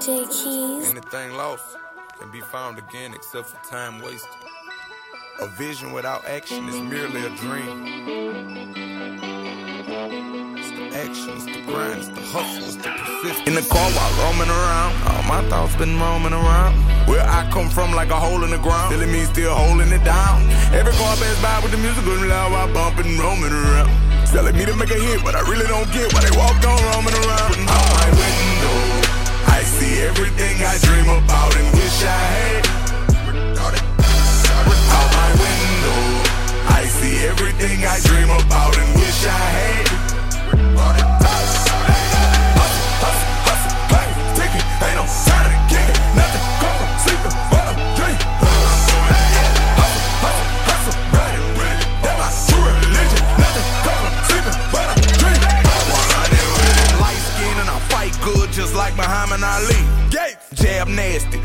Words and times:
DJ 0.00 0.24
Keys. 0.32 0.88
Anything 0.88 1.36
lost 1.36 1.76
can 2.18 2.30
be 2.30 2.40
found 2.40 2.78
again 2.78 3.12
except 3.12 3.48
for 3.48 3.60
time 3.68 4.00
wasted. 4.00 4.32
A 5.42 5.46
vision 5.60 5.92
without 5.92 6.24
action 6.24 6.66
is 6.70 6.80
merely 6.80 7.20
a 7.20 7.28
dream. 7.36 7.84
It's 10.56 10.70
the 10.72 10.84
it's 10.88 11.44
the 11.44 11.60
it's 11.98 12.08
the 12.08 12.20
persistence. 12.32 13.46
In 13.46 13.54
the 13.54 13.60
car 13.68 13.90
while 13.92 14.12
roaming 14.24 14.48
around, 14.48 14.92
all 15.04 15.22
my 15.28 15.46
thoughts 15.50 15.76
been 15.76 16.00
roaming 16.00 16.32
around. 16.32 16.80
Where 17.06 17.20
I 17.20 17.46
come 17.52 17.68
from, 17.68 17.92
like 17.92 18.08
a 18.08 18.16
hole 18.16 18.42
in 18.42 18.50
the 18.52 18.58
ground, 18.58 18.94
still 18.94 19.06
me 19.06 19.24
still 19.24 19.54
holding 19.54 19.92
it 19.92 20.02
down. 20.02 20.48
Every 20.72 20.94
car 20.96 21.14
pass 21.16 21.42
by 21.42 21.60
with 21.62 21.72
the 21.72 21.78
music 21.78 22.06
going 22.06 22.26
loud 22.26 22.52
while 22.52 22.72
bumping, 22.72 23.18
roaming 23.18 23.52
around. 23.52 23.90
Telling 24.32 24.56
me 24.56 24.64
to 24.64 24.74
make 24.76 24.90
a 24.90 24.94
hit, 24.94 25.22
but 25.22 25.34
I 25.34 25.40
really 25.40 25.66
don't 25.66 25.92
get 25.92 26.10
why 26.14 26.24
they 26.24 26.34
walk 26.38 26.56
on 26.64 26.80
roaming 26.88 27.12
around. 27.20 27.52
I 27.68 28.08
see 28.16 28.39
everything 30.02 30.56
I 30.64 30.78
dream 30.78 31.08
about 31.08 31.56
and 31.56 31.68
wish 31.76 32.02
I 32.04 32.22
had. 32.34 32.66
Out 34.96 35.10
my 35.20 35.30
window, 35.44 36.00
I 36.68 36.84
see 36.86 37.26
everything 37.26 37.84
I 37.84 37.98
dream 38.00 38.30
about 38.30 38.76
and 38.78 38.94
wish 38.96 39.24
I 39.26 39.28
had. 39.58 39.88
Hustle, 42.56 42.86
hustle, 43.02 43.34
hustle, 43.46 43.74
play, 43.90 44.08
ticket, 44.36 44.64
ain't 44.86 44.96
no 44.96 45.04
time 45.26 45.46
to 45.50 45.56
kick 45.74 45.88
it. 45.88 46.19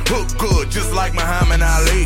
Hook 0.08 0.28
good 0.38 0.70
just 0.72 0.94
like 0.94 1.14
Muhammad 1.14 1.62
Ali. 1.62 2.06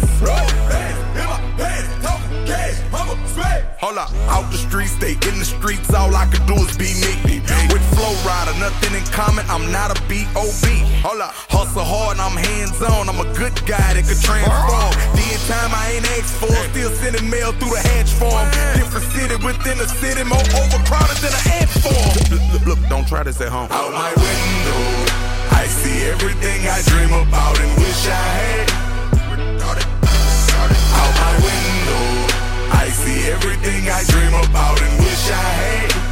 Hold 3.80 3.98
up, 3.98 4.12
out 4.28 4.52
the 4.52 4.58
streets, 4.58 4.92
stay 4.92 5.14
in 5.14 5.40
the 5.40 5.46
streets, 5.46 5.94
all 5.94 6.14
I 6.14 6.28
can 6.28 6.46
do 6.46 6.54
is 6.62 6.76
be 6.78 6.94
me. 7.00 7.40
With 7.72 7.82
Flow 7.96 8.12
Rider, 8.28 8.54
nothing 8.60 8.94
in 8.94 9.06
common, 9.16 9.46
I'm 9.50 9.72
not 9.72 9.96
a 9.96 9.98
B.O.B. 10.08 10.66
Hold 11.02 11.22
up, 11.22 11.34
hustle 11.48 11.84
hard, 11.84 12.20
I'm 12.20 12.36
hands 12.36 12.82
on, 12.82 13.08
I'm 13.08 13.20
a 13.20 13.30
good 13.34 13.56
guy 13.66 13.96
that 13.96 14.04
could 14.04 14.20
transform. 14.20 14.92
The 15.16 15.30
time 15.48 15.72
I 15.72 15.96
ain't 15.96 16.06
asked 16.20 16.36
for, 16.38 16.52
still 16.70 16.92
sending 16.92 17.30
mail 17.30 17.56
through 17.56 17.72
the 17.72 17.82
hatch 17.82 18.12
form. 18.14 18.46
Different 18.76 19.08
city 19.16 19.36
within 19.42 19.80
a 19.80 19.88
city, 19.88 20.28
more 20.28 20.44
overcrowded 20.60 21.18
than 21.24 21.32
an 21.34 21.46
ant 21.64 21.72
farm. 21.80 22.14
Look, 22.30 22.44
look, 22.52 22.64
look, 22.68 22.82
don't 22.92 23.08
try 23.08 23.24
this 23.24 23.40
at 23.42 23.50
home. 23.50 23.72
Out 23.72 23.96
my 23.96 24.12
window, 24.12 24.99
I 25.70 25.72
see 25.72 26.04
everything 26.06 26.68
I 26.68 26.82
dream 26.82 27.14
about 27.14 27.60
and 27.60 27.78
wish 27.78 28.08
I 28.08 28.26
had. 28.42 28.72
Out 30.98 31.14
my 31.22 31.34
window, 31.46 32.74
I 32.74 32.90
see 32.90 33.30
everything 33.30 33.88
I 33.88 34.04
dream 34.06 34.34
about 34.34 34.82
and 34.82 34.98
wish 34.98 35.30
I 35.30 35.50
had. 35.62 36.09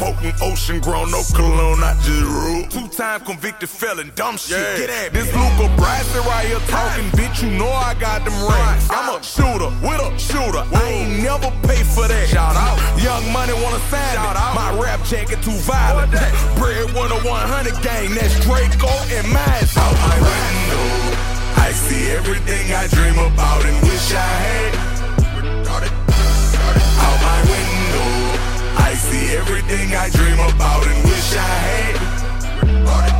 Potent 0.00 0.40
ocean 0.40 0.80
grown, 0.80 1.10
no 1.10 1.20
cologne, 1.36 1.84
I 1.84 1.92
just 2.00 2.24
rule. 2.24 2.64
Two 2.72 2.88
time 2.88 3.20
convicted 3.20 3.68
felon, 3.68 4.10
dumb 4.16 4.38
shit. 4.38 4.56
Yeah. 4.56 4.78
Get 4.78 4.88
at 4.88 5.12
This 5.12 5.28
Luca 5.28 5.68
Bryson 5.76 6.24
right 6.24 6.46
here 6.46 6.58
talking, 6.72 7.04
bitch. 7.12 7.42
You 7.44 7.50
know 7.58 7.68
I 7.68 7.92
got 8.00 8.24
them 8.24 8.32
rings. 8.40 8.88
I'm 8.88 9.12
a 9.12 9.22
shooter 9.22 9.68
with 9.84 10.00
a 10.00 10.08
shooter. 10.18 10.64
I 10.72 10.82
ain't 10.88 11.22
never 11.22 11.52
pay 11.68 11.84
for 11.84 12.08
that. 12.08 12.28
Shout 12.32 12.56
out, 12.56 12.80
Young 12.96 13.30
Money 13.30 13.52
wanna 13.60 13.78
sign 13.92 14.00
Shout 14.16 14.36
me. 14.36 14.40
Out. 14.40 14.54
My 14.56 14.72
rap 14.80 15.04
jacket 15.04 15.42
too 15.44 15.60
violent. 15.68 16.12
Bread 16.56 16.96
one 16.96 17.12
of 17.12 17.22
100 17.22 17.76
gang, 17.84 18.14
that's 18.16 18.40
Draco 18.40 18.88
and 19.12 19.28
mine. 19.28 19.68
Out 19.76 19.96
my 20.00 20.16
window. 20.16 21.20
I 21.60 21.72
see 21.76 22.08
everything 22.16 22.72
I 22.72 22.88
dream 22.88 23.20
about 23.20 23.66
and 23.68 23.76
wish 23.84 24.14
I 24.16 24.16
had. 24.16 24.89
See 29.10 29.34
everything 29.36 29.94
I 29.94 30.08
dream 30.10 30.38
about 30.38 30.86
and 30.86 31.04
wish 31.04 31.34
I 31.34 31.54
had. 31.68 33.19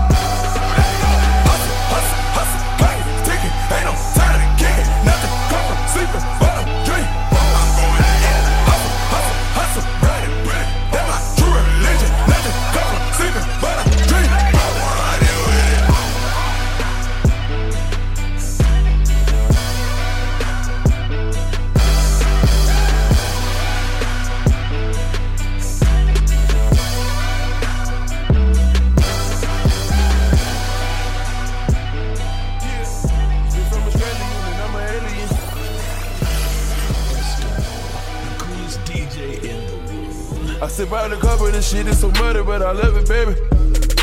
And 41.23 41.55
this 41.55 41.71
shit 41.71 41.87
is 41.87 42.01
so 42.01 42.11
muddy, 42.13 42.43
but 42.43 42.63
I 42.63 42.73
love 42.73 42.97
it, 42.97 43.09
baby. 43.09 43.33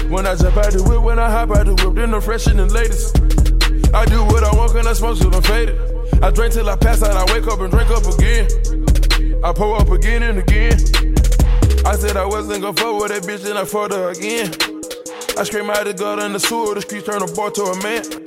When 0.10 0.26
I 0.26 0.36
jump 0.36 0.58
out 0.58 0.72
the 0.72 0.84
whip, 0.84 1.02
when 1.02 1.20
I 1.20 1.30
hop 1.30 1.52
out 1.52 1.66
the 1.66 1.76
whip, 1.76 1.96
then 1.96 2.14
I'm 2.14 2.22
fresh 2.22 2.48
and 2.48 2.60
the 2.60 2.66
latest. 2.66 3.18
I 3.94 4.06
do 4.06 4.24
what 4.26 4.44
I 4.44 4.56
want, 4.56 4.74
cause 4.74 4.86
I 4.88 4.94
smoke 4.94 5.18
till 5.18 5.36
I'm 5.36 5.42
faded. 5.42 5.80
I 6.24 6.32
drink 6.32 6.54
till 6.54 6.70
I 6.70 6.76
pass 6.76 7.02
out, 7.04 7.16
I 7.16 7.34
wake 7.34 7.48
up 7.48 7.60
and 7.60 7.72
drink 7.72 7.90
up 7.92 8.06
again. 8.06 8.48
I 9.44 9.54
pull 9.54 9.76
up 9.76 9.90
again 9.90 10.24
and 10.24 10.40
again. 10.40 10.74
I 11.86 11.96
said 11.96 12.18
I 12.18 12.26
wasn't 12.26 12.62
gonna 12.62 12.74
fuck 12.74 13.02
with 13.02 13.12
that 13.12 13.24
bitch, 13.24 13.44
then 13.44 13.58
I 13.58 13.66
fucked 13.66 13.94
her 13.94 14.12
again. 14.12 14.52
I 15.38 15.44
scream 15.44 15.70
out 15.70 15.86
the 15.86 15.94
gut 15.94 16.20
in 16.20 16.34
the 16.34 16.40
sewer, 16.40 16.76
the 16.76 16.82
streets 16.82 17.06
turn 17.06 17.22
a 17.22 17.28
boy 17.28 17.50
to 17.52 17.64
a 17.64 17.84
man. 17.84 18.27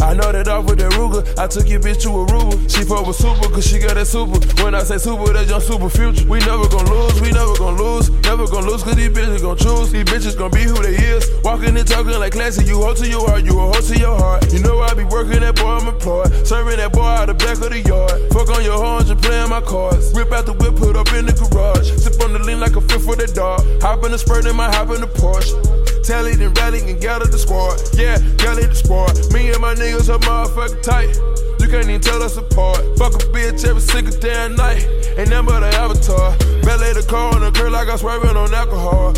I 0.00 0.14
know 0.14 0.30
that 0.30 0.46
off 0.48 0.66
with 0.66 0.78
that 0.78 0.92
Ruger. 0.92 1.26
I 1.38 1.46
took 1.46 1.68
your 1.68 1.80
bitch 1.80 2.02
to 2.02 2.10
a 2.10 2.26
Aruba. 2.26 2.54
She 2.70 2.84
fuck 2.84 3.06
with 3.06 3.16
super, 3.16 3.50
cause 3.50 3.66
she 3.66 3.78
got 3.78 3.94
that 3.94 4.06
super. 4.06 4.38
When 4.62 4.74
I 4.74 4.82
say 4.82 4.98
super, 4.98 5.32
that's 5.32 5.50
your 5.50 5.60
super 5.60 5.90
future. 5.90 6.26
We 6.26 6.38
never 6.40 6.68
gon' 6.68 6.86
lose, 6.86 7.20
we 7.20 7.32
never 7.32 7.54
gon' 7.58 7.76
lose. 7.76 8.10
Never 8.22 8.46
gon' 8.46 8.64
lose, 8.64 8.82
cause 8.82 8.96
these 8.96 9.10
bitches 9.10 9.42
gon' 9.42 9.56
choose. 9.56 9.90
These 9.90 10.04
bitches 10.04 10.38
gon' 10.38 10.50
be 10.50 10.62
who 10.62 10.78
they 10.80 10.94
is. 10.94 11.26
Walking 11.42 11.76
and 11.76 11.86
talking 11.86 12.14
like 12.18 12.32
classy. 12.32 12.64
You 12.64 12.82
hold 12.82 12.96
to 12.98 13.08
your 13.08 13.26
heart, 13.26 13.44
you 13.44 13.58
a 13.58 13.62
hold 13.62 13.82
to 13.82 13.98
your 13.98 14.16
heart. 14.16 14.52
You 14.52 14.60
know 14.60 14.80
I 14.80 14.94
be 14.94 15.04
working 15.04 15.40
that 15.40 15.56
boy, 15.56 15.82
I'm 15.82 15.88
employed. 15.88 16.30
Serving 16.46 16.76
that 16.78 16.92
boy 16.92 17.02
out 17.02 17.26
the 17.26 17.34
back 17.34 17.58
of 17.58 17.70
the 17.70 17.80
yard. 17.80 18.14
Fuck 18.32 18.54
on 18.54 18.62
your 18.62 18.78
horns 18.78 19.10
and 19.10 19.20
playing 19.20 19.50
my 19.50 19.60
cards. 19.60 20.14
Rip 20.14 20.32
out 20.32 20.46
the 20.46 20.52
whip, 20.52 20.76
put 20.76 20.96
up 20.96 21.12
in 21.12 21.26
the 21.26 21.34
garage. 21.34 21.90
Sip 21.98 22.20
on 22.22 22.32
the 22.32 22.38
lean 22.38 22.60
like 22.60 22.76
a 22.76 22.80
fifth 22.80 23.06
with 23.06 23.20
a 23.20 23.26
dog. 23.34 23.60
Hop 23.82 24.04
in 24.04 24.12
the 24.12 24.18
spurt, 24.18 24.44
then 24.44 24.56
might 24.56 24.74
hop 24.74 24.90
in 24.90 25.00
the 25.00 25.08
Porsche. 25.08 25.77
Tally 26.08 26.36
then 26.36 26.54
rally 26.54 26.80
and 26.88 26.98
gather 26.98 27.26
the 27.26 27.36
squad. 27.36 27.76
Yeah, 27.92 28.16
gather 28.40 28.64
the 28.64 28.72
squad. 28.72 29.12
Me 29.28 29.52
and 29.52 29.60
my 29.60 29.74
niggas 29.76 30.08
are 30.08 30.16
motherfucking 30.24 30.80
tight. 30.80 31.12
You 31.60 31.68
can't 31.68 31.84
even 31.84 32.00
tell 32.00 32.22
us 32.22 32.38
apart. 32.38 32.80
Fuck 32.96 33.12
a 33.12 33.28
bitch 33.28 33.68
every 33.68 33.84
single 33.84 34.16
damn 34.16 34.56
night. 34.56 34.88
Ain't 35.20 35.28
nothing 35.28 35.52
but 35.52 35.60
an 35.60 35.74
avatar. 35.76 36.32
Ballet 36.64 36.96
the 36.96 37.04
car 37.04 37.36
on 37.36 37.44
the 37.44 37.52
curb 37.52 37.76
like 37.76 37.92
I'm 37.92 37.98
swerving 37.98 38.40
on 38.40 38.54
alcohol. 38.54 39.12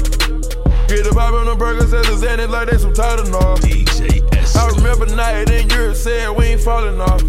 Get 0.90 1.06
the 1.06 1.14
pop 1.14 1.30
on 1.30 1.46
the 1.46 1.54
burgers 1.54 1.94
as 1.94 2.10
a 2.10 2.26
Xanax 2.26 2.50
like 2.50 2.66
they 2.66 2.78
some 2.78 2.92
Tylenol. 2.92 3.62
DJ. 3.62 4.26
I 4.58 4.66
remember 4.74 5.06
night 5.14 5.48
in 5.48 5.70
Europe 5.70 5.94
said 5.94 6.34
we 6.34 6.58
ain't 6.58 6.60
falling 6.60 7.00
off. 7.00 7.22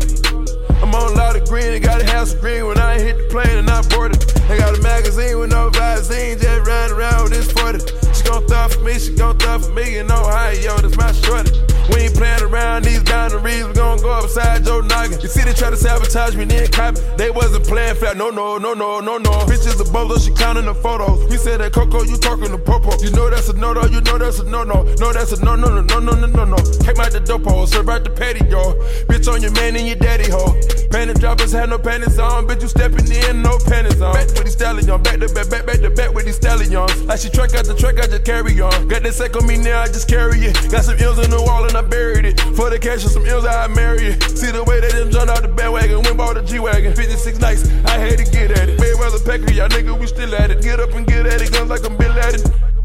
I'm 0.82 0.90
on 0.90 1.14
a 1.14 1.16
lot 1.22 1.36
of 1.38 1.48
green, 1.48 1.78
and 1.78 1.84
gotta 1.84 2.10
have 2.10 2.30
some 2.30 2.40
green 2.42 2.66
when 2.66 2.80
I 2.80 2.98
hit 2.98 3.14
the 3.16 3.30
plane 3.30 3.62
and 3.62 3.70
I 3.70 3.86
boarded. 3.94 4.26
I 4.50 4.58
got 4.58 4.74
a 4.74 4.82
magazine 4.82 5.38
with 5.38 5.52
no 5.52 5.70
Visine, 5.70 6.42
just 6.42 6.66
riding 6.66 6.98
around 6.98 7.30
with 7.30 7.34
this 7.34 7.52
40. 7.54 8.01
Gon' 8.32 8.48
throw 8.48 8.68
for 8.70 8.80
me, 8.86 8.98
she 8.98 9.14
gon' 9.14 9.38
throw 9.38 9.60
for 9.60 9.74
me 9.74 9.98
in 9.98 10.10
Ohio, 10.10 10.78
that's 10.78 10.96
my 10.96 11.12
shorty. 11.12 11.71
We 11.90 12.08
ain't 12.08 12.16
playing 12.16 12.44
around 12.44 12.84
these 12.86 13.04
boundaries, 13.04 13.66
we 13.66 13.74
gon' 13.74 14.00
go 14.00 14.12
upside 14.12 14.66
your 14.66 14.84
noggin. 14.84 15.20
You 15.22 15.28
see, 15.28 15.44
they 15.44 15.54
try 15.54 15.70
to 15.70 15.78
sabotage 15.78 16.36
me, 16.36 16.46
then 16.46 16.68
copy. 16.68 17.02
They 17.18 17.32
wasn't 17.32 17.66
playing 17.66 17.96
fair, 17.96 18.16
no, 18.16 18.30
no, 18.30 18.58
no, 18.58 18.74
no, 18.74 19.00
no, 19.00 19.18
no. 19.18 19.32
Bitches 19.50 19.78
the 19.78 19.90
bolo, 19.92 20.18
she 20.18 20.32
counting 20.34 20.66
the 20.66 20.76
photos. 20.76 21.30
We 21.30 21.38
said 21.38 21.60
that 21.62 21.74
Coco, 21.74 22.04
you 22.04 22.18
talking 22.18 22.50
to 22.50 22.58
Popo. 22.58 22.92
You 23.04 23.12
know 23.12 23.30
that's 23.30 23.50
a 23.50 23.54
no, 23.54 23.74
no, 23.74 23.86
you 23.86 24.02
know 24.02 24.18
that's 24.18 24.40
a 24.40 24.44
no, 24.46 24.64
no. 24.64 24.84
No, 25.00 25.14
that's 25.14 25.32
a 25.32 25.44
no, 25.44 25.56
no, 25.56 25.68
no, 25.68 25.82
no, 25.82 26.00
no, 26.00 26.14
no, 26.14 26.28
no, 26.28 26.46
no. 26.46 26.58
Came 26.84 27.00
out 27.00 27.12
the 27.12 27.22
dope 27.24 27.48
serve 27.68 27.90
out 27.90 28.04
the 28.04 28.10
patty, 28.10 28.46
yo. 28.50 28.74
Bitch 29.08 29.32
on 29.32 29.42
your 29.42 29.52
man 29.52 29.76
and 29.76 29.88
your 29.88 29.96
daddy, 29.96 30.30
ho. 30.30 30.54
Panty 30.92 31.18
droppers 31.18 31.52
had 31.52 31.70
no 31.70 31.78
panties 31.78 32.20
on, 32.20 32.48
bitch, 32.48 32.62
you 32.62 32.68
stepping 32.68 33.08
in, 33.10 33.42
no 33.42 33.58
panties 33.66 34.02
on. 34.02 34.14
Back 34.14 34.28
with 34.28 34.44
these 34.44 34.54
stallions, 34.54 34.88
back 34.88 35.20
to 35.20 35.28
back, 35.34 35.50
back, 35.50 35.66
back 35.66 35.80
to 35.80 35.90
back 35.90 36.14
with 36.14 36.26
these 36.26 36.36
stallions. 36.36 37.04
Like 37.04 37.20
she 37.20 37.30
truck 37.30 37.56
out 37.56 37.66
the 37.66 37.74
truck, 37.74 37.98
I 38.00 38.08
just 38.08 38.26
carry 38.26 38.60
on. 38.60 38.88
Got 38.88 39.04
that 39.04 39.14
sack 39.14 39.36
on 39.36 39.48
me 39.48 39.58
now, 39.58 39.82
I 39.82 39.88
just 39.88 40.08
carry 40.08 40.40
it. 40.40 40.54
Got 40.70 40.84
some 40.84 40.98
ills 41.00 41.20
in 41.24 41.30
the 41.32 41.42
wall 41.42 41.66
and 41.66 41.76
I 41.76 41.81
buried 41.82 42.26
it. 42.26 42.40
For 42.56 42.70
the 42.70 42.80
cash 42.80 43.06
of 43.06 43.12
some 43.12 43.26
ills, 43.26 43.46
I 43.46 43.68
marry 43.68 44.14
it. 44.14 44.24
See 44.38 44.52
the 44.52 44.64
way 44.64 44.80
they 44.80 44.90
done 44.90 45.12
jumped 45.12 45.32
out 45.32 45.42
the 45.42 45.48
bandwagon, 45.48 46.02
went 46.04 46.18
bought 46.18 46.38
a 46.38 46.44
G-Wagon. 46.44 46.96
56 46.96 47.40
nights, 47.40 47.68
I 47.86 47.98
had 47.98 48.18
to 48.18 48.26
get 48.26 48.52
at 48.52 48.70
it. 48.70 48.80
Mayweather 48.80 49.24
Packer, 49.26 49.54
y'all 49.54 49.70
nigga, 49.70 50.00
we 50.00 50.08
still 50.08 50.34
at 50.36 50.52
it. 50.52 50.62
Get 50.62 50.80
up 50.80 50.94
and 50.94 51.06
get 51.06 51.26
at 51.26 51.42
it, 51.42 51.52
guns 51.52 51.70
like 51.70 51.86
I'm 51.86 51.98
Bin 51.98 52.14
Laden. 52.14 52.42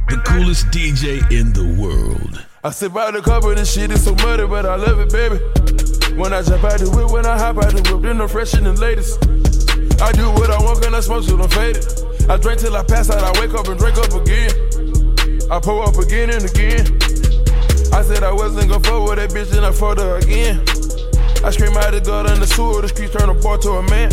The 0.09 0.23
coolest 0.25 0.67
DJ 0.69 1.21
in 1.33 1.53
the 1.53 1.81
world. 1.81 2.45
I 2.63 2.71
sit 2.71 2.93
by 2.93 3.11
the 3.11 3.23
cover, 3.23 3.55
this 3.55 3.73
shit 3.73 3.91
is 3.91 4.05
so 4.05 4.15
muddy, 4.17 4.47
but 4.47 4.67
I 4.67 4.77
love 4.77 4.99
it, 4.99 5.13
baby. 5.13 5.37
When 6.17 6.33
I 6.33 6.43
jump 6.43 6.65
out 6.65 6.81
the 6.81 6.91
whip, 6.91 7.11
when 7.11 7.27
I 7.27 7.39
hop 7.39 7.59
out 7.59 7.73
the 7.75 7.83
whip, 7.93 8.03
then 8.03 8.19
the 8.19 8.29
fresh 8.29 8.55
and 8.55 8.67
the 8.67 8.73
latest. 8.73 9.23
I 10.01 10.13
do 10.13 10.31
what 10.31 10.51
I 10.51 10.59
want, 10.59 10.85
and 10.85 10.97
I 10.97 11.01
smoke 11.01 11.25
till 11.25 11.43
I'm 11.43 11.51
faded. 11.51 11.85
I 12.29 12.37
drink 12.37 12.61
till 12.61 12.75
I 12.75 12.83
pass 12.83 13.11
out, 13.11 13.23
I 13.23 13.31
wake 13.41 13.55
up 13.55 13.69
and 13.69 13.79
drink 13.79 13.99
up 13.99 14.13
again. 14.13 14.51
I 15.51 15.61
pull 15.61 15.83
up 15.83 15.95
again 15.97 16.31
and 16.31 16.45
again. 16.45 17.06
I 17.97 18.03
said 18.03 18.23
I 18.23 18.31
wasn't 18.31 18.69
gonna 18.69 18.85
fuck 18.85 19.09
with 19.09 19.17
that 19.17 19.31
bitch, 19.31 19.49
then 19.49 19.65
I 19.65 19.73
fucked 19.73 20.01
her 20.01 20.19
again. 20.19 20.61
I 21.43 21.49
scream 21.49 21.75
out 21.79 21.93
the 21.93 22.01
gut 22.05 22.31
in 22.31 22.41
the 22.41 22.47
sewer, 22.47 22.83
the 22.83 22.89
streets 22.89 23.15
turn 23.17 23.31
a 23.31 23.33
boy 23.33 23.57
to 23.57 23.81
a 23.81 23.83
man. 23.89 24.13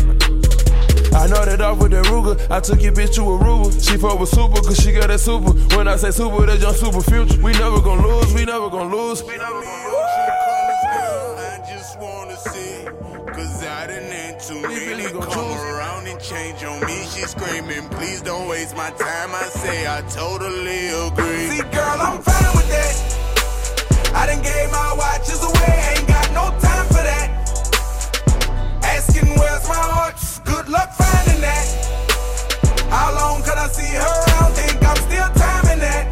I 1.12 1.28
know 1.28 1.44
that 1.44 1.60
off 1.60 1.80
with 1.80 1.92
that 1.92 2.06
Ruger. 2.06 2.40
I 2.50 2.62
took 2.62 2.82
your 2.82 2.94
bitch 2.94 3.14
to 3.16 3.28
Aruba. 3.28 3.76
She 3.76 3.98
fuck 3.98 4.22
with 4.22 4.30
super, 4.30 4.64
cause 4.64 4.80
she 4.80 4.94
got 4.94 5.10
that 5.10 5.20
super. 5.20 5.52
When 5.76 5.90
I 5.90 5.98
say 5.98 6.12
super, 6.12 6.46
that's 6.46 6.64
your 6.64 6.74
super 6.74 7.02
future. 7.02 7.36
We 7.44 7.52
never 7.60 7.82
gonna 7.82 8.08
lose, 8.08 8.34
we 8.34 8.46
never 8.46 8.70
gonna 8.70 8.96
lose. 8.96 9.22
We 9.22 9.36
never 9.36 9.60
gonna 9.60 9.88
lose. 9.92 10.16
I 11.44 11.60
just 11.68 12.00
wanna 12.00 12.38
see, 12.40 12.88
cause 13.36 13.68
I 13.68 13.88
done 13.88 14.08
had 14.08 14.40
too 14.40 14.64
many 14.64 15.12
come 15.12 15.52
around 15.76 16.08
and 16.08 16.22
change 16.24 16.64
on 16.64 16.80
me. 16.88 17.04
She 17.12 17.28
screaming, 17.28 17.90
please 17.90 18.22
don't 18.22 18.48
waste 18.48 18.78
my 18.78 18.92
time. 18.92 19.36
I 19.36 19.44
say 19.52 19.92
I 19.92 20.00
totally 20.08 20.88
agree. 20.88 21.52
See, 21.52 21.68
girl, 21.68 22.00
I'm 22.00 22.24
fine 22.24 22.56
with 22.56 22.70
that. 22.72 23.13
I 24.16 24.28
done 24.28 24.42
gave 24.44 24.72
my 24.72 24.94
watches 24.94 25.42
away, 25.42 25.74
ain't 25.98 26.08
got 26.08 26.30
no 26.38 26.54
time 26.62 26.86
for 26.94 27.02
that. 27.02 27.34
Asking 28.84 29.28
where's 29.34 29.68
my 29.68 29.74
heart, 29.76 30.16
good 30.46 30.70
luck 30.70 30.94
finding 30.94 31.42
that. 31.42 31.66
How 32.94 33.10
long 33.16 33.42
could 33.42 33.58
I 33.58 33.68
see 33.68 33.90
her 33.90 34.06
around? 34.06 34.54
Think 34.54 34.78
I'm 34.86 35.02
still 35.10 35.30
timing 35.34 35.82
that. 35.82 36.06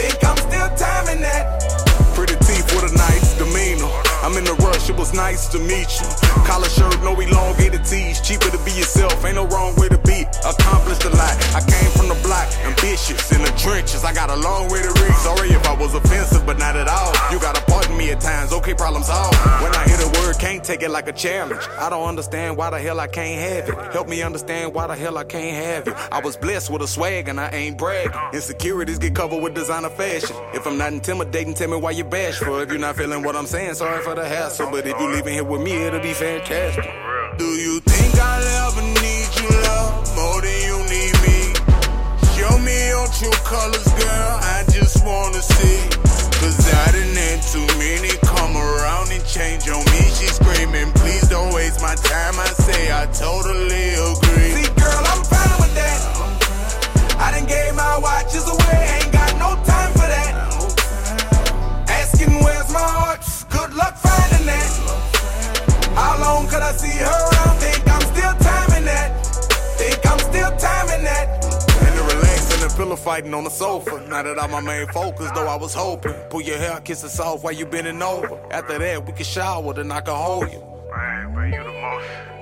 Think 0.00 0.16
I'm 0.24 0.36
still 0.48 0.68
timing 0.80 1.20
that. 1.20 1.60
Pretty 2.16 2.36
teeth 2.40 2.72
with 2.72 2.88
a 2.90 2.94
nice 2.96 3.36
demeanor. 3.36 3.92
I'm 4.24 4.32
in 4.38 4.44
the 4.44 4.56
rush, 4.64 4.88
it 4.88 4.96
was 4.96 5.12
nice 5.12 5.46
to 5.52 5.58
meet 5.58 5.92
you. 6.00 6.08
Collar 6.48 6.70
shirt, 6.72 6.96
no 7.04 7.20
elongated 7.20 7.84
tees. 7.84 8.20
Cheaper 8.22 8.48
to 8.48 8.58
be 8.64 8.72
yourself, 8.72 9.12
ain't 9.26 9.36
no 9.36 9.46
wrong 9.48 9.76
way 9.76 9.88
to 9.90 9.98
be. 9.98 10.15
Accomplished 10.46 11.04
a 11.04 11.10
lot. 11.10 11.34
I 11.54 11.60
came 11.66 11.90
from 11.98 12.08
the 12.08 12.18
block, 12.22 12.46
ambitious 12.64 13.32
in 13.32 13.42
the 13.42 13.50
trenches. 13.58 14.04
I 14.04 14.14
got 14.14 14.30
a 14.30 14.36
long 14.36 14.70
way 14.70 14.80
to 14.80 14.88
reach. 15.02 15.18
Sorry 15.26 15.50
if 15.50 15.66
I 15.66 15.74
was 15.74 15.92
offensive, 15.94 16.46
but 16.46 16.58
not 16.58 16.76
at 16.76 16.86
all. 16.86 17.12
You 17.32 17.40
gotta 17.40 17.60
pardon 17.62 17.96
me 17.96 18.10
at 18.10 18.20
times, 18.20 18.52
okay, 18.52 18.72
problem 18.72 19.02
solved. 19.02 19.36
When 19.60 19.74
I 19.74 19.82
hear 19.88 19.96
the 19.96 20.08
word, 20.20 20.38
can't 20.38 20.62
take 20.62 20.82
it 20.82 20.90
like 20.90 21.08
a 21.08 21.12
challenge. 21.12 21.62
I 21.78 21.90
don't 21.90 22.06
understand 22.06 22.56
why 22.56 22.70
the 22.70 22.78
hell 22.78 23.00
I 23.00 23.08
can't 23.08 23.40
have 23.40 23.68
it. 23.68 23.92
Help 23.92 24.08
me 24.08 24.22
understand 24.22 24.72
why 24.72 24.86
the 24.86 24.94
hell 24.94 25.18
I 25.18 25.24
can't 25.24 25.56
have 25.64 25.88
it. 25.88 25.94
I 26.12 26.20
was 26.20 26.36
blessed 26.36 26.70
with 26.70 26.82
a 26.82 26.86
swag 26.86 27.28
and 27.28 27.40
I 27.40 27.48
ain't 27.48 27.76
bragging. 27.76 28.12
Insecurities 28.32 28.98
get 28.98 29.16
covered 29.16 29.42
with 29.42 29.54
designer 29.54 29.90
fashion. 29.90 30.36
If 30.54 30.64
I'm 30.66 30.78
not 30.78 30.92
intimidating, 30.92 31.54
tell 31.54 31.70
me 31.70 31.76
why 31.76 31.90
you 31.90 32.04
bashful. 32.04 32.60
If 32.60 32.70
you're 32.70 32.78
not 32.78 32.94
feeling 32.94 33.24
what 33.24 33.34
I'm 33.34 33.46
saying, 33.46 33.74
sorry 33.74 34.00
for 34.04 34.14
the 34.14 34.24
hassle. 34.24 34.70
But 34.70 34.86
if 34.86 34.96
you 35.00 35.08
leaving 35.08 35.32
here 35.32 35.44
with 35.44 35.62
me, 35.62 35.72
it'll 35.72 36.00
be 36.00 36.12
fantastic. 36.12 36.84
Do 37.38 37.44
you 37.44 37.75
your 43.20 43.32
colors, 43.48 43.88
girl. 43.96 44.32
I 44.42 44.64
just 44.68 45.04
wanna 45.04 45.40
see. 45.40 45.80
Cause 46.40 46.58
I 46.72 46.92
done 46.92 47.16
had 47.16 47.40
too 47.40 47.64
many 47.78 48.12
come 48.26 48.56
around 48.56 49.10
and 49.10 49.24
change 49.24 49.68
on 49.68 49.84
me. 49.92 50.02
She 50.16 50.26
screaming, 50.26 50.92
please 50.92 51.28
don't 51.28 51.54
waste 51.54 51.80
my 51.80 51.94
time. 51.94 52.34
I 52.38 52.46
say 52.46 52.92
I 52.92 53.06
totally 53.06 53.96
agree. 53.96 54.52
See, 54.60 54.70
girl, 54.76 55.02
I'm 55.12 55.22
fine 55.24 55.56
with 55.60 55.74
that. 55.80 57.16
I 57.18 57.30
done 57.32 57.46
gave 57.46 57.74
my 57.74 57.98
watches 57.98 58.46
away, 58.48 59.00
ain't 59.00 59.12
got 59.12 59.32
no 59.38 59.56
time 59.64 59.92
for 59.92 60.08
that. 60.12 60.32
Asking 61.88 62.32
where's 62.44 62.70
my 62.72 62.84
heart, 62.84 63.20
good 63.48 63.72
luck 63.74 63.96
finding 63.96 64.46
that. 64.46 64.68
How 65.94 66.20
long 66.20 66.48
could 66.48 66.62
I 66.62 66.72
see 66.72 66.98
her 66.98 67.25
fighting 73.06 73.32
on 73.34 73.44
the 73.44 73.50
sofa. 73.50 74.04
Now 74.08 74.24
that 74.24 74.42
I'm 74.42 74.50
my 74.50 74.60
main 74.60 74.88
focus, 74.88 75.30
though 75.32 75.46
I 75.46 75.54
was 75.54 75.72
hoping. 75.72 76.12
Pull 76.28 76.42
your 76.42 76.58
hair, 76.58 76.80
kiss 76.80 77.04
us 77.04 77.20
off 77.20 77.44
while 77.44 77.52
you 77.52 77.64
bending 77.64 78.02
over. 78.02 78.36
After 78.50 78.78
that, 78.80 79.06
we 79.06 79.12
can 79.12 79.24
shower, 79.24 79.72
then 79.74 79.92
I 79.92 80.00
can 80.00 80.16
hold 80.16 80.50
you. 80.50 80.60
Man, 80.90 81.32
but 81.32 81.42
you 81.42 81.62
the 81.62 81.72
most, 81.80 82.35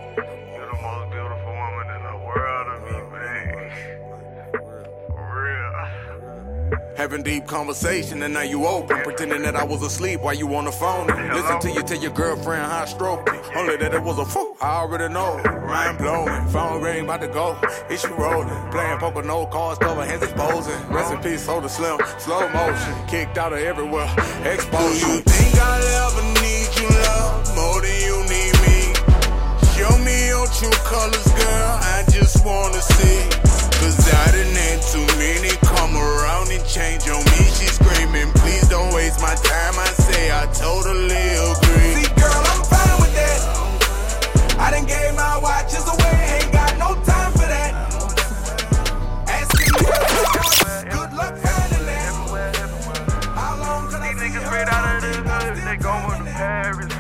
Having 6.97 7.25
deep 7.25 7.47
conversation 7.47 8.23
and 8.23 8.35
now 8.35 8.43
you 8.43 8.67
open. 8.67 9.03
Pretending 9.03 9.43
that 9.43 9.57
I 9.57 9.65
was 9.65 9.83
asleep 9.83 10.21
while 10.21 10.35
you 10.35 10.55
on 10.55 10.65
the 10.65 10.73
phone. 10.73 11.09
Listen 11.09 11.59
to 11.61 11.71
you 11.73 11.83
tell 11.83 12.01
your 12.01 12.13
girlfriend 12.13 12.63
how 12.63 12.83
I 12.83 12.85
stroke 12.85 13.27
me. 13.33 13.39
Only 13.57 13.77
that 13.79 13.93
it 13.93 14.03
was 14.03 14.19
a 14.19 14.25
fool, 14.25 14.57
I 14.63 14.77
already 14.77 15.13
know. 15.13 15.43
Mind 15.67 15.99
blowing, 15.99 16.47
phone 16.49 16.83
ring 16.83 17.05
about 17.05 17.21
to 17.23 17.29
go. 17.29 17.59
Issue 17.91 18.15
rolling, 18.15 18.71
playing 18.71 18.99
poker, 18.99 19.23
no 19.23 19.45
cards, 19.47 19.81
cover 19.81 20.05
hands 20.05 20.23
exposing. 20.23 20.89
Rest 20.89 21.13
in 21.13 21.19
peace, 21.21 21.45
soda 21.45 21.69
slim, 21.69 21.99
slow 22.19 22.49
motion. 22.51 22.95
Kicked 23.09 23.39
out 23.39 23.53
of 23.53 23.59
everywhere, 23.59 24.09
exposed. 24.45 25.01
Do 25.01 25.09
you 25.11 25.21
think 25.21 25.55
I'll 25.59 26.09
ever 26.09 26.23
need 26.47 26.71
you, 26.79 26.89
love, 26.89 27.57
more 27.57 27.83
than 27.83 27.99
you 28.07 28.23
need 28.31 28.55
me? 28.63 28.95
Show 29.75 29.99
me 29.99 30.29
your 30.31 30.47
true 30.47 30.79
colors, 30.87 31.27
girl. 31.27 31.71
I 31.91 32.05
just 32.09 32.45
wanna 32.47 32.81
see. 32.81 33.29
Cause 33.83 33.99
I 34.15 34.31
done 34.31 34.55
had 34.55 34.81
too 34.81 35.07
many 35.19 35.64
change 36.75 37.07
on 37.09 37.23
me. 37.31 37.47
She 37.55 37.71
screaming, 37.71 38.33
please 38.43 38.67
don't 38.69 38.93
waste 38.93 39.23
my 39.23 39.35
time. 39.37 39.75
I 39.79 39.87
say 39.95 40.33
I 40.35 40.45
totally 40.51 41.23
agree. 41.39 42.03
See, 42.03 42.11
girl, 42.19 42.43
I'm 42.51 42.63
fine 42.67 42.97
with 42.99 43.15
that. 43.15 44.59
I 44.59 44.71
done 44.75 44.85
gave 44.85 45.15
my 45.15 45.39
watches 45.39 45.87
away, 45.87 46.19
ain't 46.35 46.51
got 46.51 46.75
no 46.83 46.99
time 47.07 47.31
for 47.39 47.47
that. 47.47 47.71
Asking 49.31 49.71
me, 49.71 49.87
good 50.91 51.13
luck 51.15 51.39
finding 51.39 51.87
that. 51.87 52.11
How 53.39 53.55
long 53.63 53.87
could 53.87 54.03
I 54.03 54.11
These 54.11 54.35
niggas 54.35 54.43
her 54.43 54.47
straight 54.51 54.67
out 54.67 54.99
of 54.99 55.03
the 55.07 55.31
hood, 55.31 55.55
they 55.63 55.79
going 55.79 56.27
to 56.27 56.33
Paris. 56.35 56.91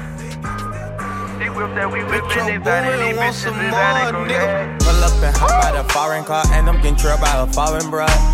They 1.42 1.50
whip 1.50 1.74
that, 1.74 1.90
we 1.90 2.04
whip 2.04 2.22
Bitch, 2.22 2.30
it, 2.30 2.36
your 2.36 2.46
they 2.46 2.58
boy 2.62 2.78
these 3.02 3.16
want 3.18 3.34
bitches, 3.34 3.42
some 3.42 3.58
they 3.58 3.70
that 3.74 4.14
they 4.14 4.34
go 4.38 4.86
Pull 4.86 5.02
up 5.02 5.18
and 5.18 5.36
hop 5.36 5.50
out 5.50 5.74
a 5.74 5.82
foreign 5.92 6.22
car, 6.22 6.44
and 6.52 6.68
I'm 6.68 6.76
getting 6.76 6.94
trailed 6.94 7.20
by 7.20 7.42
a 7.42 7.46
foreign 7.48 7.90
bruh. 7.90 8.33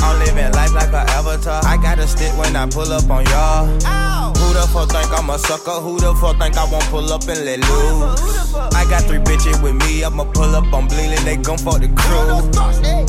I'm 0.00 0.18
living 0.18 0.52
life 0.52 0.72
like 0.72 0.92
a 0.92 1.04
avatar. 1.12 1.64
I 1.64 1.76
got 1.76 1.98
a 1.98 2.06
stick 2.06 2.36
when 2.38 2.56
I 2.56 2.66
pull 2.68 2.92
up 2.92 3.08
on 3.10 3.24
y'all. 3.26 3.68
Ow. 3.84 4.32
Who 4.36 4.54
the 4.54 4.66
fuck 4.72 4.90
think 4.90 5.10
I'm 5.12 5.30
a 5.30 5.38
sucker? 5.38 5.80
Who 5.80 5.98
the 5.98 6.14
fuck 6.14 6.38
think 6.38 6.56
I 6.56 6.64
won't 6.70 6.84
pull 6.84 7.12
up 7.12 7.26
and 7.28 7.44
let 7.44 7.60
loose? 7.60 8.54
I 8.74 8.84
got 8.88 9.04
three 9.04 9.18
bitches 9.18 9.62
with 9.62 9.74
me, 9.74 10.04
I'ma 10.04 10.24
pull 10.24 10.54
up 10.54 10.72
on 10.72 10.88
Bleeding, 10.88 11.24
they 11.24 11.36
gon' 11.36 11.58
fuck 11.58 11.80
the 11.80 11.88
crew. 11.88 12.40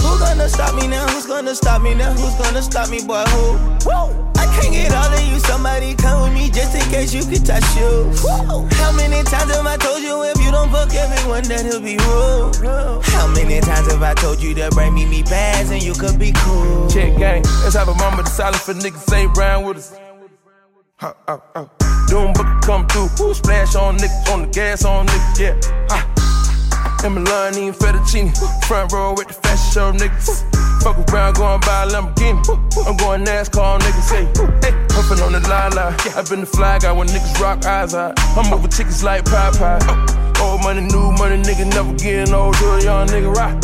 Who 0.01 0.19
gonna 0.19 0.49
stop 0.49 0.75
me 0.75 0.87
now? 0.87 1.07
Who's 1.07 1.25
gonna 1.25 1.55
stop 1.55 1.81
me 1.81 1.93
now? 1.93 2.11
Who's 2.13 2.35
gonna 2.35 2.61
stop 2.61 2.89
me, 2.89 3.01
boy? 3.03 3.23
Who? 3.25 3.87
I 3.89 4.26
can't 4.57 4.73
get 4.73 4.93
all 4.93 5.13
of 5.13 5.21
you, 5.21 5.39
somebody 5.39 5.95
come 5.95 6.23
with 6.23 6.33
me 6.33 6.49
just 6.49 6.75
in 6.75 6.83
case 6.91 7.13
you 7.13 7.23
could 7.25 7.45
touch 7.45 7.65
you. 7.77 8.11
How 8.77 8.91
many 8.91 9.23
times 9.23 9.53
have 9.53 9.65
I 9.65 9.77
told 9.77 10.01
you 10.01 10.23
if 10.23 10.37
you 10.43 10.51
don't 10.51 10.69
fuck 10.69 10.93
everyone 10.93 11.43
that 11.43 11.65
he'll 11.65 11.81
be 11.81 11.97
rude? 11.97 13.03
How 13.13 13.27
many 13.27 13.59
times 13.61 13.91
have 13.91 14.01
I 14.01 14.13
told 14.15 14.41
you 14.41 14.53
to 14.55 14.69
bring 14.71 14.93
me 14.93 15.05
me 15.05 15.23
bags 15.23 15.71
and 15.71 15.81
you 15.81 15.93
could 15.93 16.19
be 16.19 16.31
cool? 16.35 16.89
Check 16.89 17.17
gang. 17.17 17.43
Let's 17.63 17.75
have 17.75 17.87
a 17.87 17.95
moment 17.95 18.27
of 18.27 18.29
silence 18.29 18.63
for 18.63 18.73
niggas 18.73 19.13
ain't 19.13 19.37
round 19.37 19.67
with 19.67 19.77
us. 19.77 19.97
Ha, 20.97 21.13
ha, 21.27 21.41
ha. 21.53 21.69
Doom 22.07 22.33
book 22.33 22.47
come 22.63 22.87
through. 22.87 23.09
Woo, 23.19 23.33
splash 23.33 23.75
on 23.75 23.97
niggas, 23.97 24.33
on 24.33 24.41
the 24.43 24.47
gas 24.47 24.83
on 24.85 25.05
niggas, 25.05 25.39
yeah. 25.39 25.87
Ha. 25.89 26.16
And 27.03 27.13
Milan, 27.15 27.53
fettuccine. 27.73 28.33
Front 28.65 28.91
row 28.91 29.13
with 29.13 29.27
the 29.27 29.33
fashion 29.33 29.71
show 29.71 29.91
niggas. 29.91 30.43
Fuck 30.81 30.97
around, 31.11 31.35
going 31.35 31.59
buy 31.61 31.83
a 31.83 31.87
Lamborghini. 31.87 32.41
I'm 32.87 32.97
going 32.97 33.23
NASCAR, 33.23 33.79
niggas 33.79 34.07
say, 34.07 34.25
hey, 34.61 34.73
puffin' 34.89 35.19
on 35.23 35.31
the 35.33 35.39
line 35.47 35.71
line. 35.73 35.95
I 36.15 36.23
been 36.29 36.41
the 36.41 36.45
fly 36.45 36.79
guy 36.79 36.91
when 36.91 37.07
niggas 37.07 37.39
rock 37.39 37.65
eyes 37.65 37.93
out. 37.93 38.19
I'm 38.37 38.51
over 38.53 38.67
tickets 38.67 39.03
like 39.03 39.25
pie 39.25 39.51
pie. 39.51 39.79
Old 40.41 40.63
money, 40.63 40.81
new 40.81 41.11
money, 41.13 41.41
nigga 41.41 41.65
never 41.73 41.93
getting 41.93 42.33
old. 42.33 42.55
Do 42.57 42.65
a 42.71 42.83
young 42.83 43.07
nigga 43.07 43.33
rock. 43.35 43.61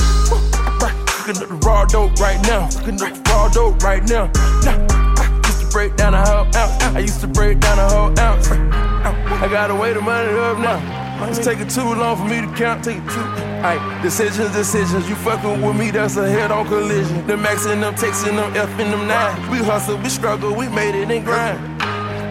Cooking 1.07 1.41
up 1.41 1.49
the 1.49 1.55
raw 1.65 1.85
dope 1.85 2.19
right 2.19 2.41
now. 2.43 2.69
Cooking 2.69 3.01
up 3.01 3.13
the 3.13 3.29
raw 3.29 3.47
dope 3.49 3.81
right 3.83 4.03
now. 4.09 4.29
Nah, 4.63 5.41
used 5.47 5.61
to 5.61 5.67
break 5.71 5.95
down 5.95 6.13
a 6.13 6.25
whole 6.25 6.45
ounce. 6.55 6.83
I 6.83 6.99
used 6.99 7.21
to 7.21 7.27
break 7.27 7.59
down 7.59 7.79
a 7.79 7.87
whole 7.89 8.19
ounce. 8.19 8.49
I 8.51 9.47
gotta 9.49 9.75
weigh 9.75 9.93
the 9.93 10.01
money 10.01 10.29
up 10.37 10.59
now. 10.59 11.02
It's 11.29 11.43
taking 11.43 11.67
too 11.67 11.95
long 11.95 12.17
for 12.17 12.25
me 12.25 12.41
to 12.41 12.47
count. 12.55 12.83
Take 12.83 12.97
too. 12.97 13.27
Aight, 13.63 14.01
decisions, 14.01 14.51
decisions. 14.51 15.07
You 15.09 15.15
fucking 15.15 15.61
with 15.61 15.75
me, 15.75 15.89
that's 15.89 16.17
a 16.17 16.29
head 16.29 16.51
on 16.51 16.67
collision. 16.67 17.25
The 17.27 17.33
maxing 17.33 17.81
them, 17.81 17.95
texting 17.95 18.35
them, 18.35 18.55
F 18.55 18.69
in 18.79 18.91
them 18.91 19.07
nine. 19.07 19.49
We 19.49 19.57
hustle, 19.59 19.97
we 19.97 20.09
struggle, 20.09 20.53
we 20.53 20.67
made 20.69 20.95
it 20.95 21.09
and 21.09 21.25
grind. 21.25 21.59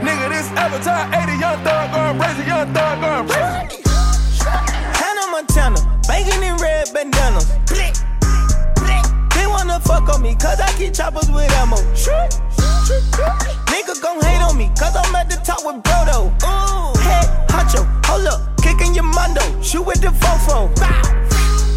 Nigga, 0.03 0.29
this 0.29 0.49
avatar, 0.59 1.09
80 1.15 1.39
young 1.39 1.62
thug 1.65 1.93
going 1.93 2.19
crazy, 2.21 2.45
young 2.49 2.73
thug 2.75 3.01
going 3.01 3.29
crazy. 3.29 3.83
Hannah 4.99 5.31
Montana, 5.31 5.81
banging 6.07 6.43
in 6.43 6.57
red 6.57 6.93
bandanas. 6.93 7.49
They 9.35 9.47
wanna 9.47 9.81
fuck 9.81 10.09
on 10.15 10.23
me, 10.23 10.35
cause 10.35 10.61
I 10.61 10.71
keep 10.77 10.93
choppers 10.93 11.31
with 11.31 11.51
ammo. 11.53 11.77
Nigga 13.73 14.03
gon' 14.03 14.21
hate 14.21 14.43
on 14.43 14.57
me, 14.59 14.71
cause 14.79 14.95
I'm 14.95 15.15
at 15.15 15.31
the 15.31 15.37
top 15.37 15.65
with 15.65 15.83
Brodo. 15.83 16.29
Ooh, 16.45 16.99
hey, 17.01 17.25
honcho, 17.49 17.87
hold 18.07 18.27
up, 18.27 18.52
kicking 18.62 18.95
your 18.95 19.04
mundo, 19.04 19.42
shoot 19.61 19.83
with 19.83 20.00
the 20.00 20.09
fofo. 20.09 20.71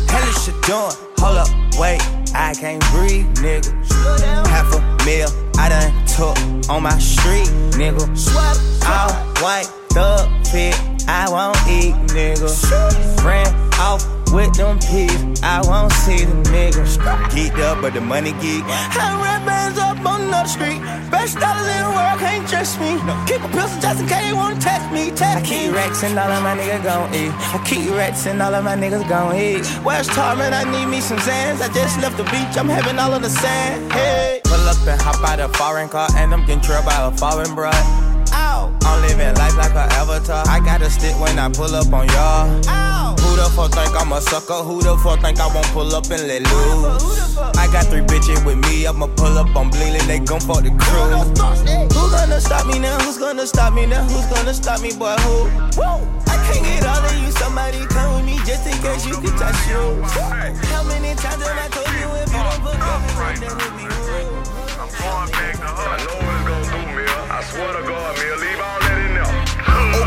Hell 0.10 0.30
is 0.30 0.44
shit 0.44 0.56
doing, 0.64 0.96
hold 1.18 1.38
up, 1.38 1.50
wait, 1.78 2.02
I 2.34 2.54
can't 2.54 2.84
breathe, 2.92 3.28
nigga. 3.44 3.72
Half 4.48 4.74
a 4.76 5.06
meal, 5.06 5.30
I 5.58 5.70
done 5.70 6.06
took 6.06 6.38
on 6.70 6.84
my 6.84 6.98
street, 7.00 7.50
nigga. 7.76 8.06
All 8.86 9.12
white, 9.44 9.68
thug 9.90 10.30
fit, 10.48 10.76
I 11.08 11.28
won't 11.30 11.58
eat, 11.68 11.96
nigga. 12.14 13.24
Ran 13.24 13.48
off 13.80 14.15
with 14.32 14.54
them 14.56 14.80
peas, 14.80 15.42
I 15.44 15.62
won't 15.64 15.92
see 15.92 16.26
the 16.26 16.36
niggas. 16.50 16.98
Geeked 17.34 17.60
up, 17.60 17.82
but 17.82 17.94
the 17.94 18.02
money 18.02 18.34
geek. 18.42 18.64
I 18.66 19.18
red 19.22 19.46
bands 19.46 19.80
up 19.80 20.00
on 20.06 20.30
the 20.32 20.46
street. 20.46 20.80
Best 21.12 21.40
dollars 21.40 21.68
in 21.68 21.82
the 21.84 21.92
world 21.92 22.20
can't 22.20 22.48
trust 22.48 22.80
me. 22.80 22.98
Keep 23.28 23.44
a 23.44 23.50
pistol 23.50 23.82
just 23.82 24.02
in 24.02 24.08
case 24.08 24.26
they 24.28 24.34
wanna 24.34 24.60
test 24.60 24.92
me. 24.92 25.12
Test 25.12 25.38
I 25.38 25.42
keep 25.42 25.74
racks 25.74 26.04
and 26.04 26.18
all 26.18 26.32
of 26.32 26.44
my 26.44 26.56
niggas 26.58 26.84
gon' 26.84 27.14
eat. 27.14 27.32
I 27.32 27.58
keep 27.66 27.90
racks 27.92 28.26
and 28.26 28.42
all 28.42 28.54
of 28.54 28.64
my 28.64 28.76
niggas 28.76 29.08
gon' 29.08 29.36
eat. 29.36 29.66
Where's 29.86 30.08
Tarman? 30.08 30.54
I 30.54 30.64
need 30.70 30.88
me 30.88 31.02
some 31.02 31.18
Zans. 31.20 31.62
I 31.62 31.68
just 31.74 32.00
left 32.02 32.18
the 32.18 32.24
beach, 32.26 32.58
I'm 32.58 32.70
having 32.70 33.00
all 33.00 33.14
of 33.14 33.22
the 33.22 33.30
sand. 33.30 33.92
Hey. 33.92 34.42
Pull 34.44 34.68
up 34.68 34.78
and 34.88 35.02
hop 35.02 35.24
out 35.28 35.40
a 35.40 35.50
foreign 35.58 35.90
car, 35.90 36.08
and 36.16 36.34
I'm 36.34 36.46
getting 36.46 36.62
trailed 36.62 36.86
by 36.86 37.08
a 37.08 37.12
foreign 37.12 37.56
broad. 37.56 38.05
Ow. 38.36 38.76
I'm 38.84 39.02
living 39.02 39.34
life 39.36 39.56
like 39.56 39.72
an 39.72 39.88
avatar. 39.96 40.44
I 40.48 40.60
got 40.60 40.82
a 40.82 40.90
stick 40.90 41.18
when 41.20 41.40
I 41.40 41.50
pull 41.50 41.74
up 41.74 41.92
on 41.94 42.08
y'all. 42.10 42.62
Ow. 42.68 43.16
Who 43.20 43.36
the 43.38 43.50
fuck 43.56 43.72
think 43.72 43.96
I'm 43.96 44.12
a 44.12 44.22
sucker? 44.22 44.62
Who 44.64 44.82
the 44.82 44.98
fuck 44.98 45.22
think 45.22 45.40
I 45.40 45.48
won't 45.48 45.68
pull 45.72 45.96
up 45.96 46.06
and 46.12 46.28
let 46.28 46.44
loose? 46.44 47.38
I 47.58 47.68
got 47.72 47.86
three 47.88 48.02
bitches 48.02 48.46
with 48.46 48.60
me. 48.68 48.86
I'ma 48.86 49.08
pull 49.08 49.38
up 49.38 49.56
on 49.56 49.70
Bleeding, 49.70 50.08
they 50.08 50.20
gon' 50.20 50.40
fuck 50.40 50.64
the 50.64 50.72
crew. 50.72 51.16
Who 51.96 52.12
gonna 52.12 52.40
stop 52.40 52.68
me 52.68 52.80
now? 52.80 52.98
Who's 53.00 53.18
gonna 53.18 53.48
stop 53.48 53.74
me 53.74 53.86
now? 53.86 54.04
Who's 54.04 54.26
gonna 54.28 54.54
stop 54.54 54.82
me, 54.82 54.92
boy? 54.94 55.16
Who? 55.24 55.50
I 56.28 56.36
can't 56.48 56.64
get 56.64 56.86
all 56.86 57.04
of 57.04 57.16
you. 57.16 57.32
Somebody 57.32 57.86
come 57.88 58.16
with 58.16 58.26
me 58.26 58.38
just 58.46 58.68
in 58.68 58.78
case 58.84 59.06
you 59.06 59.16
can 59.16 59.36
touch 59.40 59.56
shoes. 59.68 60.12
How 60.72 60.84
many 60.84 61.16
times 61.16 61.44
have 61.44 61.58
I 61.58 61.68
told 61.72 61.88
you 61.96 62.08
if 62.24 62.32
you 62.32 62.44
don't 62.44 62.62
put 62.64 62.80
up, 62.80 63.02
then 63.40 63.52
it 63.52 63.74
be 63.76 63.86
rude? 63.88 64.32
I'm 64.80 64.90
going 64.96 65.32
back 65.32 65.56
to 65.60 65.68
her. 65.68 66.45
Swear 67.52 67.72
to 67.74 67.84
God, 67.86 68.12
Mill. 68.18 68.38
Leave 68.42 68.62
all 68.62 68.80
that 68.82 68.98
in 69.06 69.12
there. 69.18 69.34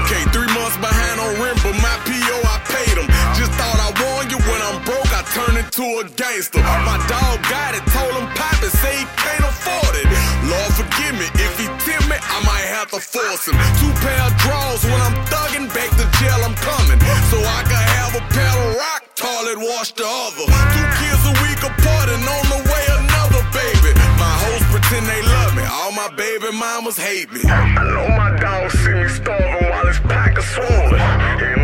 Okay, 0.02 0.22
three 0.34 0.50
months 0.52 0.76
behind 0.78 1.16
on 1.20 1.32
rent, 1.40 1.58
but 1.62 1.76
my 1.78 1.96
PO 2.04 2.36
I 2.44 2.56
paid 2.68 2.96
him. 2.98 3.08
Just 3.38 3.52
thought 3.56 3.78
I 3.78 3.90
warned 4.02 4.30
you 4.32 4.40
when 4.48 4.60
I'm 4.68 4.82
broke, 4.84 5.10
I 5.14 5.22
turn 5.32 5.56
into 5.56 5.84
a 6.00 6.04
gangster. 6.18 6.60
My 6.60 6.98
dog 7.08 7.40
got 7.48 7.76
it, 7.78 7.84
told 7.94 8.12
him 8.18 8.28
pop 8.34 8.58
it, 8.60 8.72
say 8.82 9.00
he 9.00 9.06
can't 9.20 9.44
afford 9.44 9.94
it. 9.96 10.08
Lord 10.50 10.72
forgive 10.74 11.14
me, 11.16 11.28
if 11.40 11.54
he 11.60 11.68
me, 12.08 12.16
I 12.16 12.38
might 12.48 12.66
have 12.72 12.90
to 12.96 13.00
force 13.00 13.46
him. 13.46 13.56
Two 13.76 13.92
pair 14.00 14.20
of 14.24 14.32
drawers 14.40 14.82
when 14.84 15.00
I'm 15.00 15.16
thugging, 15.28 15.68
back 15.76 15.92
to 16.00 16.04
jail 16.18 16.40
I'm 16.40 16.56
coming. 16.56 16.98
So 17.28 17.38
I 17.38 17.60
can 17.68 17.84
have 18.00 18.12
a 18.16 18.24
pair 18.32 18.54
of 18.64 18.76
rock, 18.76 19.02
toilet 19.14 19.60
wash 19.60 19.92
the 19.92 20.08
other. 20.08 20.48
Two 20.48 20.86
kids 20.96 21.22
a 21.28 21.34
week 21.44 21.60
apart 21.60 22.08
and 22.08 22.24
on 22.24 22.47
my 26.10 26.16
baby 26.16 26.50
mamas 26.52 26.96
hate 26.96 27.30
me. 27.32 27.40
I 27.44 27.74
know 27.74 28.08
my 28.16 28.38
dog 28.40 28.70
see 28.70 28.92
me 28.92 29.08
starving 29.08 29.68
while 29.68 29.86
his 29.86 29.98
pockets 30.00 30.46
swollen. 30.54 31.57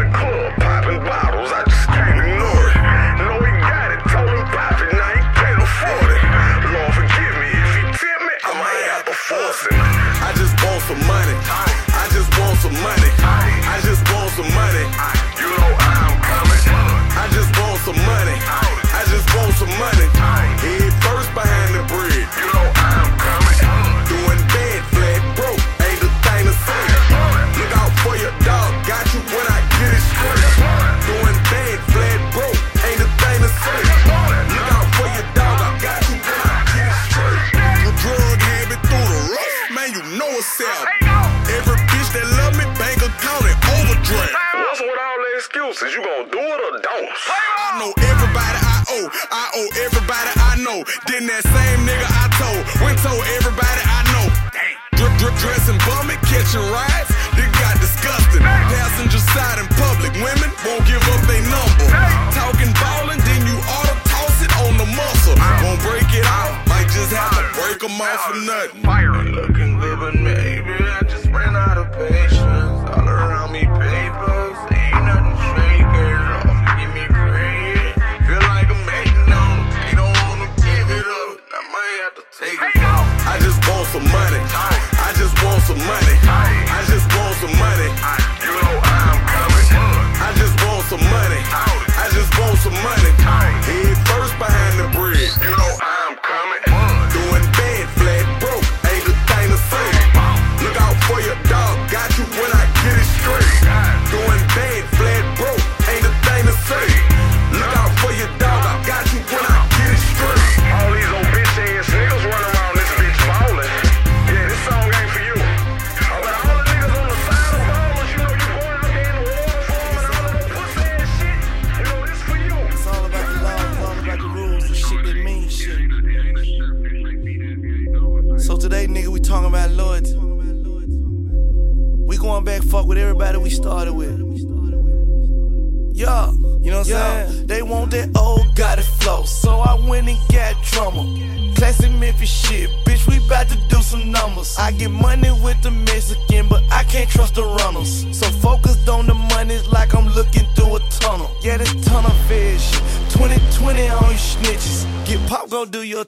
Them 67.99 68.07
off 68.07 68.21
for 68.21 68.37
nothing. 68.41 68.83
Looking 68.83 69.34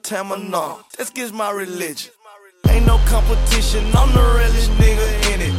time 0.07 0.31
or. 0.31 0.79
That's 0.97 1.11
my 1.33 1.51
religion. 1.51 2.13
Ain't 2.69 2.85
no 2.85 2.97
competition, 3.11 3.83
I'm 3.93 4.07
the 4.15 4.23
realest 4.39 4.71
nigga 4.79 5.07
in 5.33 5.41
it. 5.41 5.53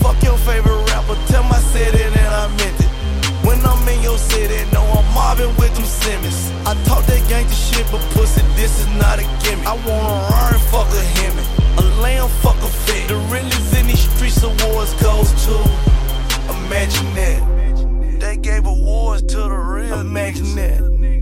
Fuck 0.00 0.22
your 0.22 0.38
favorite 0.38 0.80
rapper, 0.88 1.16
tell 1.28 1.42
my 1.42 1.58
city 1.58 2.02
and 2.02 2.16
I 2.16 2.48
meant 2.48 2.80
it. 2.80 2.88
When 3.44 3.60
I'm 3.60 3.86
in 3.88 4.02
your 4.02 4.16
city, 4.16 4.56
know 4.72 4.80
I'm 4.80 5.04
mobbing 5.12 5.54
with 5.60 5.74
them 5.76 5.84
Simmons. 5.84 6.50
I 6.64 6.72
talk 6.88 7.04
that 7.12 7.20
gangster 7.28 7.76
shit, 7.76 7.86
but 7.92 8.00
pussy, 8.16 8.40
this 8.56 8.72
is 8.80 8.88
not 8.96 9.18
a 9.18 9.26
gimmick. 9.44 9.66
I 9.66 9.76
wanna 9.84 10.32
run, 10.32 10.56
fuck 10.72 10.88
a 10.88 11.04
Hemi. 11.20 11.44
A 11.76 12.00
lamb, 12.00 12.30
fuck 12.40 12.56
a 12.56 12.70
fit. 12.88 13.06
The 13.08 13.16
realest 13.28 13.76
in 13.76 13.86
these 13.86 14.00
streets 14.00 14.42
awards 14.42 14.94
goes 15.02 15.28
to 15.44 15.54
Imagine 16.56 17.14
that. 17.20 18.20
They 18.20 18.36
gave 18.38 18.64
awards 18.64 19.22
to 19.34 19.36
the 19.36 19.50
real 19.50 20.00
Imagine 20.00 20.54
that. 20.56 21.19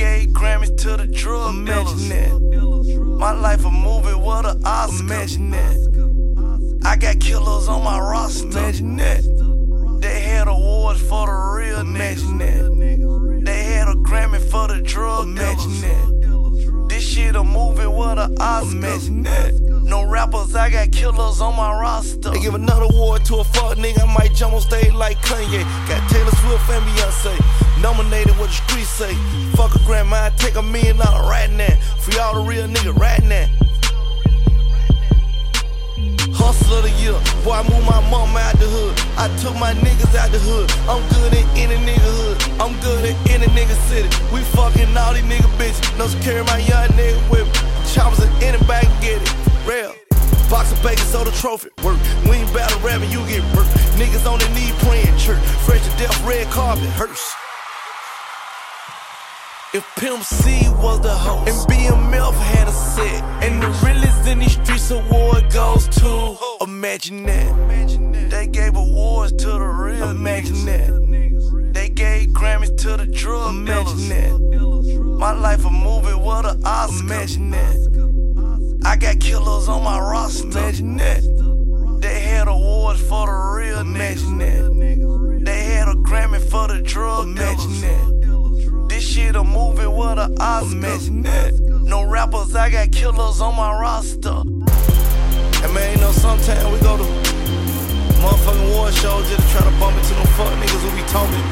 Gave 0.00 0.28
Grammys 0.30 0.74
to 0.78 0.96
the 0.96 1.06
drug 1.06 1.54
Imagine 1.56 2.08
that. 2.08 3.16
My 3.18 3.32
life 3.32 3.66
a 3.66 3.70
movie, 3.70 4.14
what 4.14 4.46
a 4.46 4.58
Oscar. 4.64 5.04
Imagine 5.04 5.50
that. 5.50 6.80
I 6.86 6.96
got 6.96 7.20
killers 7.20 7.68
on 7.68 7.84
my 7.84 8.00
roster. 8.00 8.46
Imagine 8.46 8.96
that. 8.96 9.98
They 10.00 10.20
had 10.20 10.48
awards 10.48 11.02
for 11.02 11.26
the 11.26 11.32
real 11.32 11.80
Imagine 11.80 12.38
that. 12.38 13.42
They 13.44 13.62
had 13.64 13.88
a 13.88 13.94
Grammy 13.94 14.40
for 14.50 14.68
the 14.68 14.80
drug 14.80 15.26
Imagine 15.26 15.80
that. 15.82 15.99
This 18.20 18.28
shit 18.28 18.36
a 18.36 18.36
movie 18.36 18.36
with 18.36 18.38
a 18.38 18.42
Oscar. 18.42 18.76
Imagine 18.76 19.22
that. 19.22 19.60
No 19.82 20.06
rappers, 20.06 20.54
I 20.54 20.70
got 20.70 20.92
killers 20.92 21.40
on 21.40 21.56
my 21.56 21.72
roster. 21.80 22.30
They 22.30 22.40
give 22.40 22.54
another 22.54 22.86
award 22.92 23.24
to 23.26 23.36
a 23.36 23.44
fuck 23.44 23.76
nigga, 23.78 24.02
I 24.02 24.14
might 24.14 24.34
jump 24.34 24.54
on 24.54 24.60
stage 24.60 24.92
like 24.92 25.18
Kanye. 25.18 25.62
Got 25.88 26.08
Taylor 26.10 26.30
Swift 26.30 26.70
and 26.70 26.84
Beyonce. 26.84 27.82
Nominated 27.82 28.36
what 28.38 28.48
the 28.48 28.54
streets 28.54 28.88
say. 28.90 29.14
Fuck 29.56 29.74
a 29.74 29.78
grandma, 29.84 30.26
I 30.26 30.30
take 30.36 30.56
a 30.56 30.62
million 30.62 30.98
dollar 30.98 31.28
right 31.28 31.50
now. 31.50 31.74
Free 31.98 32.18
all 32.18 32.34
the 32.34 32.48
real 32.48 32.68
nigga 32.68 32.96
right 32.96 33.22
now. 33.22 33.48
Hustle 36.32 36.78
of 36.78 36.84
the 36.84 36.90
year. 37.02 37.18
Boy, 37.44 37.52
I 37.52 37.62
moved 37.68 37.84
my 37.84 38.00
mom 38.10 38.36
out 38.36 38.54
the 38.58 38.66
hood. 38.66 38.94
I 39.18 39.28
took 39.42 39.54
my 39.58 39.74
niggas 39.74 40.14
out 40.14 40.30
the 40.30 40.38
hood. 40.38 40.70
I'm 40.88 41.02
good 41.18 41.34
in 41.34 41.46
any 41.58 41.76
nigga 41.84 42.00
hood. 42.00 42.38
I'm 42.60 42.78
good 42.80 43.04
in 43.04 43.16
any 43.28 43.46
nigga 43.52 43.74
city. 43.90 44.08
We 44.32 44.40
fucking 44.54 44.96
all 44.96 45.12
these 45.12 45.24
nigga 45.24 45.50
bitches. 45.58 45.98
No 45.98 46.06
security 46.06 46.46
my 46.46 46.58
young 46.58 46.88
nigga 46.96 47.18
with 47.30 47.46
me. 47.48 47.69
Choppers 47.94 48.24
in 48.24 48.30
anybody 48.42 48.86
get 49.00 49.20
it. 49.20 49.34
Real. 49.66 49.94
Box 50.48 50.72
of 50.72 50.82
bacon, 50.82 51.04
soda 51.06 51.30
trophy, 51.32 51.70
work. 51.84 51.98
We 52.24 52.38
ain't 52.38 52.52
battle 52.54 52.78
rapping, 52.80 53.10
you 53.10 53.18
get 53.26 53.42
work. 53.54 53.66
Niggas 53.98 54.30
on 54.30 54.38
their 54.38 54.50
knee 54.50 54.72
praying 54.80 55.16
church. 55.18 55.42
Fresh 55.66 55.82
to 55.84 55.90
death, 55.98 56.24
red 56.24 56.46
carpet, 56.48 56.88
hearse. 56.90 57.34
If 59.72 59.86
Pimp 59.96 60.24
C 60.24 60.68
was 60.82 61.00
the 61.00 61.14
host 61.14 61.48
and 61.48 61.72
BMF 61.72 62.34
had 62.34 62.66
a 62.66 62.72
set, 62.72 63.22
and 63.44 63.62
the 63.62 63.68
realest 63.86 64.26
in 64.26 64.40
these 64.40 64.52
streets 64.52 64.90
award 64.90 65.52
goes 65.52 65.86
to 66.00 66.36
Imagine 66.60 67.24
that. 67.26 68.30
They 68.30 68.48
gave 68.48 68.76
awards 68.76 69.32
to 69.32 69.46
the 69.46 69.60
real. 69.60 70.10
Imagine 70.10 70.64
that. 70.66 71.72
They 71.72 71.88
gave 71.88 72.30
Grammys 72.30 72.76
to 72.78 72.96
the 72.96 73.06
drug 73.06 73.54
Imagine 73.54 74.08
that. 74.08 74.79
My 75.20 75.32
life 75.32 75.66
a 75.66 75.70
movie, 75.70 76.14
what 76.14 76.46
a 76.46 76.58
Oscar. 76.64 77.04
Imagine 77.04 77.50
that. 77.50 78.80
I 78.86 78.96
got 78.96 79.20
killers 79.20 79.68
on 79.68 79.84
my 79.84 80.00
roster. 80.00 80.48
Imagine 80.48 80.96
that. 80.96 81.98
They 82.00 82.20
had 82.20 82.48
awards 82.48 83.02
for 83.02 83.26
the 83.26 83.32
real. 83.32 83.80
Imagine 83.80 84.38
that. 84.38 85.42
They 85.44 85.64
had 85.74 85.88
a 85.88 85.92
Grammy 85.92 86.40
for 86.40 86.68
the 86.68 86.80
drug 86.80 87.26
Imagine 87.26 87.80
that. 87.82 88.86
This 88.88 89.06
shit 89.06 89.36
a 89.36 89.44
movie 89.44 89.86
with 89.86 90.18
a 90.18 90.34
Oscar. 90.40 90.74
Imagine 90.74 91.22
that. 91.24 91.52
No 91.82 92.02
rappers, 92.02 92.56
I 92.56 92.70
got 92.70 92.90
killers 92.90 93.42
on 93.42 93.56
my 93.56 93.78
roster. 93.78 94.40
And 94.40 95.74
man, 95.74 95.96
you 95.96 96.00
know, 96.00 96.12
sometimes 96.12 96.64
we 96.72 96.80
go 96.80 96.96
to 96.96 97.39
motherfucking 98.18 98.68
war 98.74 98.90
shows 98.90 99.28
just 99.30 99.42
to 99.42 99.48
try 99.54 99.62
to 99.62 99.74
bump 99.78 99.96
into 99.96 100.14
them 100.14 100.26
fuck 100.34 100.50
niggas 100.58 100.82
who 100.82 100.90
be 100.98 101.06
talking 101.06 101.44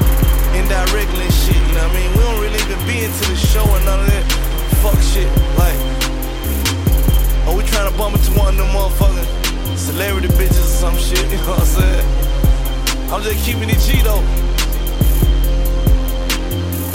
indirectly 0.59 1.25
and 1.25 1.35
shit. 1.35 1.57
You 1.57 1.75
know 1.79 1.87
what 1.87 1.95
I 1.95 1.99
mean? 1.99 2.11
We 2.17 2.21
don't 2.27 2.41
really 2.43 2.61
even 2.61 2.81
be 2.89 3.05
into 3.07 3.25
the 3.31 3.37
show 3.39 3.65
and 3.65 3.85
none 3.85 4.01
of 4.01 4.09
that 4.11 4.25
fuck 4.83 4.99
shit. 5.01 5.29
Like, 5.55 5.79
or 7.47 7.57
we 7.57 7.63
trying 7.65 7.91
to 7.91 7.97
bump 7.97 8.17
into 8.17 8.33
one 8.35 8.55
of 8.55 8.59
them 8.59 8.71
motherfucking 8.75 9.77
celebrity 9.77 10.29
bitches 10.35 10.59
or 10.59 10.75
some 10.83 10.97
shit. 10.97 11.23
You 11.31 11.39
know 11.45 11.55
what 11.55 11.61
I'm 11.61 11.67
saying? 11.67 12.07
I'm 13.13 13.23
just 13.23 13.41
keeping 13.45 13.71
it 13.71 13.81
G 13.81 14.03
though. 14.03 14.21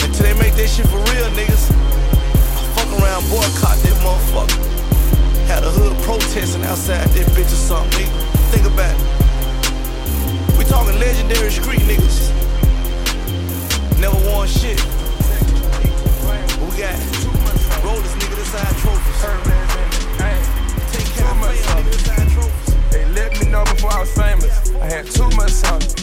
Until 0.03 0.23
they 0.29 0.35
make 0.37 0.53
that 0.55 0.69
shit 0.69 0.85
for 0.87 1.01
real, 1.09 1.29
niggas. 1.33 1.71
I 1.73 2.61
fuck 2.75 2.89
around, 3.01 3.23
boycott 3.29 3.77
that 3.81 3.97
motherfucker. 4.05 4.61
Had 5.47 5.63
a 5.63 5.71
hood 5.71 5.97
protesting 6.03 6.63
outside 6.63 7.07
that 7.09 7.27
bitch 7.33 7.51
or 7.51 7.61
something. 7.69 8.05
Think 8.51 8.65
about 8.65 8.93
it. 8.93 9.22
We 10.63 10.69
talking 10.69 10.97
legendary 10.97 11.51
street 11.51 11.81
niggas. 11.81 12.31
Never 13.99 14.15
won 14.31 14.47
shit. 14.47 14.77
But 16.23 16.71
we 16.71 16.77
got 16.79 16.95
rollers, 17.83 18.13
nigga, 18.15 18.35
this 18.35 18.47
side 18.47 18.75
trophies. 18.77 19.19
Take 20.93 21.09
care 21.15 21.29
of 21.29 21.37
my 21.37 21.51
nigga, 21.53 21.83
this 21.91 22.05
side 22.05 22.29
trophies. 22.29 22.91
They 22.91 23.05
let 23.11 23.37
me 23.41 23.51
know 23.51 23.63
before 23.65 23.91
I 23.91 23.99
was 23.99 24.13
famous. 24.13 24.71
I 24.75 24.85
had 24.85 25.05
too 25.05 25.29
much 25.35 25.51
sauce. 25.51 25.95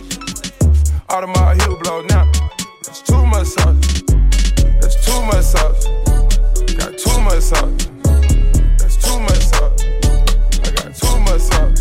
Audemars 1.09 1.57
Hublot 1.61 2.09
now. 2.11 2.31
That's 2.85 3.01
too 3.01 3.25
much 3.25 3.47
sauce. 3.47 4.03
That's 4.81 4.97
too 5.07 5.23
much 5.23 5.45
sauce. 5.45 5.87
Got 6.77 6.99
too 6.99 7.21
much 7.23 7.41
sauce. 7.41 7.89
That's 8.77 8.97
too 8.97 9.21
much 9.21 9.41
sauce. 9.41 9.85
I 10.53 10.71
got 10.77 10.95
too 10.95 11.19
much 11.21 11.41
sauce. 11.41 11.81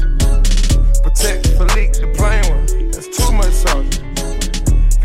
Patek 1.04 1.46
Philippe, 1.58 2.00
the 2.00 2.08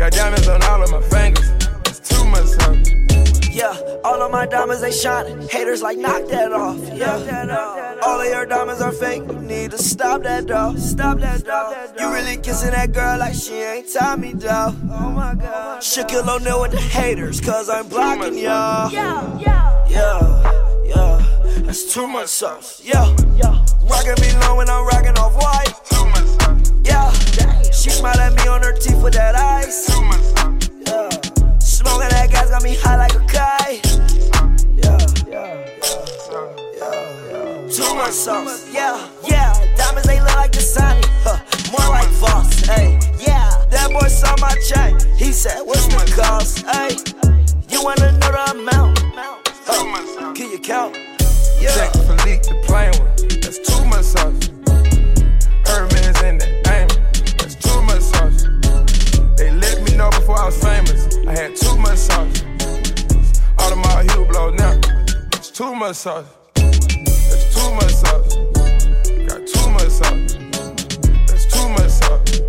Got 0.05 0.13
diamonds 0.13 0.47
on 0.47 0.61
all 0.61 0.83
of 0.83 0.91
my 0.91 1.01
fingers. 1.01 1.49
That's 1.83 1.99
too 1.99 2.23
much 2.25 2.45
sauce. 2.45 3.49
Yeah, 3.49 3.75
all 4.03 4.21
of 4.21 4.31
my 4.31 4.45
diamonds 4.45 4.83
they 4.83 4.91
shining. 4.91 5.47
Haters 5.47 5.81
like 5.81 5.97
knock 5.97 6.27
that 6.27 6.53
off. 6.53 6.77
Yeah, 6.93 7.97
all 8.05 8.21
of 8.21 8.27
your 8.27 8.45
diamonds 8.45 8.83
are 8.83 8.91
fake. 8.91 9.23
You 9.27 9.39
need 9.39 9.71
to 9.71 9.79
stop 9.79 10.21
that 10.21 10.45
dog. 10.45 10.77
Stop 10.77 11.17
that 11.21 11.43
dog. 11.43 11.99
You 11.99 12.13
really 12.13 12.37
kissing 12.37 12.69
that 12.69 12.91
girl 12.91 13.17
like 13.17 13.33
she 13.33 13.55
ain't 13.55 13.91
Tommy 13.91 14.35
dog. 14.35 14.75
Oh 14.91 15.09
my 15.09 15.33
god. 15.33 15.81
Shaquille 15.81 16.27
O'Neal 16.27 16.61
with 16.61 16.73
the 16.73 16.81
haters, 16.81 17.41
cause 17.41 17.67
I'm 17.67 17.87
blocking 17.87 18.37
y'all. 18.37 18.91
Yeah, 18.91 19.39
yeah, 19.39 19.87
yeah, 19.89 20.83
yeah. 20.85 21.61
That's 21.63 21.91
too 21.91 22.05
much 22.05 22.27
sauce. 22.27 22.79
Yeah, 22.85 23.07
yeah. 23.37 23.65
Rockin' 23.81 24.21
me 24.21 24.31
low 24.41 24.57
when 24.57 24.69
I'm 24.69 24.85
rockin' 24.85 25.17
off 25.17 25.33
white. 25.33 25.73
Too 25.89 26.05
much 26.05 26.27
sauce. 26.27 26.71
Yeah, 26.83 27.11
she 27.75 27.89
smile 27.89 28.19
at 28.19 28.33
me 28.33 28.47
on 28.47 28.63
her 28.63 28.73
teeth 28.73 29.01
with 29.03 29.13
that 29.13 29.35
ice. 29.35 29.89
Much. 30.01 30.69
Yeah. 30.87 31.09
Smoking 31.59 32.09
that 32.09 32.29
gas 32.31 32.49
got 32.49 32.63
me 32.63 32.75
high 32.75 32.97
like 32.97 33.13
a 33.15 33.19
kite. 33.27 33.85
Yeah, 34.73 34.97
yeah, 35.27 35.65
yeah, 36.31 37.25
yeah. 37.29 37.67
Too 37.69 37.95
much 37.95 38.11
sauce. 38.13 38.71
Yeah, 38.73 39.07
yeah. 39.27 39.53
Diamonds 39.75 40.07
they 40.07 40.19
look 40.19 40.35
like 40.35 40.51
the 40.51 40.61
sunny. 40.61 41.01
Huh. 41.23 41.39
More 41.71 41.89
like 41.89 42.07
Voss. 42.21 42.65
Hey, 42.65 42.99
yeah. 43.19 43.65
That 43.69 43.91
boy 43.91 44.07
saw 44.07 44.35
my 44.39 44.55
chain. 44.67 44.97
He 45.17 45.31
said, 45.31 45.61
What's 45.63 45.87
the 45.87 46.13
cost? 46.15 46.65
Hey, 46.65 46.95
you 47.69 47.83
wanna 47.83 48.11
know 48.13 48.31
the 48.31 48.51
amount? 48.59 48.99
Huh. 49.65 50.33
Can 50.33 50.51
you 50.51 50.59
count? 50.59 50.95
Yeah. 51.59 51.75
Jack 51.75 51.91
Philippe, 51.93 52.43
the 52.47 52.61
plain 52.65 52.91
one. 52.99 53.39
That's 53.41 53.59
too 53.59 53.85
much 53.85 54.05
sauce. 54.05 54.44
Before 60.25 60.41
I 60.41 60.45
was 60.47 60.57
famous. 60.57 61.17
I 61.27 61.33
had 61.33 61.55
too 61.55 61.77
much 61.77 61.99
sauce. 61.99 62.41
Audemars 63.57 64.07
Hublot 64.07 64.57
now. 64.57 64.73
That's 65.29 65.51
too 65.51 65.75
much 65.75 65.97
sauce. 65.97 66.25
That's 66.55 67.53
too 67.53 67.71
much 67.75 67.93
sauce. 67.93 68.35
Got 69.27 69.45
too 69.45 69.69
much 69.69 69.91
sauce. 69.99 70.33
That's 71.27 71.45
too 71.45 71.69
much 71.69 71.91
sauce. 71.91 72.41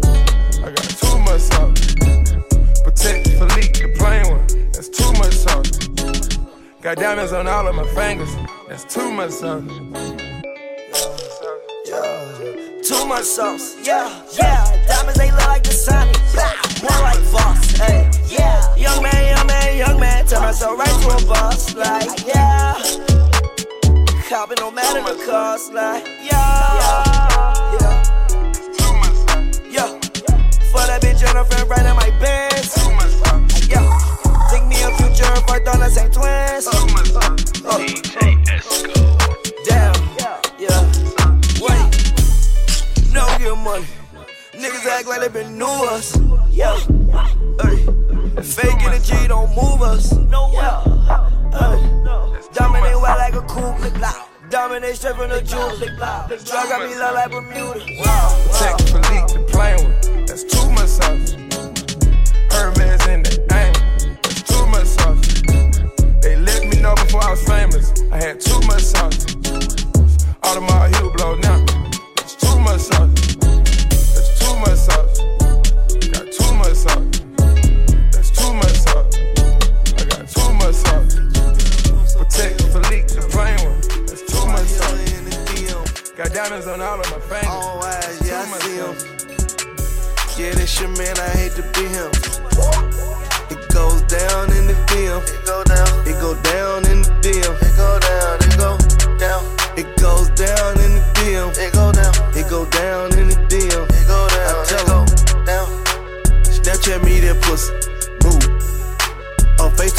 I 0.65 0.73
got 0.73 0.89
too 0.89 1.19
much 1.19 1.43
sauce. 1.43 1.81
Patek 2.81 3.29
Philippe, 3.37 3.79
the 3.83 3.95
plain 3.99 4.27
one. 4.31 4.47
That's 4.73 4.89
too 4.89 5.13
much 5.19 5.35
sauce. 5.35 6.39
Got 6.81 6.97
diamonds 6.97 7.35
on 7.35 7.47
all 7.47 7.69
of 7.69 7.75
my 7.75 7.87
fingers. 7.89 8.35
That's 8.71 8.85
too 8.85 9.13
much 9.13 9.33
sauce. 9.33 9.65
Too 12.87 13.05
much 13.05 13.25
sauce, 13.25 13.75
yeah, 13.83 14.23
yeah. 14.39 14.63
Diamonds 14.87 15.19
they 15.19 15.33
look 15.33 15.49
like 15.49 15.65
the 15.65 15.73
sun, 15.73 16.07
more 16.83 17.03
like 17.03 17.19
Voss, 17.35 17.73
hey, 17.79 18.09
yeah. 18.29 18.77
Young 18.77 19.03
man, 19.03 19.37
young 19.37 19.47
man, 19.49 19.77
young 19.77 19.99
man, 19.99 20.25
turn 20.25 20.43
myself 20.43 20.79
right 20.79 20.89
to 21.03 21.09
a 21.09 21.27
boss, 21.27 21.75
like, 21.75 22.25
yeah. 22.25 22.75
Copping 24.29 24.59
no 24.61 24.71
matter 24.71 25.03
the 25.03 25.21
cost, 25.27 25.73
like, 25.73 26.07
yeah, 26.23 27.03
yeah. 27.81 28.03
Yeah, 29.69 29.99
for 30.71 30.87
that 30.87 31.01
bitch 31.03 31.27
and 31.27 31.37
her 31.39 31.45
friend 31.45 31.69
right 31.69 31.87
in 31.87 31.97
my 31.97 32.11
bed, 32.21 32.53
yeah. 33.69 33.83
Take 34.49 34.65
me 34.69 34.81
a 34.85 34.93
future 34.95 35.33
if 35.35 35.51
I 35.51 35.59
thought 35.59 35.83
I 35.83 35.89
sang 35.89 36.13
twins. 36.13 36.69
DJ 37.67 38.91
uh. 38.91 38.96
No 43.17 43.25
get 43.39 43.57
money. 43.57 43.87
Niggas 44.53 44.85
act 44.85 45.09
like 45.09 45.21
they 45.23 45.29
been 45.29 45.57
new 45.57 45.65
us. 45.65 46.19
Yeah. 46.51 46.77
Fake 48.43 48.83
energy 48.83 49.27
don't 49.27 49.49
move 49.57 49.81
us. 49.81 50.13
Yeah. 50.53 50.83
Hey. 51.51 51.81
Dominate 52.53 53.01
well 53.01 53.17
like 53.17 53.35
a 53.35 53.41
cool 53.49 53.75
loud. 54.01 54.27
Dominate 54.51 54.97
straight 54.97 55.17
from 55.17 55.31
the 55.31 55.41
jewel. 55.41 55.79
Drug 55.79 56.69
got 56.69 56.83
me 56.87 56.95
low 56.95 57.15
like 57.15 57.31
Bermuda. 57.31 57.81
Patek 57.81 58.77
Philippe, 58.91 59.33
the 59.33 59.41
plane 59.51 59.81
with, 59.87 60.27
that's 60.27 60.45
too 60.45 60.69
much 60.73 60.89
sauce. 60.89 61.33
Hermes 62.53 63.07
in 63.09 63.23
the 63.23 63.33
aim, 63.57 63.73
that's 64.23 64.43
too 64.43 64.67
much 64.67 64.89
sauce. 64.89 65.21
They 66.21 66.37
let 66.37 66.67
me 66.69 66.81
know 66.83 66.95
before 66.95 67.25
I 67.25 67.31
was 67.31 67.43
famous, 67.45 67.95
I 68.13 68.19
had 68.19 68.41
too 68.43 68.61
much 68.67 68.83
sauce. 68.83 69.25
Audemars 70.45 70.93
Hublot 70.93 71.41
now, 71.43 71.59
that's 71.65 71.75
too 71.75 71.86
much 72.67 72.81
sauce. 72.81 73.37
That's 74.15 74.31
too 74.41 74.57
much 74.59 74.79
sauce. 74.87 75.19
Got 76.11 76.27
too 76.35 76.53
much 76.59 76.75
sauce. 76.75 77.07
That's 78.13 78.31
too 78.31 78.53
much 78.55 78.77
sauce. 78.85 79.19
I 79.95 80.05
got 80.11 80.25
too 80.35 80.53
much 80.61 80.75
sauce. 80.75 81.15
Patek 82.19 82.55
Philippe, 82.73 83.09
the 83.15 83.23
plane 83.31 83.63
with, 83.67 84.07
that's 84.09 84.25
too 84.27 84.47
much 84.47 84.67
sauce. 84.67 85.13
in 85.17 85.25
the 85.27 85.37
DM. 85.47 86.17
Got 86.17 86.33
diamonds 86.35 86.67
on 86.67 86.81
all 86.81 87.01
of 87.01 87.09
my 87.13 87.21
fingers. 87.31 87.49
All 87.49 87.85
eyes, 87.85 88.21
yeah, 88.27 88.41
I 88.41 88.45
Too 88.45 88.51
much 88.51 88.63
see 88.63 88.79
him. 88.83 88.95
Yeah, 90.39 90.55
this 90.59 90.81
your 90.81 90.91
man, 90.99 91.17
I 91.19 91.29
hate 91.39 91.55
to 91.55 91.63
be 91.75 91.87
him. 91.87 92.11
It 93.55 93.63
goes 93.73 94.03
down 94.11 94.51
in 94.59 94.67
the 94.67 94.77
DM. 94.91 95.23
It 95.23 95.47
go 95.47 95.63
down. 95.65 96.09
It 96.09 96.21
go 96.21 96.35
down 96.43 96.66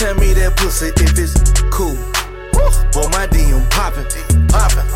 FaceTime 0.07 0.19
me 0.19 0.33
that 0.33 0.55
pussy 0.55 0.87
if 0.87 1.17
it's 1.17 1.35
cool. 1.69 1.95
Boy, 2.91 3.07
my 3.11 3.27
DM 3.27 3.69
poppin'. 3.69 4.05
Poppin'. 4.47 4.87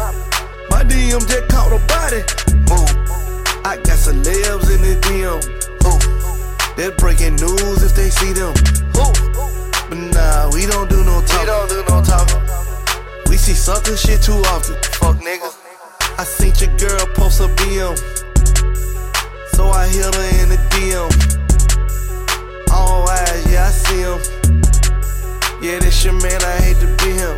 My 0.69 0.83
DM 0.83 1.19
just 1.27 1.47
caught 1.49 1.71
a 1.71 1.79
body. 1.87 2.23
Move. 2.69 2.89
I 3.65 3.77
got 3.77 3.99
celebs 3.99 4.69
in 4.71 4.81
the 4.81 4.95
DM. 5.03 5.41
Who? 5.83 6.75
They're 6.75 6.91
breaking 6.91 7.35
news 7.35 7.83
if 7.83 7.95
they 7.95 8.09
see 8.09 8.33
them. 8.33 8.53
Who? 8.95 9.11
But 9.89 9.97
nah, 10.15 10.49
we 10.53 10.65
don't 10.65 10.89
do 10.89 11.03
no 11.03 11.21
talking. 11.21 11.39
We 11.39 11.45
don't 11.45 11.69
do 11.69 11.83
no 11.89 12.01
talking. 12.01 12.41
We 13.29 13.37
see 13.37 13.53
sucker 13.53 13.97
shit 13.97 14.21
too 14.21 14.41
often. 14.47 14.75
Fuck 14.93 15.17
nigga. 15.17 15.51
I 16.17 16.23
seen 16.23 16.53
your 16.55 16.75
girl 16.77 17.05
post 17.15 17.39
a 17.41 17.47
BM. 17.59 17.97
So 19.55 19.69
I 19.69 19.87
hit 19.87 20.15
her 20.15 20.41
in 20.41 20.49
the 20.49 20.57
DM. 20.71 21.11
All 22.71 23.07
eyes, 23.09 23.51
yeah, 23.51 23.67
I 23.67 23.71
see 23.71 24.01
him. 24.01 24.40
Yeah, 25.61 25.77
this 25.77 26.03
your 26.03 26.13
man, 26.13 26.41
I 26.41 26.57
hate 26.57 26.77
to 26.81 26.87
be 27.05 27.13
him. 27.13 27.37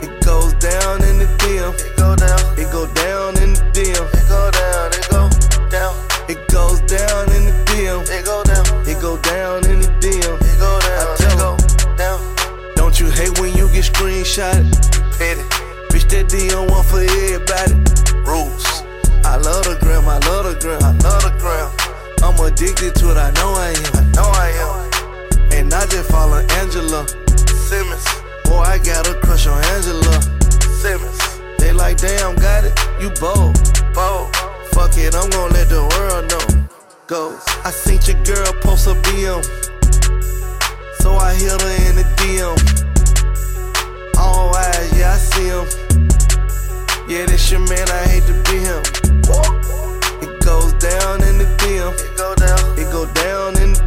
It 0.00 0.24
goes 0.24 0.54
down 0.54 1.04
in 1.04 1.18
the 1.20 1.28
DM. 1.44 1.76
It 1.76 1.96
go 2.00 2.16
down. 2.16 2.40
It 2.56 2.72
go 2.72 2.88
down 2.96 3.36
in 3.44 3.52
the 3.52 3.60
DM. 3.76 4.08
It 4.08 4.24
go 4.24 4.48
down. 4.48 4.88
It 4.96 5.04
go 5.12 5.28
down. 5.68 5.92
It 6.32 6.48
goes 6.48 6.80
down 6.88 7.28
in 7.36 7.44
the 7.44 7.52
DM. 7.68 8.08
It 8.08 8.24
go 8.24 8.42
down. 8.42 8.64
It 8.88 8.98
go 9.02 9.20
down 9.20 9.68
in 9.68 9.80
the 9.84 9.92
DM. 10.00 10.40
It 10.40 10.56
go 10.56 10.80
down. 10.80 11.12
I 11.12 11.16
tell 11.20 11.56
it 11.60 11.98
down. 11.98 12.74
Don't 12.74 12.98
you 12.98 13.10
hate 13.10 13.38
when 13.38 13.52
you 13.52 13.68
get 13.68 13.84
screenshotted? 13.84 14.72
Petty. 15.20 15.44
Bitch, 15.92 16.08
that 16.08 16.32
DM 16.32 16.70
one 16.72 16.84
for 16.88 17.04
everybody. 17.04 17.76
Rules. 18.24 18.64
I 19.28 19.36
love 19.36 19.68
the 19.68 19.76
gram. 19.84 20.08
I 20.08 20.16
love 20.24 20.48
the 20.48 20.56
gram. 20.58 20.80
I 20.80 20.96
love 21.04 21.20
the 21.20 21.36
gram. 21.36 21.68
I'm 22.24 22.40
addicted 22.40 22.94
to 22.94 23.10
it. 23.10 23.18
I 23.18 23.30
know 23.36 23.52
I 23.52 23.76
am. 23.76 23.92
I 23.92 24.10
know 24.16 24.30
I 24.32 24.48
am. 24.56 24.87
And 25.68 25.74
I 25.74 25.84
just 25.84 26.10
follow 26.10 26.38
Angela 26.56 27.06
Simmons. 27.68 28.02
Boy, 28.44 28.64
I 28.64 28.78
got 28.78 29.06
a 29.06 29.12
crush 29.20 29.46
on 29.46 29.62
Angela 29.76 30.18
Simmons. 30.80 31.20
They 31.58 31.74
like, 31.74 31.98
damn, 31.98 32.36
got 32.36 32.64
it. 32.64 32.72
You 32.98 33.10
bold. 33.20 33.52
Bold. 33.92 34.34
Fuck 34.72 34.96
it, 34.96 35.14
I'm 35.14 35.28
gonna 35.28 35.52
let 35.52 35.68
the 35.68 35.84
world 35.92 36.24
know. 36.32 36.68
Goes. 37.06 37.44
I 37.66 37.70
seen 37.70 38.00
your 38.08 38.16
girl 38.24 38.50
post 38.62 38.86
a 38.86 38.94
BM. 39.12 39.44
So 41.02 41.16
I 41.16 41.34
hit 41.34 41.60
her 41.60 41.74
in 41.84 41.96
the 41.96 42.06
DM. 42.16 42.56
All 44.16 44.56
eyes, 44.56 44.98
yeah, 44.98 45.12
I 45.12 45.18
see 45.18 45.48
him. 45.52 45.68
Yeah, 47.10 47.26
this 47.26 47.50
your 47.50 47.60
man, 47.60 47.86
I 47.90 48.08
hate 48.08 48.24
to 48.24 48.32
be 48.48 48.56
him. 48.64 48.80
It 50.24 50.40
goes 50.42 50.72
down 50.80 51.22
in 51.24 51.36
the 51.36 51.44
DM. 51.60 51.92
It 51.92 52.16
go 52.16 52.34
down. 52.36 52.78
It 52.78 52.90
go 52.90 53.04
down 53.12 53.60
in 53.60 53.74
the 53.74 53.77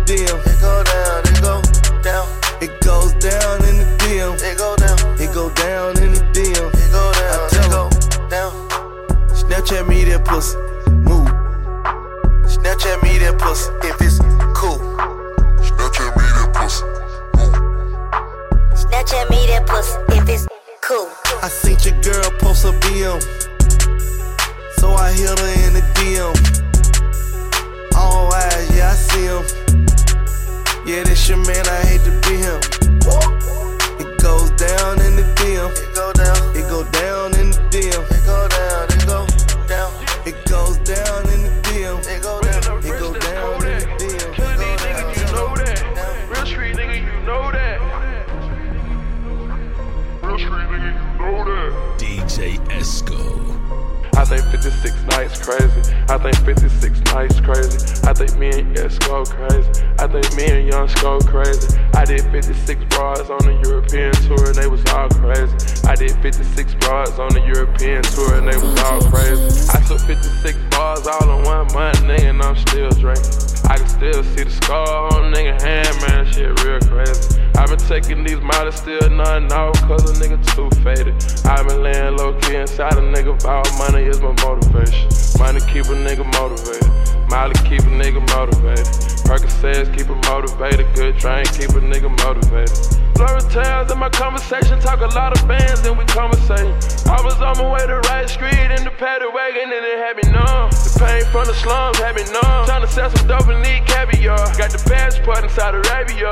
caviar. 103.92 104.40
Got 104.56 104.72
the 104.72 104.82
passport 104.88 105.44
in 105.44 105.50
Saudi 105.52 105.84
Arabia. 105.84 106.32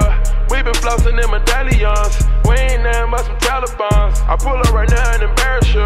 We 0.49 0.63
been 0.63 0.77
flossing 0.79 1.19
in 1.19 1.27
medallions. 1.29 2.15
We 2.47 2.55
ain't 2.55 2.83
nothing 2.83 3.11
but 3.11 3.23
some 3.27 3.39
Talibans. 3.43 4.23
I 4.25 4.35
pull 4.39 4.57
up 4.57 4.71
right 4.71 4.89
now 4.89 5.13
and 5.13 5.23
embarrass 5.23 5.69
you. 5.75 5.85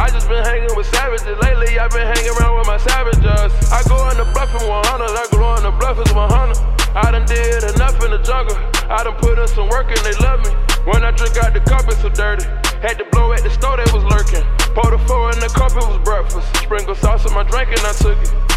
I 0.00 0.08
just 0.08 0.28
been 0.28 0.42
hanging 0.42 0.72
with 0.74 0.88
savages. 0.90 1.36
Lately 1.44 1.78
I've 1.78 1.92
been 1.92 2.08
hanging 2.08 2.34
around 2.40 2.58
with 2.58 2.66
my 2.66 2.80
savages. 2.80 3.52
I 3.70 3.80
go 3.86 3.96
in 4.10 4.16
the 4.16 4.26
bluffing 4.32 4.66
100, 4.66 4.66
I 4.66 5.26
go 5.30 5.44
on 5.44 5.62
the 5.62 5.72
bluffers 5.76 6.10
100. 6.10 6.80
I 6.96 7.12
done 7.12 7.26
did 7.26 7.62
enough 7.76 8.02
in 8.02 8.10
the 8.10 8.18
jungle. 8.24 8.56
I 8.90 9.04
done 9.04 9.14
put 9.22 9.38
in 9.38 9.46
some 9.54 9.68
work 9.68 9.86
and 9.92 10.02
they 10.02 10.16
love 10.24 10.42
me. 10.42 10.50
When 10.90 11.04
I 11.04 11.12
drink 11.12 11.36
out 11.38 11.54
the 11.54 11.60
cup, 11.60 11.86
it's 11.86 12.02
so 12.02 12.08
dirty. 12.08 12.44
Had 12.82 12.98
to 12.98 13.06
blow 13.12 13.32
at 13.32 13.44
the 13.44 13.50
store, 13.50 13.76
they 13.76 13.86
was 13.92 14.02
lurking. 14.10 14.42
Pour 14.74 14.90
the 14.90 14.98
four 15.06 15.30
in 15.30 15.38
the 15.38 15.52
cup, 15.54 15.70
it 15.70 15.84
was 15.86 16.00
breakfast. 16.02 16.48
Sprinkle 16.64 16.96
sauce 16.96 17.26
in 17.26 17.34
my 17.34 17.44
drink 17.44 17.68
and 17.68 17.84
I 17.86 17.92
took 17.92 18.18
it. 18.18 18.49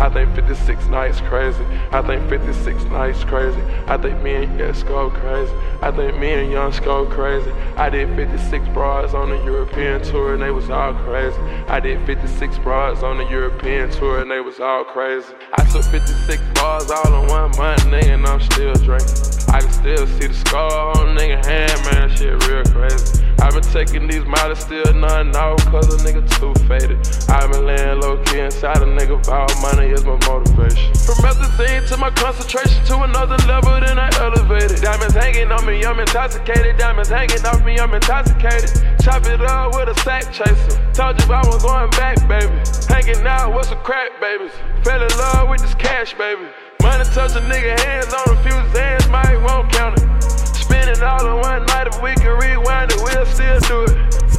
I 0.00 0.08
think 0.08 0.34
56 0.34 0.86
nights 0.86 1.20
crazy. 1.20 1.62
I 1.92 2.00
think 2.00 2.26
56 2.30 2.84
nights 2.84 3.22
crazy. 3.22 3.60
I 3.86 3.98
think 3.98 4.22
me 4.22 4.34
and 4.34 4.58
Esco 4.58 5.12
crazy. 5.12 5.52
I 5.82 5.90
think 5.90 6.18
me 6.18 6.32
and 6.32 6.50
Young 6.50 6.72
go 6.82 7.04
crazy. 7.04 7.50
I 7.76 7.90
did 7.90 8.16
56 8.16 8.68
bras 8.68 9.12
on 9.12 9.28
the 9.28 9.36
European 9.44 10.02
tour 10.02 10.32
and 10.32 10.42
they 10.42 10.50
was 10.50 10.70
all 10.70 10.94
crazy. 10.94 11.38
I 11.68 11.80
did 11.80 12.04
56 12.06 12.58
bras 12.60 13.02
on 13.02 13.18
the 13.18 13.28
European 13.28 13.90
tour 13.90 14.22
and 14.22 14.30
they 14.30 14.40
was 14.40 14.58
all 14.58 14.84
crazy. 14.84 15.34
I 15.52 15.64
took 15.64 15.84
56 15.84 16.42
bars 16.54 16.90
all 16.90 17.22
in 17.22 17.28
one 17.28 17.50
month, 17.58 17.84
nigga, 17.84 18.14
and 18.14 18.26
I'm 18.26 18.40
still 18.40 18.74
drinking. 18.74 19.16
I 19.52 19.60
can 19.60 19.72
still 19.72 20.06
see 20.06 20.28
the 20.28 20.34
scar 20.34 20.96
on 20.96 21.16
nigga 21.16 21.44
hand, 21.44 21.84
man, 21.92 22.08
shit 22.16 22.46
real 22.46 22.64
crazy. 22.64 23.29
I've 23.40 23.54
been 23.54 23.64
taking 23.72 24.06
these 24.06 24.24
miles, 24.24 24.60
still 24.60 24.92
nothing 24.92 25.34
off, 25.34 25.64
cause 25.66 25.88
a 25.88 25.96
nigga 26.04 26.20
too 26.36 26.52
faded. 26.68 27.00
I've 27.28 27.50
been 27.50 27.64
laying 27.64 28.00
low 28.00 28.22
key 28.24 28.40
inside 28.40 28.78
a 28.78 28.86
nigga, 28.86 29.16
all 29.28 29.48
money 29.62 29.88
is 29.88 30.04
my 30.04 30.18
motivation. 30.28 30.92
From 30.94 31.24
methazine 31.24 31.88
to 31.88 31.96
my 31.96 32.10
concentration 32.10 32.84
to 32.86 33.02
another 33.02 33.36
level, 33.48 33.80
then 33.80 33.98
I 33.98 34.10
elevated. 34.20 34.82
Diamonds 34.82 35.14
hanging 35.14 35.50
on 35.50 35.64
me, 35.64 35.84
I'm 35.84 35.98
intoxicated. 35.98 36.76
Diamonds 36.76 37.08
hanging 37.08 37.44
off 37.46 37.64
me, 37.64 37.78
I'm 37.78 37.94
intoxicated. 37.94 38.70
Chop 39.02 39.24
it 39.24 39.40
up 39.40 39.74
with 39.74 39.88
a 39.88 39.94
sack 40.02 40.30
chaser. 40.32 40.76
Told 40.92 41.20
you 41.20 41.32
I 41.32 41.40
was 41.46 41.62
going 41.62 41.90
back, 41.96 42.16
baby. 42.28 42.52
Hanging 42.88 43.26
out 43.26 43.56
with 43.56 43.66
some 43.66 43.78
crack 43.78 44.20
babies. 44.20 44.52
Fell 44.84 45.02
in 45.02 45.08
love 45.16 45.48
with 45.48 45.62
this 45.62 45.74
cash, 45.74 46.12
baby. 46.14 46.44
Money 46.82 47.04
touch 47.04 47.32
a 47.36 47.40
nigga 47.40 47.78
hands 47.80 48.12
on 48.12 48.36
a 48.36 48.42
few 48.42 48.52
hands, 48.78 49.08
might 49.08 49.36
won't 49.42 49.72
count 49.72 49.98
it. 49.98 50.39
It 50.88 51.02
all 51.02 51.26
in 51.26 51.40
one 51.40 51.66
night, 51.66 51.88
if 51.88 52.00
we 52.02 52.14
can 52.14 52.38
rewind 52.38 52.92
it, 52.92 53.00
we'll 53.02 53.26
still 53.26 53.60
do 53.60 53.84
it. 53.84 53.96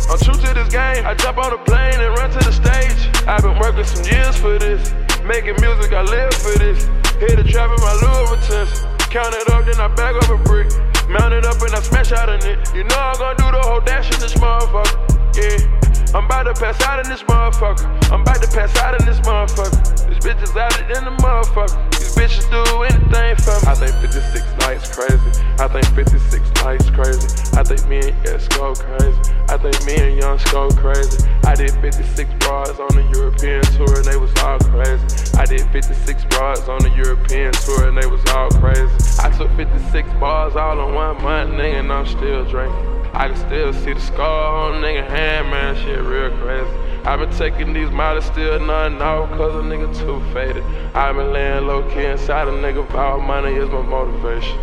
I'm 0.09 0.17
true 0.19 0.33
to 0.33 0.53
this 0.53 0.69
game, 0.69 1.05
I 1.05 1.13
jump 1.13 1.37
on 1.37 1.53
a 1.53 1.57
plane 1.57 1.99
and 1.99 2.17
run 2.17 2.31
to 2.31 2.39
the 2.39 2.51
stage. 2.51 2.99
I've 3.27 3.43
been 3.43 3.57
working 3.59 3.85
some 3.85 4.05
years 4.05 4.35
for 4.35 4.57
this. 4.57 4.93
Making 5.23 5.61
music, 5.61 5.93
I 5.93 6.01
live 6.01 6.33
for 6.33 6.57
this. 6.57 6.85
Hit 7.21 7.37
the 7.37 7.43
trap 7.43 7.69
in 7.69 7.79
my 7.79 7.93
Louis 8.01 8.25
Vuittons. 8.33 8.73
Count 9.09 9.35
it 9.35 9.49
up, 9.51 9.65
then 9.65 9.79
I 9.79 9.87
back 9.93 10.15
up 10.15 10.29
a 10.29 10.37
brick. 10.43 10.67
Mount 11.07 11.33
it 11.33 11.45
up 11.45 11.61
and 11.61 11.75
I 11.75 11.81
smash 11.81 12.11
out 12.11 12.29
in 12.29 12.41
it. 12.47 12.57
You 12.73 12.83
know 12.85 12.97
I'm 12.97 13.17
gonna 13.19 13.37
do 13.37 13.51
the 13.51 13.61
whole 13.61 13.81
dash 13.81 14.11
in 14.11 14.19
this 14.19 14.33
motherfucker. 14.35 14.97
Yeah. 15.35 16.15
I'm 16.15 16.25
about 16.25 16.43
to 16.43 16.53
pass 16.53 16.81
out 16.83 16.99
in 17.03 17.09
this 17.09 17.23
motherfucker. 17.23 17.85
I'm 18.11 18.21
about 18.21 18.41
to 18.41 18.47
pass 18.47 18.75
out 18.77 18.99
in 18.99 19.05
this 19.05 19.19
motherfucker. 19.21 20.07
This 20.09 20.19
bitch 20.19 20.41
is 20.43 20.55
out 20.55 20.75
in 20.81 21.05
the 21.05 21.15
motherfucker. 21.23 22.00
Bitches 22.21 22.45
do 22.51 22.61
anything 22.83 23.35
for 23.41 23.57
me. 23.65 23.65
I 23.65 23.73
think 23.73 23.97
56 23.97 24.45
nights 24.61 24.93
crazy. 24.93 25.41
I 25.57 25.67
think 25.67 25.85
56 25.97 26.53
nights 26.61 26.89
crazy. 26.91 27.57
I 27.57 27.63
think 27.63 27.87
me 27.89 27.97
and 27.97 28.13
Esco 28.29 28.77
crazy. 28.77 29.33
I 29.49 29.57
think 29.57 29.83
me 29.87 29.95
and 29.97 30.21
Young 30.21 30.37
go 30.51 30.69
crazy. 30.69 31.27
I 31.47 31.55
did 31.55 31.71
56 31.81 32.29
bras 32.45 32.77
on 32.77 32.93
the 32.93 33.09
European 33.17 33.63
tour 33.73 33.97
and 33.97 34.05
they 34.05 34.17
was 34.17 34.31
all 34.43 34.59
crazy. 34.59 35.35
I 35.35 35.45
did 35.47 35.65
56 35.71 36.25
bras 36.25 36.69
on 36.69 36.83
the 36.83 36.91
European 36.91 37.53
tour 37.53 37.87
and 37.87 37.97
they 37.97 38.05
was 38.05 38.23
all 38.29 38.51
crazy. 38.51 38.93
I 39.17 39.35
took 39.35 39.49
56 39.57 40.07
bars 40.19 40.55
all 40.55 40.77
in 40.87 40.93
one 40.93 41.23
month, 41.23 41.53
nigga, 41.53 41.79
and 41.79 41.91
I'm 41.91 42.05
still 42.05 42.45
drinking. 42.45 42.77
I 43.15 43.29
can 43.29 43.37
still 43.37 43.73
see 43.73 43.93
the 43.93 43.99
scar 43.99 44.69
on 44.69 44.83
nigga 44.83 45.07
hand, 45.09 45.49
man, 45.49 45.75
shit 45.75 45.97
real 45.97 46.29
crazy. 46.37 46.90
I 47.05 47.15
been 47.15 47.31
taking 47.31 47.73
these 47.73 47.89
miles, 47.89 48.25
still 48.25 48.59
nothing 48.59 49.01
off, 49.01 49.29
cause 49.31 49.55
a 49.55 49.67
nigga 49.67 49.89
too 49.97 50.21
faded. 50.33 50.63
i 50.95 51.11
been 51.11 51.33
laying 51.33 51.65
low 51.65 51.81
key 51.89 52.05
inside 52.05 52.47
a 52.47 52.51
nigga, 52.51 52.89
all 52.93 53.19
money 53.19 53.53
is 53.53 53.69
my 53.69 53.81
motivation. 53.81 54.57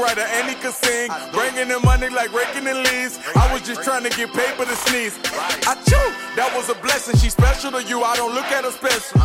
Songwriter 0.00 0.26
and 0.40 0.48
he 0.48 0.54
could 0.56 0.72
sing. 0.72 1.10
Bringing 1.32 1.70
in 1.70 1.82
money 1.82 2.08
like 2.08 2.32
raking 2.32 2.66
in 2.66 2.82
leaves. 2.84 3.18
I 3.36 3.52
was 3.52 3.62
just 3.62 3.82
trying 3.82 4.04
to 4.04 4.10
get 4.10 4.32
paper 4.32 4.64
to 4.64 4.76
sneeze. 4.88 5.18
I 5.66 5.76
that 6.36 6.54
was 6.54 6.70
a 6.70 6.76
blessing. 6.80 7.18
She's 7.18 7.32
special 7.32 7.70
to 7.72 7.82
you, 7.84 8.02
I 8.02 8.16
don't 8.16 8.34
look 8.34 8.48
at 8.48 8.64
her 8.64 8.70
special. 8.70 9.20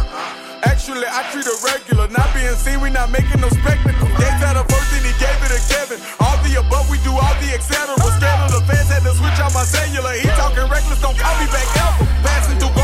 Actually, 0.65 1.07
I 1.07 1.23
treat 1.31 1.45
her 1.45 1.57
regular. 1.63 2.09
Not 2.09 2.27
being 2.33 2.55
seen, 2.57 2.81
we 2.81 2.89
not 2.89 3.11
making 3.11 3.39
no 3.39 3.49
spectacle. 3.49 4.09
Gave 4.19 4.35
that 4.41 4.57
a 4.57 4.65
first 4.67 4.89
and 4.97 5.05
he 5.05 5.13
gave 5.21 5.37
it 5.45 5.51
to 5.53 5.61
Kevin. 5.71 5.99
All 6.19 6.35
the 6.43 6.59
above, 6.59 6.89
we 6.89 6.97
do 7.05 7.13
all 7.13 7.35
the 7.39 7.53
etc. 7.53 7.95
Scared 7.95 8.41
of 8.43 8.51
the 8.51 8.61
fans, 8.67 8.89
had 8.89 9.05
to 9.05 9.13
switch 9.15 9.39
out 9.39 9.53
my 9.53 9.63
cellular. 9.63 10.11
He 10.17 10.27
talking 10.35 10.67
reckless, 10.67 10.99
don't 10.99 11.17
call 11.17 11.35
me 11.39 11.47
back 11.53 11.67
ever. 11.77 12.03
Passing 12.25 12.57
through 12.59 12.75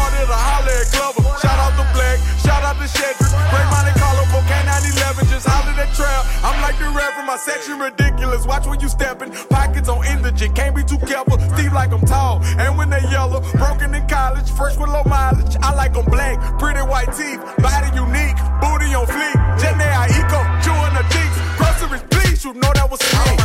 section 7.42 7.80
ridiculous. 7.80 8.46
Watch 8.46 8.68
when 8.68 8.80
you 8.80 8.88
stepping. 8.88 9.32
Pockets 9.50 9.90
on 9.90 10.06
indigent, 10.06 10.56
can't 10.56 10.76
be 10.76 10.84
too 10.84 11.00
careful. 11.00 11.40
Steve 11.56 11.74
like 11.74 11.92
I'm 11.92 12.02
tall, 12.02 12.42
and 12.44 12.78
when 12.78 12.90
they 12.90 13.02
yellow, 13.10 13.42
broken 13.54 13.94
in 13.94 14.08
college, 14.08 14.50
fresh 14.52 14.78
with 14.78 14.90
low 14.90 15.04
mileage. 15.06 15.56
I 15.62 15.74
like 15.74 15.94
them 15.94 16.06
black, 16.06 16.38
pretty 16.60 16.82
white 16.82 17.12
teeth, 17.18 17.42
body 17.58 17.90
unique, 17.96 18.38
booty 18.62 18.94
on 18.94 19.06
fleek. 19.08 19.38
Jenny 19.60 19.84
I 19.84 20.08
eco, 20.20 20.40
chewing 20.64 20.94
the 20.98 21.04
cheeks. 21.14 21.38
Groceries, 21.58 22.04
please, 22.12 22.44
you 22.46 22.54
know 22.54 22.72
that 22.74 22.90
was 22.90 23.02
me. 23.02 23.41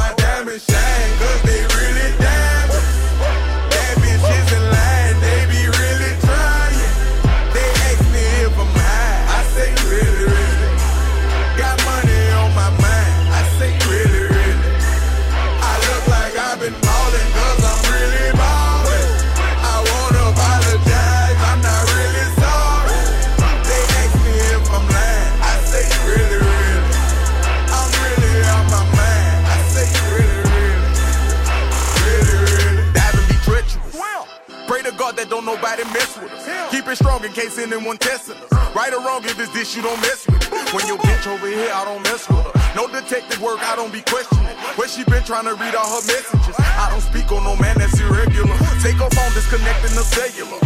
Mess 35.92 36.16
with 36.18 36.32
us. 36.32 36.46
Keep 36.70 36.88
it 36.88 36.96
strong 36.96 37.24
in 37.24 37.32
case 37.32 37.58
anyone 37.58 37.98
testing 37.98 38.36
us. 38.36 38.50
Right 38.74 38.92
or 38.92 39.00
wrong, 39.00 39.24
if 39.24 39.38
it's 39.38 39.52
this, 39.52 39.76
you 39.76 39.82
don't 39.82 40.00
mess 40.00 40.26
with 40.26 40.42
it. 40.42 40.74
When 40.74 40.86
your 40.86 40.98
bitch 40.98 41.26
over 41.26 41.46
here, 41.46 41.70
I 41.72 41.84
don't 41.84 42.02
mess 42.02 42.28
with 42.28 42.44
her. 42.44 42.54
No 42.74 42.88
detective 42.88 43.40
work, 43.40 43.60
I 43.62 43.76
don't 43.76 43.92
be 43.92 44.02
questioning. 44.02 44.56
Where 44.76 44.88
she 44.88 45.04
been 45.04 45.24
trying 45.24 45.48
to 45.48 45.54
read 45.54 45.74
all 45.74 45.88
her 45.88 46.04
messages. 46.06 46.56
I 46.58 46.88
don't 46.90 47.00
speak 47.00 47.30
on 47.32 47.44
no 47.44 47.56
man 47.56 47.78
that's 47.78 47.98
irregular. 48.00 48.56
Take 48.84 49.00
her 49.00 49.10
phone, 49.10 49.32
disconnecting 49.32 49.96
the 49.96 50.04
cellular. 50.04 50.60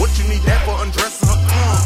What 0.00 0.08
you 0.16 0.24
need 0.32 0.40
that 0.48 0.64
for 0.64 0.80
undressing 0.80 1.28
her? 1.28 1.40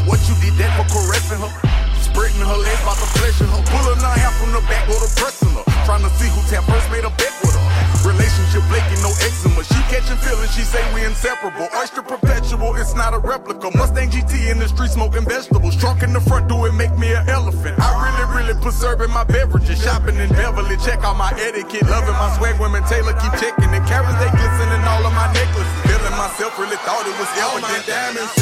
What 0.07 0.23
you 0.31 0.35
did 0.39 0.55
that 0.63 0.71
for 0.79 0.87
caressing 0.87 1.43
her? 1.43 1.53
Spreading 1.99 2.47
her 2.47 2.59
legs 2.59 2.83
about 2.87 2.99
to 3.03 3.09
pleasure 3.19 3.51
her. 3.51 3.63
Pulling 3.67 3.99
her 3.99 4.15
hair 4.15 4.31
from 4.39 4.55
the 4.55 4.63
back, 4.71 4.87
go 4.87 4.95
to 4.95 5.11
pressing 5.19 5.51
her. 5.51 5.74
Trying 5.85 6.01
to 6.01 6.09
see 6.17 6.33
who 6.33 6.41
tap 6.49 6.65
first 6.65 6.89
made 6.89 7.05
a 7.05 7.13
bet 7.21 7.29
with 7.45 7.53
her. 7.53 7.65
Relationship 8.09 8.65
flaking, 8.73 9.01
no 9.05 9.13
eczema. 9.21 9.61
She 9.65 9.81
catching 9.93 10.17
feelings, 10.17 10.53
she 10.57 10.65
say 10.65 10.81
we 10.97 11.05
inseparable. 11.05 11.69
Oyster 11.77 12.01
perpetual, 12.01 12.73
it's 12.77 12.95
not 12.95 13.13
a 13.13 13.21
replica. 13.21 13.69
Mustang 13.77 14.09
GT 14.09 14.49
in 14.51 14.59
the 14.59 14.69
street 14.69 14.91
smoking 14.91 15.29
vegetables. 15.29 15.77
Trunk 15.77 16.03
in 16.03 16.13
the 16.13 16.21
front, 16.21 16.49
door, 16.49 16.69
it 16.69 16.73
make 16.73 16.97
me 16.97 17.13
an 17.13 17.29
elephant. 17.29 17.77
I 17.77 17.93
really, 18.01 18.25
really 18.33 18.57
preserving 18.61 19.11
my 19.11 19.25
beverages. 19.25 19.83
Shopping 19.85 20.17
in 20.17 20.29
Beverly, 20.33 20.77
check 20.81 21.05
out 21.05 21.17
my 21.17 21.33
etiquette. 21.37 21.85
Loving 21.89 22.17
my 22.17 22.33
swag, 22.37 22.59
women 22.61 22.83
Taylor 22.85 23.13
keep 23.21 23.33
checking 23.37 23.69
The 23.69 23.81
Carrots 23.85 24.17
they 24.17 24.33
glisten 24.33 24.69
in 24.73 24.81
all 24.89 25.05
of 25.05 25.13
my 25.13 25.29
necklaces. 25.37 25.81
Feeling 25.85 26.17
myself, 26.17 26.59
really 26.59 26.81
thought 26.89 27.05
it 27.05 27.17
was 27.21 27.29
elegant. 27.37 27.61
All 27.61 27.77
my 27.77 27.85
diamonds 27.85 28.33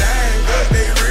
they 0.70 1.01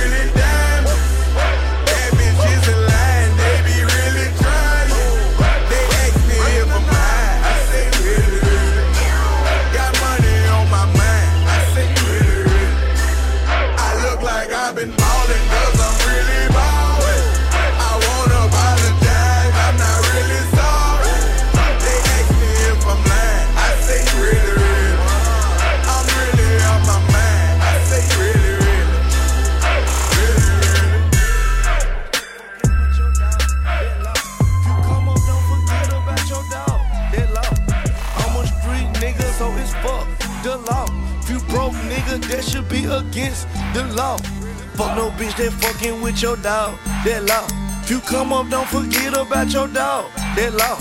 fuck 44.75 44.95
no 44.95 45.11
bitch 45.11 45.35
that 45.37 45.51
fucking 45.61 46.01
with 46.01 46.21
your 46.21 46.37
dog. 46.37 46.77
That 47.05 47.23
law. 47.25 47.45
If 47.83 47.89
you 47.89 47.99
come 47.99 48.33
up, 48.33 48.49
don't 48.49 48.67
forget 48.67 49.15
about 49.17 49.51
your 49.53 49.67
dog. 49.67 50.11
That 50.35 50.53
law. 50.53 50.77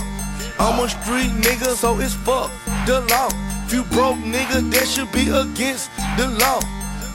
I'm 0.58 0.78
a 0.84 0.88
street 0.88 1.32
nigga, 1.44 1.74
so 1.74 1.98
it's 1.98 2.14
fuck 2.14 2.50
the 2.86 3.00
law. 3.10 3.28
If 3.66 3.72
you 3.72 3.84
broke 3.84 4.16
nigga, 4.18 4.70
that 4.72 4.86
should 4.86 5.10
be 5.12 5.28
against 5.28 5.90
the 6.16 6.28
law. 6.42 6.60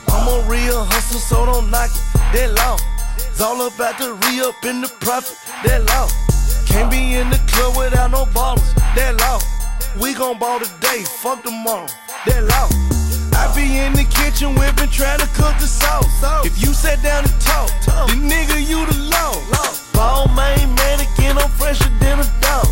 I'm 0.08 0.26
a 0.28 0.48
real 0.48 0.84
hustler, 0.84 1.20
so 1.20 1.46
don't 1.46 1.70
knock 1.70 1.90
it. 1.90 2.02
That 2.32 2.54
law. 2.54 2.76
It's 3.16 3.40
all 3.40 3.66
about 3.66 3.98
the 3.98 4.14
re 4.14 4.40
up 4.40 4.64
in 4.64 4.80
the 4.80 4.88
profit. 5.00 5.36
That 5.64 5.84
law. 5.90 6.08
Can't 6.66 6.90
be 6.90 7.14
in 7.14 7.30
the 7.30 7.40
club 7.48 7.76
without 7.76 8.10
no 8.10 8.26
bottles. 8.26 8.74
That 8.94 9.16
law. 9.20 9.38
We 10.00 10.14
gon' 10.14 10.38
ball 10.38 10.58
today, 10.60 11.04
fuck 11.04 11.42
tomorrow. 11.42 11.86
That 12.26 12.44
law. 12.44 12.95
Be 13.54 13.78
in 13.78 13.92
the 13.94 14.04
kitchen 14.04 14.54
whipping, 14.54 14.90
trying 14.90 15.20
to 15.20 15.26
cook 15.32 15.54
the 15.58 15.66
sauce. 15.66 16.06
If 16.44 16.60
you 16.60 16.74
sat 16.74 17.02
down 17.02 17.24
and 17.24 17.40
talk, 17.40 17.70
the 18.08 18.16
nigga 18.16 18.60
you 18.60 18.84
the 18.84 18.98
law. 19.08 19.32
Ball 19.94 20.28
main 20.34 20.74
mannequin, 20.74 21.38
I'm 21.38 21.48
fresher 21.50 21.88
than 22.00 22.20
a 22.20 22.28
dog. 22.40 22.66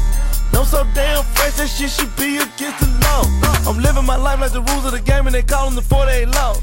I'm 0.53 0.65
so 0.65 0.87
damn 0.95 1.25
fresh, 1.35 1.55
that 1.57 1.69
shit 1.69 1.91
should 1.91 2.15
be 2.17 2.37
against 2.37 2.81
the 2.81 2.89
law. 3.01 3.25
I'm 3.67 3.79
living 3.81 4.05
my 4.05 4.17
life 4.17 4.41
like 4.41 4.53
the 4.53 4.61
rules 4.61 4.85
of 4.85 4.93
the 4.93 5.01
game, 5.01 5.27
and 5.27 5.35
they 5.35 5.43
call 5.43 5.67
them 5.67 5.75
the 5.75 5.83
48 5.83 6.29
laws. 6.29 6.61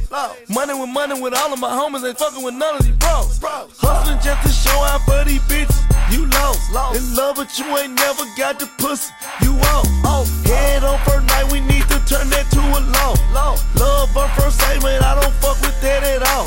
Money 0.50 0.74
with 0.74 0.90
money 0.90 1.20
with 1.20 1.34
all 1.34 1.52
of 1.52 1.60
my 1.60 1.70
homies, 1.70 2.08
ain't 2.08 2.18
fucking 2.18 2.44
with 2.44 2.54
none 2.54 2.76
of 2.76 2.86
these 2.86 2.96
bros. 2.98 3.40
Hustling 3.42 4.20
just 4.22 4.42
to 4.46 4.52
show 4.54 4.78
out 4.86 5.02
for 5.02 5.24
these 5.26 5.42
bitches. 5.50 5.91
You 6.12 6.26
lost, 6.28 6.72
lost. 6.74 7.00
in 7.00 7.16
love, 7.16 7.36
but 7.38 7.58
you 7.58 7.66
ain't 7.78 7.94
never 7.94 8.24
got 8.38 8.60
the 8.60 8.70
pussy. 8.78 9.14
You 9.42 9.54
off, 9.72 9.88
oh. 10.04 10.26
head 10.46 10.84
on 10.84 11.00
first 11.06 11.26
night, 11.28 11.52
we 11.52 11.62
need 11.62 11.84
to 11.84 11.98
turn 12.06 12.30
that 12.30 12.48
to 12.52 12.60
a 12.60 12.80
law. 12.96 13.16
law. 13.34 13.56
Love 13.76 14.18
on 14.18 14.30
first 14.38 14.60
sight, 14.60 14.84
man, 14.84 15.02
I 15.04 15.20
don't 15.20 15.34
fuck 15.36 15.60
with 15.62 15.80
that 15.82 16.04
at 16.04 16.22
all. 16.30 16.46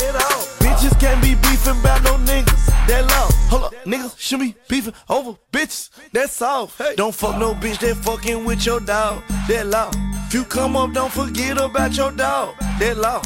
Bitches 0.60 0.98
can't 1.00 1.22
be 1.22 1.34
beefing 1.34 1.80
about 1.80 2.02
no 2.02 2.14
niggas. 2.30 2.66
That 2.86 3.06
law, 3.08 3.28
hold 3.48 3.64
up, 3.64 3.74
niggas 3.84 4.18
should 4.18 4.40
be 4.40 4.54
beefing 4.68 4.94
over 5.08 5.36
bitches. 5.50 5.90
That's 6.12 6.42
all. 6.42 6.70
Don't 6.96 7.14
fuck 7.14 7.38
no 7.38 7.54
bitch 7.54 7.78
that 7.78 7.96
fucking 7.96 8.44
with 8.44 8.66
your 8.66 8.80
dog. 8.80 9.22
That 9.48 9.66
law. 9.66 9.90
If 10.26 10.34
you 10.34 10.44
come 10.44 10.76
up, 10.76 10.92
don't 10.92 11.12
forget 11.12 11.58
about 11.60 11.96
your 11.96 12.12
dog. 12.12 12.54
That 12.78 12.98
law. 12.98 13.22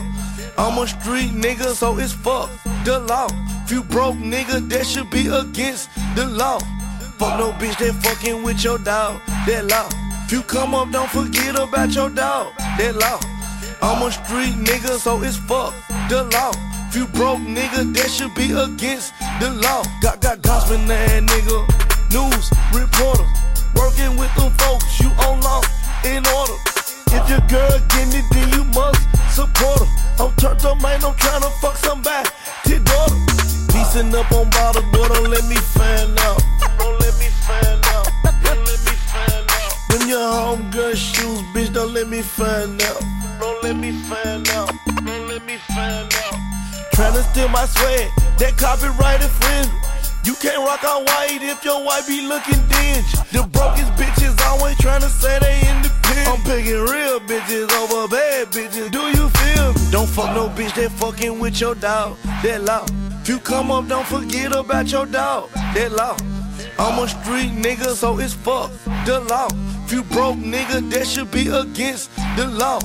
I'm 0.58 0.76
a 0.76 0.88
street 0.88 1.30
nigga, 1.30 1.72
so 1.72 1.98
it's 1.98 2.12
fuck 2.12 2.50
the 2.84 2.98
law. 2.98 3.28
If 3.64 3.70
you 3.70 3.84
broke 3.84 4.16
nigga, 4.16 4.68
that 4.70 4.84
should 4.84 5.08
be 5.08 5.28
against 5.28 5.88
the 6.16 6.26
law. 6.26 6.58
Fuck 7.16 7.38
no 7.38 7.52
bitch 7.52 7.78
that 7.78 7.94
fucking 8.02 8.42
with 8.42 8.64
your 8.64 8.78
dog. 8.78 9.20
That 9.46 9.66
law. 9.66 9.88
If 10.24 10.32
you 10.32 10.42
come 10.42 10.74
up, 10.74 10.90
don't 10.90 11.08
forget 11.10 11.54
about 11.54 11.94
your 11.94 12.10
dog. 12.10 12.52
That 12.76 12.96
law. 12.96 13.20
I'm 13.80 14.02
a 14.02 14.10
street 14.10 14.54
nigga, 14.58 14.98
so 14.98 15.22
it's 15.22 15.36
fuck 15.36 15.74
the 16.08 16.24
law. 16.34 16.50
If 16.88 16.96
you 16.96 17.06
broke 17.06 17.38
nigga, 17.38 17.94
that 17.94 18.10
should 18.10 18.34
be 18.34 18.50
against 18.50 19.14
the 19.38 19.50
law. 19.62 19.84
Got 20.02 20.20
got 20.20 20.42
gospel 20.42 20.76
that 20.76 21.22
nigga, 21.22 21.58
news 22.10 22.50
reporter, 22.74 23.30
working 23.76 24.16
with 24.18 24.34
them 24.34 24.50
folks. 24.58 24.98
You 24.98 25.08
on 25.22 25.40
law 25.40 25.62
in 26.04 26.26
order. 26.26 26.58
If 27.10 27.28
your 27.28 27.40
girl 27.48 27.78
getting 27.88 28.20
it, 28.20 28.26
then 28.32 28.48
you 28.52 28.64
must 28.76 29.00
support 29.34 29.80
her. 29.80 30.24
I'm 30.24 30.34
turned 30.36 30.64
up, 30.64 30.80
man. 30.82 31.04
I'm 31.04 31.14
trying 31.16 31.42
to 31.42 31.50
fuck 31.60 31.76
somebody. 31.76 32.28
T 32.64 32.78
daughter, 32.78 33.14
piecing 33.72 34.14
up 34.14 34.30
on 34.32 34.50
bottle, 34.50 34.82
boy. 34.92 35.08
Don't 35.08 35.30
let 35.30 35.44
me 35.48 35.56
find 35.56 36.18
out. 36.20 36.42
Don't 36.78 36.98
let 37.00 37.14
me 37.18 37.28
find 37.46 37.84
out. 37.96 38.06
Don't 38.44 38.64
let 38.66 38.80
me 38.84 38.94
find 39.12 39.46
out. 39.58 39.72
Them 39.88 40.08
your 40.08 40.20
homegirl 40.20 40.94
shoes, 40.96 41.40
bitch. 41.54 41.72
Don't 41.72 41.94
let 41.94 42.08
me 42.08 42.22
find 42.22 42.80
out. 42.82 43.02
Don't 43.40 43.62
let 43.62 43.76
me 43.76 43.92
find 43.92 44.48
out. 44.50 44.72
Don't 45.04 45.28
let 45.28 45.44
me 45.46 45.56
find 45.74 46.12
out. 46.12 46.34
Tryna 46.92 47.22
steal 47.30 47.48
my 47.48 47.64
swag, 47.64 48.10
that 48.38 48.56
copyright 48.58 49.22
infringement. 49.22 49.97
You 50.24 50.34
can't 50.34 50.58
rock 50.58 50.84
out 50.84 51.06
white 51.06 51.40
if 51.42 51.64
your 51.64 51.84
wife 51.84 52.06
be 52.06 52.26
looking 52.26 52.60
dingy. 52.68 53.02
The 53.32 53.48
brokest 53.52 53.92
bitches 53.92 54.38
always 54.46 54.76
trying 54.78 55.00
to 55.00 55.08
say 55.08 55.38
they 55.38 55.60
independent. 55.70 56.28
I'm 56.28 56.42
picking 56.42 56.80
real 56.80 57.20
bitches 57.20 57.70
over 57.80 58.08
bad 58.08 58.48
bitches. 58.48 58.90
Do 58.90 59.02
you 59.16 59.28
feel 59.28 59.72
me? 59.72 59.90
Don't 59.90 60.08
fuck 60.08 60.34
no 60.34 60.48
bitch 60.48 60.74
that 60.74 60.90
fucking 60.92 61.38
with 61.38 61.60
your 61.60 61.74
dog. 61.74 62.16
That 62.42 62.62
law. 62.62 62.84
If 63.22 63.28
you 63.28 63.38
come 63.38 63.70
up, 63.70 63.88
don't 63.88 64.06
forget 64.06 64.54
about 64.54 64.90
your 64.90 65.06
dog. 65.06 65.50
That 65.74 65.92
law. 65.92 66.16
I'm 66.78 67.02
a 67.02 67.08
street 67.08 67.52
nigga, 67.52 67.94
so 67.94 68.18
it's 68.18 68.34
fuck 68.34 68.70
the 69.04 69.20
law. 69.20 69.48
If 69.84 69.92
you 69.92 70.02
broke 70.04 70.36
nigga, 70.36 70.88
that 70.90 71.06
should 71.06 71.30
be 71.30 71.48
against 71.48 72.14
the 72.36 72.46
law. 72.46 72.80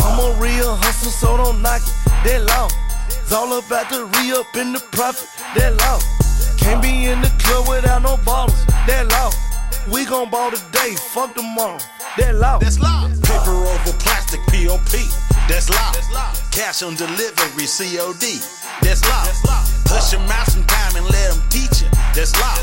I'm 0.00 0.18
a 0.18 0.40
real 0.40 0.74
hustler, 0.76 1.10
so 1.10 1.36
don't 1.36 1.60
knock 1.62 1.82
it. 1.82 1.94
That 2.24 2.44
law. 2.46 2.68
It's 3.08 3.32
all 3.32 3.58
about 3.58 3.90
the 3.90 4.06
re 4.06 4.32
up 4.32 4.54
in 4.56 4.72
the 4.72 4.80
profit. 4.92 5.28
That 5.54 5.74
law. 5.76 6.25
Can't 6.56 6.82
be 6.82 7.06
in 7.06 7.20
the 7.20 7.32
club 7.38 7.68
without 7.68 8.02
no 8.02 8.16
bottles. 8.24 8.64
That 8.86 9.08
law. 9.10 9.30
We 9.92 10.04
gon' 10.04 10.30
ball 10.30 10.50
today, 10.50 10.96
fuck 11.14 11.34
tomorrow. 11.34 11.78
That 12.18 12.34
law. 12.34 12.58
That's 12.58 12.80
law. 12.80 13.06
Paper 13.22 13.54
over 13.54 13.92
plastic, 14.02 14.40
POP. 14.50 14.98
That's 15.46 15.70
law. 15.70 15.92
Cash 16.50 16.82
on 16.82 16.96
delivery, 16.96 17.70
COD. 17.70 18.24
That's 18.82 19.06
law. 19.06 19.22
Push 19.86 20.12
your 20.12 20.22
mouth 20.26 20.50
sometime 20.50 20.96
and 20.96 21.06
let 21.06 21.30
them 21.30 21.42
teach 21.50 21.82
you. 21.82 21.88
That's 22.14 22.34
law. 22.40 22.58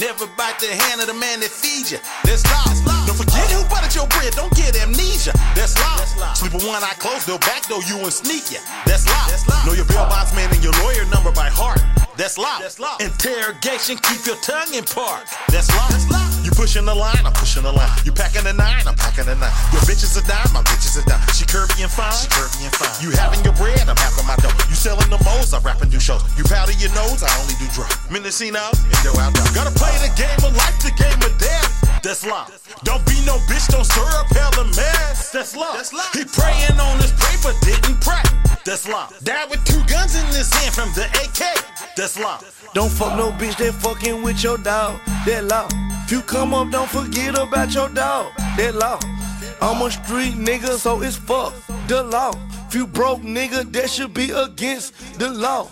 Never 0.00 0.26
bite 0.34 0.58
the 0.58 0.74
hand 0.74 1.00
of 1.00 1.06
the 1.06 1.14
man 1.14 1.38
that 1.40 1.50
feeds 1.54 1.92
you. 1.92 1.98
That's 2.24 2.42
law. 2.50 2.66
Don't 3.06 3.14
forget 3.14 3.46
who 3.54 3.62
buttered 3.70 3.94
your 3.94 4.08
bread. 4.08 4.32
Don't 4.34 4.52
get 4.56 4.74
amnesia. 4.74 5.32
That's 5.54 5.78
law. 5.78 6.02
Sleep 6.34 6.52
with 6.52 6.66
one 6.66 6.82
eye 6.82 6.98
closed, 6.98 7.28
they'll 7.28 7.38
backdoor 7.38 7.82
you 7.86 8.02
and 8.02 8.12
sneak 8.12 8.50
you. 8.50 8.58
That's 8.86 9.06
law. 9.06 9.30
Know 9.64 9.78
your 9.78 9.86
bail 9.86 10.08
bondsman 10.10 10.50
and 10.50 10.62
your 10.64 10.74
lawyer 10.82 11.06
number 11.14 11.30
by 11.30 11.46
heart. 11.46 11.78
That's 12.16 12.38
law. 12.38 12.96
Interrogation, 12.98 13.98
keep 13.98 14.24
your 14.24 14.36
tongue 14.40 14.72
in 14.72 14.84
park. 14.84 15.28
That's 15.52 15.68
law. 15.76 15.88
You 16.42 16.50
pushing 16.50 16.84
the 16.84 16.94
line, 16.94 17.20
I'm 17.26 17.32
pushing 17.32 17.62
the 17.62 17.72
line. 17.72 17.90
You 18.04 18.12
packing 18.12 18.44
the 18.44 18.52
nine, 18.52 18.86
I'm 18.86 18.94
packing 18.94 19.26
the 19.26 19.34
nine. 19.34 19.52
Your 19.72 19.82
bitch 19.84 20.00
is 20.00 20.16
a 20.16 20.24
dime, 20.24 20.48
my 20.54 20.62
bitch 20.62 20.86
is 20.86 20.96
a 20.96 21.04
dime. 21.04 21.20
She 21.34 21.44
curvy 21.44 21.82
and 21.82 21.90
fine, 21.92 22.14
she 22.14 22.28
curvy 22.28 22.64
and 22.64 22.72
fine. 22.72 22.94
You 23.04 23.10
having 23.12 23.44
your 23.44 23.52
bread, 23.54 23.84
I'm 23.84 23.96
having 23.96 24.26
my 24.26 24.36
dough. 24.36 24.54
You 24.68 24.74
selling 24.74 25.10
the 25.10 25.20
moles, 25.26 25.52
I 25.52 25.60
rap 25.60 25.82
and 25.82 25.90
do 25.90 26.00
shows. 26.00 26.22
You 26.38 26.44
powder 26.44 26.72
your 26.78 26.94
nose, 26.94 27.22
I 27.22 27.28
only 27.42 27.54
do 27.60 27.68
drugs. 27.74 27.98
Mendocino, 28.10 28.72
and 28.72 29.00
yo 29.04 29.12
out. 29.20 29.34
Gotta 29.52 29.74
play 29.76 29.92
the 30.00 30.12
game 30.16 30.40
of 30.40 30.56
life, 30.56 30.78
the 30.80 30.94
game 30.96 31.20
of 31.20 31.36
death. 31.38 31.85
That's 32.06 32.24
law. 32.24 32.46
Don't 32.84 33.04
be 33.04 33.18
no 33.26 33.34
bitch, 33.50 33.66
don't 33.66 33.82
stir 33.82 34.06
up 34.14 34.28
hell 34.28 34.60
a 34.60 34.64
mess. 34.76 35.32
That's 35.32 35.56
law. 35.56 35.74
He 36.12 36.22
praying 36.22 36.78
on 36.78 36.98
his 36.98 37.10
paper, 37.10 37.52
didn't 37.62 38.00
pray. 38.00 38.22
That's 38.64 38.86
law. 38.88 39.08
Died 39.24 39.50
with 39.50 39.64
two 39.64 39.82
guns 39.88 40.14
in 40.14 40.24
his 40.26 40.48
hand 40.54 40.72
from 40.72 40.88
the 40.94 41.06
AK. 41.18 41.96
That's 41.96 42.16
law. 42.16 42.38
Don't 42.74 42.92
fuck 42.92 43.18
no 43.18 43.32
bitch 43.32 43.56
that 43.56 43.74
fucking 43.82 44.22
with 44.22 44.44
your 44.44 44.56
dog. 44.56 45.00
That 45.26 45.46
law. 45.46 45.66
If 46.04 46.12
you 46.12 46.20
come 46.20 46.54
up, 46.54 46.70
don't 46.70 46.88
forget 46.88 47.36
about 47.36 47.74
your 47.74 47.88
dog. 47.88 48.30
That 48.56 48.76
law. 48.76 49.00
I'm 49.60 49.82
a 49.82 49.90
street 49.90 50.34
nigga, 50.34 50.78
so 50.78 51.02
it's 51.02 51.16
fuck 51.16 51.54
the 51.88 52.04
law. 52.04 52.30
If 52.68 52.74
you 52.76 52.86
broke 52.86 53.22
nigga, 53.22 53.72
that 53.72 53.90
should 53.90 54.14
be 54.14 54.30
against 54.30 54.94
the 55.18 55.28
law. 55.28 55.68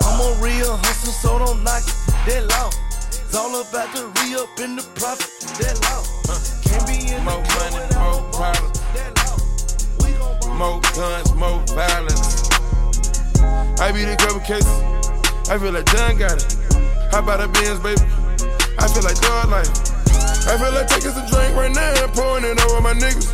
I'm 0.00 0.20
a 0.20 0.40
real 0.40 0.76
hustler, 0.76 1.12
so 1.12 1.38
don't 1.40 1.64
knock 1.64 1.82
it. 1.82 1.94
That 2.26 2.46
law. 2.50 2.70
It's 3.32 3.40
all 3.40 3.62
about 3.62 3.88
the 3.96 4.12
re 4.20 4.36
up 4.36 4.60
in 4.60 4.76
the 4.76 4.84
profit. 4.92 5.24
That 5.56 5.80
law. 5.88 6.04
Can't 6.68 6.84
be 6.84 7.16
in 7.16 7.24
More 7.24 7.40
the 7.40 7.48
money, 7.64 7.80
more 7.96 8.20
problems. 8.28 8.76
That 8.92 9.08
law. 9.24 9.40
We 10.04 10.12
gon' 10.20 10.36
ball 10.36 10.52
More 10.52 10.80
guns, 10.92 11.32
more 11.32 11.64
violence. 11.72 12.52
I 13.80 13.88
beat 13.88 14.12
a 14.12 14.20
couple 14.20 14.44
cases. 14.44 14.68
I 15.48 15.56
feel 15.56 15.72
like 15.72 15.88
John 15.88 16.20
Gotti. 16.20 16.44
How 17.08 17.24
about 17.24 17.40
a 17.40 17.48
Benz, 17.48 17.80
baby? 17.80 18.04
I 18.76 18.84
feel 18.92 19.00
like 19.00 19.16
dog 19.24 19.48
life. 19.48 19.72
I 20.44 20.60
feel 20.60 20.68
like 20.76 20.92
taking 20.92 21.16
some 21.16 21.24
drink 21.32 21.56
right 21.56 21.72
now 21.72 22.04
and 22.04 22.12
pouring 22.12 22.44
it 22.44 22.60
over 22.68 22.84
my 22.84 22.92
niggas. 22.92 23.32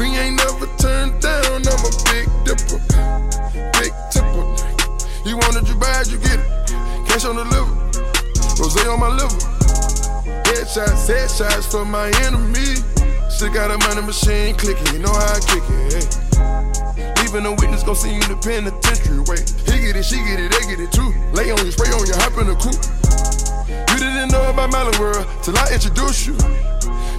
We 0.00 0.08
ain't 0.16 0.40
never 0.40 0.72
turned 0.80 1.20
down. 1.20 1.68
I'm 1.68 1.84
a 1.84 1.92
big 2.08 2.32
dipper, 2.48 2.80
big 3.76 3.92
tipper. 4.08 4.40
You 5.28 5.36
wanted, 5.36 5.68
you 5.68 5.76
it, 5.76 6.08
you 6.08 6.16
get 6.16 6.40
it. 6.40 6.48
Cash 7.04 7.28
on 7.28 7.36
the 7.36 7.44
liver, 7.44 7.83
rose 8.58 8.76
on 8.86 9.00
my 9.00 9.08
liver. 9.08 9.40
Headshots, 10.46 11.08
headshots 11.08 11.70
for 11.70 11.84
my 11.84 12.08
enemy. 12.22 12.78
Still 13.30 13.52
got 13.52 13.70
a 13.70 13.78
money 13.88 14.06
machine 14.06 14.54
clicking, 14.54 14.86
you 14.94 15.00
know 15.00 15.12
how 15.12 15.34
I 15.34 15.40
kick 15.40 15.64
it. 15.66 16.06
Hey. 16.38 17.22
Leaving 17.22 17.46
a 17.46 17.52
witness 17.52 17.82
gon' 17.82 17.96
see 17.96 18.14
you 18.14 18.22
in 18.22 18.30
the 18.30 18.38
penitentiary. 18.38 19.18
Wait, 19.26 19.42
he 19.66 19.80
get 19.82 19.96
it, 19.96 20.04
she 20.04 20.16
get 20.22 20.38
it, 20.38 20.52
they 20.52 20.62
get 20.70 20.78
it 20.78 20.92
too. 20.92 21.10
Lay 21.34 21.50
on 21.50 21.58
you, 21.64 21.72
spray 21.72 21.90
on 21.90 22.06
you, 22.06 22.14
hop 22.14 22.38
in 22.38 22.46
the 22.46 22.56
coupe. 22.60 22.78
You 23.90 23.96
didn't 23.98 24.30
know 24.30 24.50
about 24.50 24.70
Melon 24.70 24.94
World 25.00 25.26
till 25.42 25.58
I 25.58 25.72
introduced 25.74 26.26
you. 26.26 26.34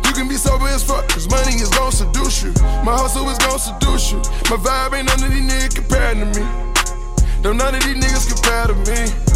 You 0.08 0.12
can 0.16 0.30
be 0.30 0.36
sober 0.36 0.68
as 0.68 0.84
fuck, 0.84 1.08
cause 1.10 1.28
money 1.30 1.60
is 1.60 1.70
gon' 1.70 1.92
seduce 1.92 2.44
you. 2.44 2.54
My 2.88 2.96
hustle 2.96 3.28
is 3.30 3.38
gon' 3.40 3.60
seduce 3.60 4.12
you. 4.12 4.20
My 4.48 4.62
vibe 4.62 4.96
ain't 4.96 5.08
none 5.12 5.20
of 5.20 5.32
these 5.32 5.44
niggas 5.44 5.76
compared 5.76 6.16
to 6.22 6.28
me. 6.32 6.44
Don't 7.42 7.58
none 7.58 7.76
of 7.76 7.84
these 7.84 7.98
niggas 7.98 8.32
compare 8.32 8.72
to 8.72 8.76
me. 8.88 9.35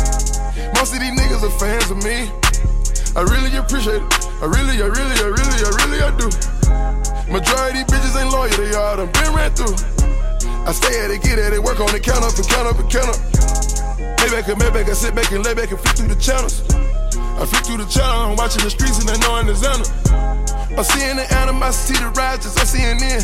Most 0.75 0.93
of 0.93 0.99
these 0.99 1.13
niggas 1.13 1.43
are 1.43 1.55
fans 1.59 1.89
of 1.91 2.03
me. 2.03 2.31
I 3.15 3.21
really 3.25 3.55
appreciate 3.57 4.01
it. 4.01 4.29
I 4.39 4.45
really, 4.45 4.81
I 4.81 4.87
really, 4.87 5.17
I 5.19 5.29
really, 5.33 5.59
I 5.65 5.71
really, 5.81 5.99
I 5.99 6.09
do. 6.15 6.27
Majority 7.29 7.83
bitches 7.85 8.15
ain't 8.17 8.31
loyal, 8.31 8.49
they 8.57 8.73
all 8.73 8.97
done 8.97 9.11
been 9.11 9.33
ran 9.35 9.51
through. 9.53 9.75
I 10.65 10.71
stay 10.71 10.99
at 11.03 11.11
it, 11.11 11.21
get 11.21 11.39
at 11.39 11.53
it, 11.53 11.61
work 11.61 11.79
on 11.79 11.93
it, 11.93 12.03
count 12.03 12.23
up 12.23 12.33
and 12.37 12.47
count 12.47 12.67
up 12.67 12.79
and 12.79 12.89
count 12.89 13.09
up. 13.09 13.19
They 14.17 14.27
Maybach 14.29 14.49
and 14.49 14.61
Maybach, 14.61 14.89
I 14.89 14.93
sit 14.93 15.15
back 15.15 15.31
and 15.31 15.43
lay 15.43 15.53
back 15.53 15.71
and 15.71 15.79
flip 15.79 15.95
through 15.95 16.13
the 16.13 16.21
channels. 16.21 16.61
I 17.39 17.45
flip 17.45 17.63
through 17.65 17.83
the 17.83 17.89
channel, 17.89 18.31
I'm 18.31 18.35
watching 18.35 18.63
the 18.63 18.69
streets 18.69 18.99
and 18.99 19.09
I 19.09 19.17
know 19.21 19.43
the 19.43 19.53
Xander. 19.53 19.89
I'm 20.77 20.83
seeing 20.83 21.15
the 21.15 21.27
animosity, 21.33 21.99
the 21.99 22.11
just 22.39 22.59
I'm 22.59 22.65
seeing 22.65 22.99
in. 22.99 23.21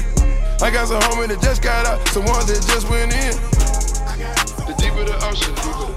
I 0.62 0.72
got 0.72 0.88
some 0.88 1.02
homies 1.02 1.30
that 1.30 1.42
just 1.42 1.62
got 1.62 1.86
out, 1.86 2.08
some 2.10 2.26
ones 2.26 2.46
that 2.48 2.62
just 2.68 2.90
went 2.90 3.14
in. 3.14 3.34
The 4.68 4.74
deeper 4.78 5.04
the 5.04 5.16
ocean, 5.28 5.54
deeper 5.56 5.88
the 5.88 5.95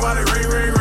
While 0.00 0.14
they 0.14 0.22
ring, 0.32 0.48
ring, 0.48 0.77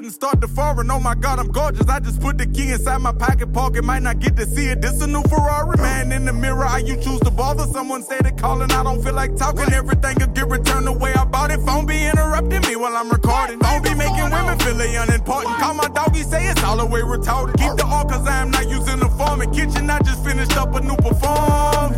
Button 0.00 0.12
start 0.12 0.40
to 0.40 0.48
foreign, 0.48 0.90
oh 0.90 0.98
my 0.98 1.14
god, 1.14 1.38
I'm 1.38 1.48
gorgeous. 1.48 1.86
I 1.86 2.00
just 2.00 2.22
put 2.22 2.38
the 2.38 2.46
key 2.46 2.70
inside 2.70 3.02
my 3.02 3.12
pocket 3.12 3.52
pocket, 3.52 3.84
might 3.84 4.02
not 4.02 4.18
get 4.18 4.34
to 4.38 4.46
see 4.46 4.64
it. 4.64 4.80
This 4.80 4.98
a 5.02 5.06
new 5.06 5.22
Ferrari, 5.24 5.76
man 5.76 6.10
in 6.10 6.24
the 6.24 6.32
mirror. 6.32 6.64
How 6.64 6.78
you 6.78 6.96
choose 6.96 7.20
to 7.20 7.30
bother? 7.30 7.64
Someone 7.64 8.02
said 8.02 8.24
it 8.24 8.38
calling, 8.38 8.72
I 8.72 8.82
don't 8.82 9.04
feel 9.04 9.12
like 9.12 9.36
talking. 9.36 9.70
Everything 9.70 10.16
will 10.18 10.28
get 10.28 10.48
returned 10.48 10.86
the 10.86 10.92
way 10.92 11.12
I 11.12 11.26
bought 11.26 11.50
it. 11.50 11.60
Phone 11.66 11.84
be 11.84 12.02
interrupting 12.02 12.62
me 12.62 12.76
while 12.76 12.96
I'm 12.96 13.10
recording. 13.10 13.60
Phone 13.60 13.82
be 13.82 13.92
making 13.92 14.30
women 14.30 14.58
feel 14.60 14.74
they 14.74 14.96
unimportant. 14.96 15.54
Call 15.58 15.74
my 15.74 15.88
doggy, 15.88 16.22
say 16.22 16.46
it's 16.46 16.64
all 16.64 16.78
the 16.78 16.86
way 16.86 17.00
retarded. 17.00 17.58
Keep 17.58 17.76
the 17.76 17.84
all 17.84 18.06
cause 18.06 18.26
I 18.26 18.40
am 18.40 18.50
not 18.50 18.70
using 18.70 19.00
the 19.00 19.08
form. 19.18 19.42
In 19.42 19.52
kitchen, 19.52 19.90
I 19.90 19.98
just 19.98 20.24
finished 20.24 20.56
up 20.56 20.74
a 20.74 20.80
new 20.80 20.96
perform. 20.96 21.92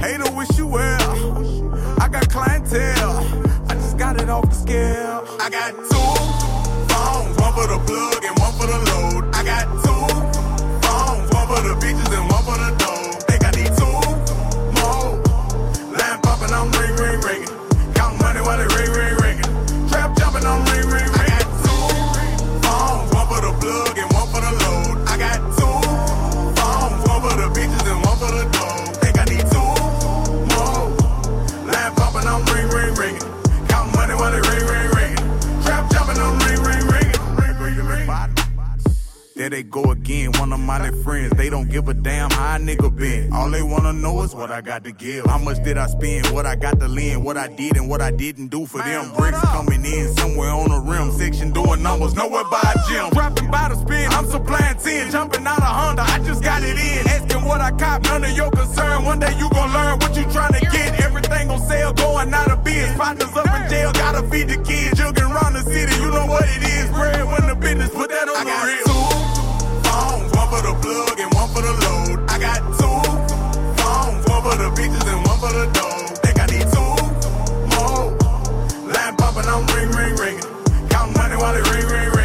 Hater 0.00 0.32
wish 0.32 0.56
you 0.56 0.68
well. 0.68 2.00
I 2.00 2.08
got 2.08 2.30
clientele. 2.30 3.44
I 3.68 3.74
just 3.74 3.98
got 3.98 4.18
it 4.18 4.30
off 4.30 4.48
the 4.48 4.54
scale. 4.54 5.26
I 5.38 5.50
got 5.50 5.74
two 5.90 6.15
the 7.78 7.84
plug 7.84 8.24
and 8.24 8.38
one 8.38 8.52
for 8.52 8.66
the 8.66 8.78
load. 8.78 9.15
They 39.56 39.62
go 39.62 39.84
again, 39.84 40.30
one 40.32 40.52
of 40.52 40.60
my 40.60 40.78
little 40.82 41.02
friends. 41.02 41.32
They 41.34 41.48
don't 41.48 41.70
give 41.70 41.88
a 41.88 41.94
damn 41.94 42.30
how 42.30 42.56
a 42.56 42.58
nigga 42.58 42.94
been. 42.94 43.32
All 43.32 43.50
they 43.50 43.62
wanna 43.62 43.94
know 43.94 44.22
is 44.22 44.34
what 44.34 44.50
I 44.50 44.60
got 44.60 44.84
to 44.84 44.92
give. 44.92 45.24
How 45.24 45.38
much 45.38 45.64
did 45.64 45.78
I 45.78 45.86
spend? 45.86 46.26
What 46.26 46.44
I 46.44 46.56
got 46.56 46.78
to 46.80 46.86
lend? 46.86 47.24
What 47.24 47.38
I 47.38 47.48
did 47.48 47.78
and 47.78 47.88
what 47.88 48.02
I 48.02 48.10
didn't 48.10 48.48
do 48.48 48.66
for 48.66 48.82
them. 48.82 49.10
Bricks 49.16 49.40
coming 49.40 49.82
in 49.86 50.14
somewhere 50.16 50.50
on 50.50 50.68
the 50.68 50.78
rim. 50.78 51.10
Section 51.10 51.52
doing 51.52 51.82
numbers, 51.82 52.14
nowhere 52.14 52.44
by 52.50 52.60
a 52.60 52.76
gym. 52.86 53.08
Rapping 53.18 53.50
by 53.50 53.70
the 53.70 53.76
spin, 53.76 54.12
I'm 54.12 54.26
supplying 54.26 54.76
10. 54.76 55.10
Jumping 55.10 55.46
out 55.46 55.64
of 55.64 55.72
Honda, 55.78 56.02
I 56.02 56.18
just 56.18 56.42
got 56.42 56.62
it 56.62 56.76
in. 56.76 57.08
Asking 57.08 57.42
what 57.46 57.62
I 57.62 57.70
cop, 57.70 58.02
none 58.04 58.24
of 58.24 58.36
your 58.36 58.50
concern. 58.50 59.06
One 59.06 59.20
day 59.20 59.32
you 59.38 59.48
gon' 59.48 59.72
learn 59.72 59.98
what 60.00 60.14
you 60.14 60.24
tryna 60.24 60.60
get. 60.70 61.00
Everything 61.00 61.48
on 61.48 61.66
sale, 61.66 61.94
going 61.94 62.34
out 62.34 62.50
of 62.50 62.62
biz. 62.62 62.92
Partners 62.92 63.34
up 63.34 63.46
in 63.46 63.70
jail, 63.70 63.90
gotta 63.92 64.20
feed 64.28 64.48
the 64.48 64.58
kids. 64.68 65.00
Jugging 65.00 65.32
around 65.32 65.54
the 65.54 65.62
city, 65.62 65.94
you 65.96 66.10
know 66.10 66.26
what 66.26 66.44
it 66.44 66.62
is. 66.62 66.90
Bread 66.90 67.24
when 67.24 67.46
the 67.48 67.56
business, 67.56 67.88
put 67.88 68.10
that 68.10 68.28
on 68.28 68.36
I 68.36 68.44
the 68.44 68.66
real. 68.66 69.15
One 70.46 70.62
for 70.62 70.66
the 70.66 70.74
plug 70.80 71.18
and 71.18 71.34
one 71.34 71.48
for 71.48 71.62
the 71.62 71.72
load. 71.72 72.30
I 72.30 72.38
got 72.38 72.60
two 72.78 73.00
phones, 73.82 74.26
one 74.28 74.42
for 74.42 74.56
the 74.56 74.70
bitches 74.76 75.06
and 75.12 75.26
one 75.26 75.38
for 75.38 75.52
the 75.52 75.66
dough. 75.72 76.14
Think 76.22 76.38
I 76.40 76.46
need 76.46 76.66
two 76.74 76.94
more. 77.74 78.92
Lamp 78.92 79.18
popping, 79.18 79.48
I'm 79.48 79.66
ring, 79.74 79.90
ring, 79.90 80.14
ringing. 80.16 80.88
Count 80.88 81.16
money 81.16 81.36
while 81.36 81.52
they 81.52 81.62
ring, 81.70 81.86
ring, 81.86 82.10
ringing. 82.10 82.15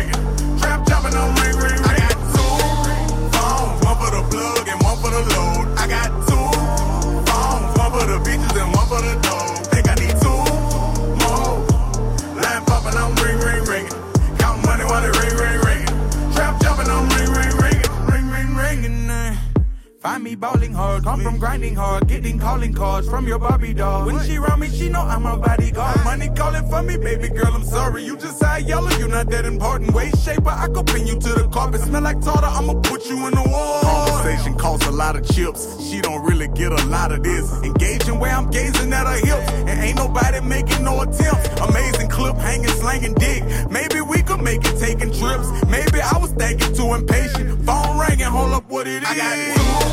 Find 20.02 20.24
me 20.24 20.34
bowling 20.34 20.74
hard, 20.74 21.04
come 21.04 21.22
from 21.22 21.38
grinding 21.38 21.76
hard, 21.76 22.08
getting 22.08 22.40
calling 22.40 22.74
cards 22.74 23.08
from 23.08 23.28
your 23.28 23.38
Barbie 23.38 23.76
doll. 23.76 24.08
When 24.08 24.20
she 24.26 24.38
around 24.38 24.60
me, 24.60 24.68
she 24.68 24.90
know 24.90 25.02
I'm 25.02 25.28
a 25.28 25.38
bodyguard. 25.38 26.04
Money 26.04 26.28
calling 26.36 26.68
for 26.68 26.82
me, 26.82 26.98
baby 26.98 27.30
girl, 27.30 27.54
I'm 27.54 27.64
sorry. 27.64 28.04
You 28.04 28.18
just 28.18 28.42
high 28.42 28.58
yellow, 28.58 28.90
you 28.98 29.08
not 29.08 29.30
that 29.30 29.46
important. 29.46 29.94
Waist 29.94 30.26
shaper, 30.26 30.50
I 30.50 30.70
could 30.70 30.88
pin 30.88 31.06
you 31.06 31.20
to 31.20 31.30
the 31.36 31.48
carpet. 31.50 31.82
Smell 31.82 32.02
like 32.02 32.20
tartar, 32.20 32.48
I'ma 32.48 32.82
put 32.82 33.06
you 33.06 33.28
in 33.28 33.36
the 33.36 33.48
wall. 33.48 33.82
Conversation 34.08 34.58
costs 34.58 34.88
a 34.88 34.92
lot 34.92 35.16
of 35.16 35.24
chips. 35.36 35.80
She 35.88 36.02
don't 36.02 36.26
really 36.26 36.48
get 36.48 36.72
a 36.72 36.84
lot 36.88 37.12
of 37.12 37.22
this. 37.22 37.54
Engaging 37.62 38.20
where 38.20 38.34
I'm 38.34 38.50
gazing 38.50 38.92
at 38.92 39.06
her 39.06 39.24
hips. 39.24 39.52
And 39.70 39.80
ain't 39.82 39.98
nobody 39.98 40.42
making 40.42 40.84
no 40.84 41.00
attempts. 41.02 41.48
Amazing 41.62 42.10
clip, 42.10 42.38
hanging, 42.38 42.70
slanging 42.70 43.14
dick. 43.14 43.44
Maybe 43.70 44.02
we 44.02 44.24
could 44.24 44.42
make 44.42 44.66
it 44.66 44.80
taking 44.80 45.14
trips. 45.14 45.48
Maybe 45.68 46.02
I 46.02 46.18
was 46.18 46.32
thinking 46.32 46.74
too 46.74 46.96
impatient. 46.96 47.64
Phone 47.68 48.00
ringing, 48.00 48.26
hold 48.26 48.54
up 48.54 48.68
what 48.68 48.88
it 48.88 49.04
is. 49.04 49.91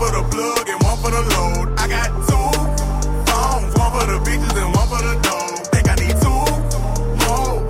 For 0.00 0.10
the 0.16 0.22
plug 0.32 0.66
and 0.66 0.82
one 0.82 0.96
for 0.96 1.10
the 1.12 1.20
load. 1.20 1.76
I 1.76 1.84
got 1.86 2.08
two 2.24 2.48
phones, 3.28 3.72
one 3.76 3.92
for 3.92 4.06
the 4.08 4.16
bitches 4.24 4.56
and 4.56 4.72
one 4.72 4.88
for 4.88 5.02
the 5.04 5.14
dough. 5.20 5.60
Think 5.76 5.92
I 5.92 5.94
need 6.00 6.16
two 6.24 6.40
more. 7.20 7.60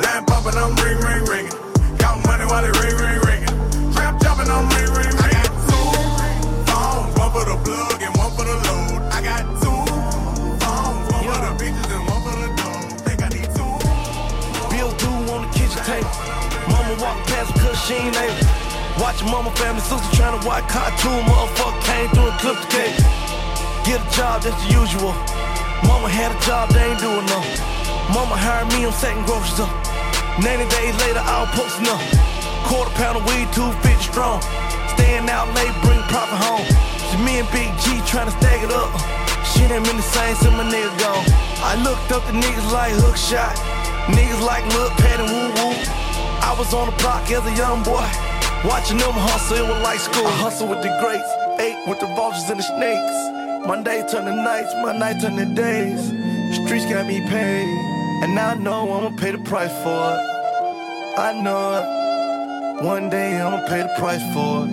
Lamp 0.00 0.24
popping, 0.26 0.56
I'm 0.56 0.72
ring, 0.80 0.96
ring, 1.04 1.24
ringing. 1.28 1.52
Count 2.00 2.24
money 2.24 2.48
while 2.48 2.64
they 2.64 2.72
ring, 2.80 2.96
ring, 2.96 3.20
ringing. 3.28 3.54
Trap 3.92 4.16
jumping, 4.24 4.48
I'm 4.48 4.64
ring, 4.72 4.88
ring, 4.88 5.12
ringing. 5.12 5.20
I 5.20 5.36
got 5.36 5.52
two 5.68 5.84
phones, 6.64 7.12
one 7.20 7.30
for 7.36 7.44
the 7.44 7.56
plug 7.60 8.00
and 8.08 8.14
one 8.16 8.32
for 8.32 8.44
the 8.48 8.56
load. 8.64 8.98
I 9.12 9.20
got 9.20 9.44
two 9.60 9.80
phones, 10.64 11.04
one 11.12 11.24
for 11.28 11.40
the 11.44 11.52
bitches 11.60 11.88
and 11.92 12.04
one 12.08 12.20
for 12.24 12.36
the 12.40 12.48
dough. 12.56 13.04
Think 13.04 13.20
I 13.20 13.28
need 13.36 13.48
two 13.52 13.72
Bill 14.72 14.90
do 14.96 15.12
on 15.28 15.44
the 15.44 15.50
kitchen 15.52 15.84
table. 15.84 16.08
Mama 16.72 16.96
walk 17.04 17.20
past 17.28 17.52
because 17.52 17.76
she 17.84 18.00
ain't 18.00 18.16
able. 18.16 18.59
Watch 19.00 19.24
mama 19.24 19.48
family 19.56 19.80
sister 19.80 20.04
trying 20.12 20.36
to 20.36 20.46
watch 20.46 20.68
cartoon. 20.68 21.24
Motherfucker 21.24 21.80
came 21.88 22.08
through 22.12 22.28
and 22.28 22.36
clipped 22.36 22.60
the 22.60 22.68
cake. 22.68 22.96
Get 23.88 23.96
a 23.96 24.08
job, 24.12 24.44
that's 24.44 24.60
the 24.60 24.76
usual. 24.76 25.16
Mama 25.88 26.12
had 26.12 26.36
a 26.36 26.38
job, 26.44 26.68
they 26.68 26.84
ain't 26.84 27.00
doing 27.00 27.24
no. 27.32 27.40
Mama 28.12 28.36
hired 28.36 28.68
me, 28.76 28.84
I'm 28.84 28.92
setting 28.92 29.24
groceries 29.24 29.56
up. 29.56 29.72
90 30.44 30.68
days 30.68 30.92
later, 31.00 31.24
I 31.24 31.48
was 31.48 31.50
posting 31.56 31.88
up. 31.88 31.96
Quarter 32.68 32.92
pound 33.00 33.16
of 33.16 33.24
weed, 33.24 33.48
250 33.56 34.04
strong. 34.04 34.44
Staying 34.92 35.32
out 35.32 35.48
late, 35.56 35.72
bring 35.80 36.04
profit 36.12 36.36
home. 36.36 36.68
So 37.08 37.16
me 37.24 37.40
and 37.40 37.48
Big 37.56 37.72
G 37.80 38.04
trying 38.04 38.28
to 38.28 38.36
stack 38.36 38.60
it 38.60 38.68
up. 38.68 38.92
Shit 39.48 39.72
ain't 39.72 39.80
been 39.88 39.96
the 39.96 40.04
same 40.04 40.36
since 40.36 40.52
my 40.52 40.68
nigga 40.68 40.92
gone. 41.00 41.24
I 41.64 41.72
looked 41.80 42.12
up 42.12 42.20
the 42.28 42.36
niggas 42.36 42.68
like 42.68 42.92
hook 43.00 43.16
shot. 43.16 43.56
Niggas 44.12 44.44
like 44.44 44.60
Lil 44.76 44.92
Pat 45.00 45.24
and 45.24 45.32
Woo 45.32 45.48
Woo. 45.56 45.72
I 46.44 46.52
was 46.52 46.76
on 46.76 46.92
the 46.92 46.96
block 47.00 47.24
as 47.32 47.40
a 47.48 47.54
young 47.56 47.80
boy. 47.80 48.04
Watching 48.64 48.98
them 48.98 49.12
hustle, 49.12 49.56
it 49.56 49.62
was 49.62 49.82
like 49.82 49.98
school. 49.98 50.26
I 50.26 50.36
hustle 50.36 50.68
with 50.68 50.82
the 50.82 50.92
greats, 51.00 51.32
ate 51.58 51.80
with 51.88 51.98
the 51.98 52.06
vultures 52.12 52.50
and 52.50 52.60
the 52.60 52.62
snakes. 52.62 53.66
Monday 53.66 54.04
turn 54.06 54.26
to 54.26 54.36
nights, 54.36 54.74
my 54.84 54.92
night 54.92 55.18
turn 55.22 55.36
to 55.36 55.46
days. 55.46 56.12
Streets 56.60 56.84
got 56.84 57.06
me 57.06 57.20
paid, 57.26 57.64
and 58.22 58.34
now 58.34 58.50
I 58.50 58.54
know 58.56 58.92
I'ma 58.92 59.16
pay 59.16 59.30
the 59.32 59.38
price 59.38 59.72
for 59.80 59.96
it. 60.12 60.20
I 61.16 61.40
know 61.40 61.80
it. 61.80 62.84
One 62.84 63.08
day 63.08 63.40
I'ma 63.40 63.66
pay 63.66 63.80
the 63.80 63.94
price 63.96 64.20
for 64.36 64.68
it. 64.68 64.72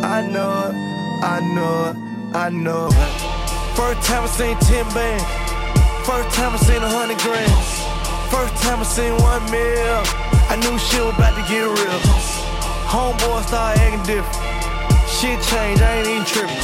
I 0.00 0.24
know 0.32 0.72
it, 0.72 0.74
I 1.20 1.36
know 1.52 1.92
it, 1.92 1.96
I 2.34 2.48
know 2.48 2.88
it. 2.88 3.76
First 3.76 4.08
time 4.08 4.24
I 4.24 4.28
seen 4.32 4.56
10 4.56 4.88
bands. 4.96 5.24
First 6.08 6.34
time 6.34 6.54
I 6.54 6.56
seen 6.56 6.80
a 6.82 6.88
hundred 6.88 7.18
grams. 7.20 7.76
First 8.32 8.56
time 8.64 8.80
I 8.80 8.84
seen 8.84 9.12
one 9.20 9.44
mil. 9.52 10.00
I 10.48 10.56
knew 10.56 10.78
shit 10.78 11.04
was 11.04 11.14
about 11.14 11.36
to 11.36 11.44
get 11.44 11.60
real. 11.60 12.39
Homeboy 12.90 13.46
started 13.46 13.78
acting 13.86 14.02
different. 14.02 14.42
Shit 15.06 15.38
changed, 15.46 15.78
I 15.78 16.02
ain't 16.02 16.10
even 16.10 16.26
tripping. 16.26 16.58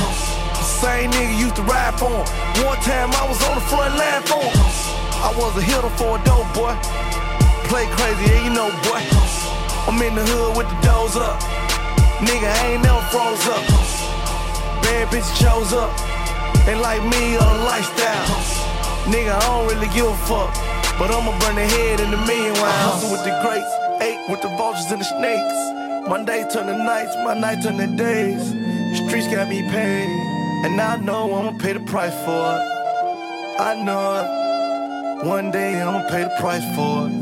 Same 0.58 1.14
nigga 1.14 1.38
used 1.38 1.54
to 1.54 1.62
ride 1.62 1.94
for 2.02 2.10
him. 2.10 2.26
One 2.66 2.82
time 2.82 3.14
I 3.14 3.30
was 3.30 3.38
on 3.46 3.54
the 3.54 3.62
front 3.70 3.94
line 3.94 4.26
for 4.26 4.42
him. 4.42 4.58
I 5.22 5.30
was 5.38 5.54
a 5.54 5.62
hitter 5.62 5.86
for 5.94 6.18
a 6.18 6.20
dope 6.26 6.50
boy. 6.50 6.74
play 7.70 7.86
crazy, 7.94 8.26
yeah, 8.26 8.42
you 8.42 8.50
know, 8.50 8.74
boy. 8.82 8.98
I'm 9.86 10.02
in 10.02 10.18
the 10.18 10.26
hood 10.26 10.58
with 10.58 10.66
the 10.66 10.78
doors 10.82 11.14
up. 11.14 11.38
Nigga, 12.18 12.50
I 12.50 12.74
ain't 12.74 12.82
never 12.82 13.06
froze 13.14 13.46
up. 13.46 13.62
Bad 14.82 15.06
bitch 15.14 15.30
chose 15.38 15.70
up. 15.78 15.94
They 16.66 16.74
like 16.74 17.06
me 17.06 17.38
on 17.38 17.54
lifestyle. 17.70 18.26
Nigga, 19.06 19.30
I 19.30 19.46
don't 19.46 19.70
really 19.70 19.94
give 19.94 20.10
a 20.10 20.18
fuck. 20.26 20.50
But 20.98 21.14
I'ma 21.14 21.38
burn 21.38 21.54
their 21.54 21.70
head 21.70 22.00
in 22.02 22.10
the 22.10 22.18
million 22.26 22.58
while 22.58 22.66
I 22.66 22.78
hustle 22.90 23.14
with 23.14 23.22
the 23.22 23.30
greats. 23.46 23.70
Ate 24.02 24.18
with 24.26 24.42
the 24.42 24.50
vultures 24.58 24.90
and 24.90 24.98
the 24.98 25.06
snakes. 25.06 25.85
My 26.08 26.22
day 26.22 26.46
turn 26.48 26.68
to 26.68 26.78
nights, 26.78 27.16
my 27.24 27.34
night 27.34 27.64
turn 27.64 27.78
to 27.78 27.96
days. 27.96 28.40
Streets 28.94 29.26
got 29.26 29.48
me 29.48 29.62
paid. 29.62 30.06
And 30.64 30.80
I 30.80 30.96
know 31.02 31.34
I'ma 31.34 31.58
pay 31.58 31.72
the 31.72 31.80
price 31.80 32.14
for 32.24 32.46
it. 32.54 32.62
I 33.58 33.74
know. 33.82 35.24
One 35.28 35.50
day 35.50 35.82
I'ma 35.82 36.08
pay 36.08 36.22
the 36.22 36.36
price 36.38 36.62
for 36.76 37.08
it. 37.08 37.14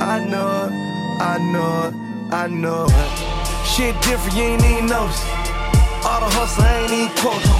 I 0.00 0.24
know. 0.30 0.70
I 1.18 1.38
know. 1.50 1.90
I 2.30 2.46
know 2.46 2.86
it. 2.88 3.66
Shit 3.66 4.00
different, 4.02 4.36
you 4.36 4.44
ain't 4.44 4.64
even 4.64 4.86
notice. 4.86 5.22
All 6.06 6.22
the 6.22 6.30
hustle, 6.38 6.62
I 6.62 6.86
ain't 6.86 6.92
even 6.92 7.10
quoted. 7.18 7.50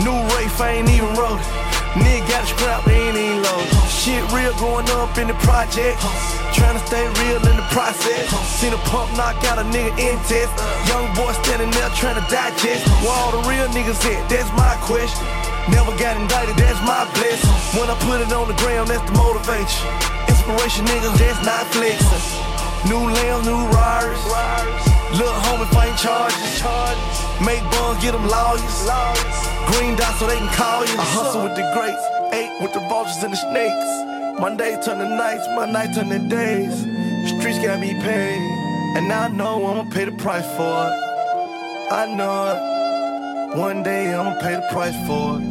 New 0.00 0.16
Rafe, 0.32 0.60
I 0.62 0.80
ain't 0.80 0.88
even 0.88 1.12
wrote 1.12 1.36
it. 1.36 1.62
Nigga 2.00 2.26
got 2.26 2.44
a 2.44 2.46
scrap, 2.46 2.84
they 2.86 2.96
ain't 2.96 3.18
even 3.20 3.42
loaded. 3.42 3.68
Shit 3.92 4.24
real 4.32 4.56
going 4.56 4.88
up 4.96 5.18
in 5.18 5.28
the 5.28 5.36
project. 5.44 6.00
Tryna 6.52 6.84
stay 6.86 7.04
real 7.24 7.40
in 7.40 7.56
the 7.56 7.66
process. 7.72 8.28
Seen 8.60 8.72
a 8.72 8.80
pump 8.92 9.10
knock 9.16 9.36
out 9.48 9.58
a 9.58 9.64
nigga 9.72 9.92
in 9.96 10.16
test. 10.28 10.52
Young 10.88 11.08
boy 11.16 11.32
standing 11.44 11.70
there 11.72 11.88
tryna 11.96 12.24
digest. 12.28 12.86
Where 13.00 13.12
all 13.12 13.32
the 13.32 13.42
real 13.48 13.68
niggas 13.72 14.00
at? 14.04 14.28
That's 14.28 14.50
my 14.52 14.76
question. 14.84 15.24
Never 15.70 15.94
got 15.96 16.18
indicted, 16.20 16.56
that's 16.56 16.80
my 16.82 17.06
blessing. 17.14 17.50
When 17.78 17.88
I 17.88 17.96
put 18.02 18.20
it 18.20 18.32
on 18.32 18.48
the 18.48 18.58
ground, 18.58 18.90
that's 18.90 19.04
the 19.06 19.14
motivation. 19.14 19.86
Inspiration 20.26 20.84
niggas, 20.90 21.16
that's 21.18 21.40
not 21.46 21.64
flexing. 21.70 22.24
New 22.90 22.98
lambs, 22.98 23.46
new 23.46 23.62
riders. 23.70 24.22
Little 25.14 25.38
homie 25.46 25.70
fighting 25.70 25.96
charges. 25.96 26.62
Make 27.40 27.62
buns, 27.70 28.02
get 28.02 28.12
them 28.12 28.26
lawyers. 28.26 28.90
Green 29.70 29.94
dot 29.94 30.18
so 30.18 30.26
they 30.26 30.36
can 30.36 30.50
call 30.52 30.84
you. 30.84 30.98
I 30.98 31.06
hustle 31.14 31.44
with 31.44 31.54
the 31.54 31.62
greats. 31.74 32.02
Ate 32.34 32.50
with 32.60 32.72
the 32.72 32.80
vultures 32.90 33.22
and 33.22 33.32
the 33.32 33.36
snakes. 33.36 34.21
My 34.40 34.54
day 34.56 34.80
turn 34.84 34.98
to 34.98 35.08
nights, 35.08 35.46
my 35.54 35.66
night 35.66 35.94
turn 35.94 36.08
to 36.08 36.18
days. 36.18 36.74
Streets 37.28 37.58
got 37.64 37.80
me 37.80 37.92
paid. 38.02 38.40
And 38.96 39.12
I 39.12 39.28
know 39.28 39.66
I'ma 39.66 39.90
pay 39.90 40.04
the 40.04 40.12
price 40.12 40.46
for 40.56 40.86
it. 40.88 41.92
I 41.92 42.06
know 42.14 42.52
it. 42.52 43.58
One 43.58 43.82
day 43.82 44.14
I'ma 44.14 44.38
pay 44.40 44.54
the 44.56 44.66
price 44.70 44.96
for 45.06 45.38
it. 45.38 45.44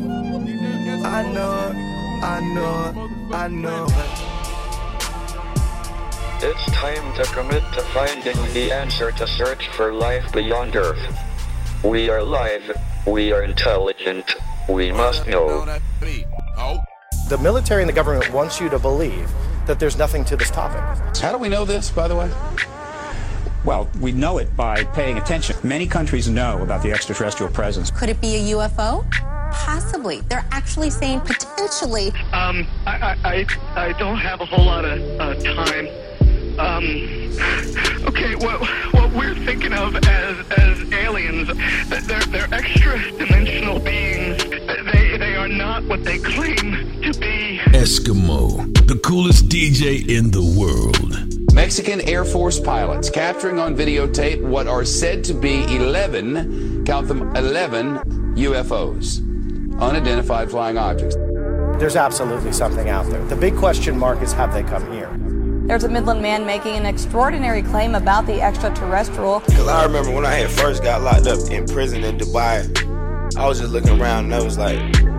I 1.05 1.23
know 1.31 1.69
it. 1.69 1.75
I 2.23 2.39
know 2.53 2.89
it. 2.89 3.35
I 3.35 3.47
know 3.47 3.85
it. 3.87 4.31
It's 6.43 6.65
time 6.71 7.13
to 7.15 7.23
commit 7.33 7.63
to 7.73 7.81
finding 7.93 8.35
the 8.53 8.71
answer 8.71 9.11
to 9.11 9.27
search 9.27 9.67
for 9.69 9.93
life 9.93 10.31
beyond 10.33 10.75
Earth. 10.75 10.99
We 11.83 12.09
are 12.09 12.23
live, 12.23 12.77
we 13.05 13.31
are 13.31 13.43
intelligent, 13.43 14.35
we 14.67 14.91
must 14.91 15.27
know. 15.27 15.65
The 17.31 17.37
military 17.37 17.81
and 17.81 17.87
the 17.87 17.93
government 17.93 18.29
wants 18.33 18.59
you 18.59 18.67
to 18.67 18.77
believe 18.77 19.31
that 19.65 19.79
there's 19.79 19.97
nothing 19.97 20.25
to 20.25 20.35
this 20.35 20.51
topic. 20.51 20.81
How 21.15 21.31
do 21.31 21.37
we 21.37 21.47
know 21.47 21.63
this, 21.63 21.89
by 21.89 22.09
the 22.09 22.13
way? 22.17 22.29
Well, 23.63 23.89
we 24.01 24.11
know 24.11 24.37
it 24.39 24.53
by 24.57 24.83
paying 24.83 25.17
attention. 25.17 25.55
Many 25.63 25.87
countries 25.87 26.27
know 26.27 26.61
about 26.61 26.83
the 26.83 26.91
extraterrestrial 26.91 27.49
presence. 27.53 27.89
Could 27.89 28.09
it 28.09 28.19
be 28.19 28.35
a 28.35 28.55
UFO? 28.55 29.09
Possibly. 29.53 30.19
They're 30.27 30.45
actually 30.51 30.89
saying 30.89 31.21
potentially. 31.21 32.09
Um, 32.33 32.67
I, 32.85 33.15
I, 33.23 33.45
I 33.77 33.93
don't 33.93 34.17
have 34.17 34.41
a 34.41 34.45
whole 34.45 34.65
lot 34.65 34.83
of 34.83 34.99
uh, 34.99 35.35
time. 35.35 35.87
Um, 36.59 36.83
okay, 38.09 38.35
what 38.35 38.59
what 38.93 39.09
we're 39.13 39.35
thinking 39.35 39.71
of 39.71 39.95
as 39.95 40.45
as 40.57 40.91
aliens, 40.91 41.47
they're 42.07 42.19
they're 42.23 42.53
extra 42.53 42.99
dimensional 43.17 43.79
beings. 43.79 44.43
They 44.43 44.81
they 44.91 45.00
are 45.41 45.47
not 45.47 45.83
what 45.85 46.03
they 46.03 46.19
claim 46.19 47.01
to 47.01 47.19
be. 47.19 47.57
Esco, 47.73 48.77
the 48.85 48.99
coolest 49.03 49.49
DJ 49.49 50.07
in 50.07 50.29
the 50.29 50.43
world. 50.55 51.51
Mexican 51.51 51.99
Air 52.01 52.25
Force 52.25 52.59
pilots 52.59 53.09
capturing 53.09 53.57
on 53.57 53.75
videotape 53.75 54.39
what 54.43 54.67
are 54.67 54.85
said 54.85 55.23
to 55.23 55.33
be 55.33 55.63
11, 55.75 56.85
count 56.85 57.07
them 57.07 57.35
11 57.35 58.35
UFOs, 58.35 59.17
unidentified 59.81 60.51
flying 60.51 60.77
objects. 60.77 61.15
There's 61.79 61.95
absolutely 61.95 62.53
something 62.53 62.89
out 62.89 63.07
there. 63.07 63.25
The 63.25 63.35
big 63.35 63.55
question 63.55 63.97
mark 63.97 64.21
is 64.21 64.31
have 64.33 64.53
they 64.53 64.61
come 64.61 64.91
here? 64.91 65.09
There's 65.65 65.85
a 65.85 65.89
Midland 65.89 66.21
man 66.21 66.45
making 66.45 66.75
an 66.75 66.85
extraordinary 66.85 67.63
claim 67.63 67.95
about 67.95 68.27
the 68.27 68.39
extraterrestrial. 68.41 69.39
Because 69.39 69.67
I 69.67 69.85
remember 69.85 70.11
when 70.11 70.25
I 70.25 70.35
had 70.35 70.51
first 70.51 70.83
got 70.83 71.01
locked 71.01 71.25
up 71.25 71.39
in 71.49 71.65
prison 71.65 72.03
in 72.03 72.19
Dubai, 72.19 73.35
I 73.35 73.47
was 73.47 73.59
just 73.59 73.71
looking 73.71 73.99
around 73.99 74.25
and 74.25 74.35
I 74.35 74.43
was 74.43 74.59
like, 74.59 75.10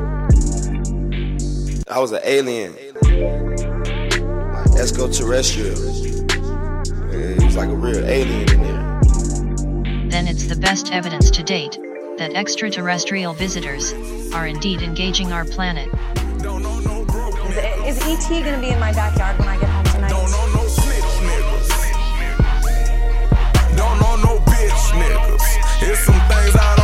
I 1.93 1.99
was 1.99 2.13
an 2.13 2.21
alien. 2.25 2.75
Like 3.03 4.81
extraterrestrial. 4.81 5.77
It 7.13 7.45
was 7.45 7.55
like 7.55 7.69
a 7.69 7.75
real 7.75 8.03
alien 8.07 8.51
in 8.51 8.63
there. 8.63 9.01
Then 10.09 10.27
it's 10.27 10.47
the 10.47 10.57
best 10.57 10.91
evidence 10.91 11.31
to 11.33 11.43
date 11.43 11.79
that 12.17 12.33
extraterrestrial 12.33 13.35
visitors 13.35 13.93
are 14.33 14.47
indeed 14.47 14.81
engaging 14.81 15.35
our 15.35 15.45
planet. 15.45 15.91
Is, 17.85 17.99
is 17.99 18.03
ET 18.07 18.27
going 18.43 18.55
to 18.55 18.61
be 18.63 18.71
in 18.71 18.81
my 18.81 18.95
backyard 18.95 19.39
when 19.39 19.49
I 19.49 19.61
get 19.61 19.69
home 19.69 19.85
tonight? 19.85 20.09
Don't 20.09 20.31
know 20.31 20.47
no 20.55 20.67
snitch 20.67 21.05
niggas. 21.29 21.69
Don't 23.77 24.01
know 24.01 24.17
no 24.17 24.39
bitch 24.47 24.93
niggas. 24.97 25.43
It's 25.83 26.01
some 26.07 26.15
things 26.15 26.57
I 26.57 26.57
don't. 26.57 26.77
Don't 26.77 26.82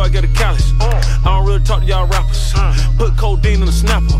I 0.00 0.08
get 0.08 0.24
a 0.24 0.28
callus. 0.28 0.72
I 0.80 1.22
don't 1.24 1.46
really 1.46 1.62
talk 1.64 1.80
to 1.80 1.86
y'all 1.86 2.06
rappers. 2.06 2.52
Put 2.96 3.16
codeine 3.16 3.60
on 3.60 3.66
the 3.66 3.72
snapper. 3.72 4.18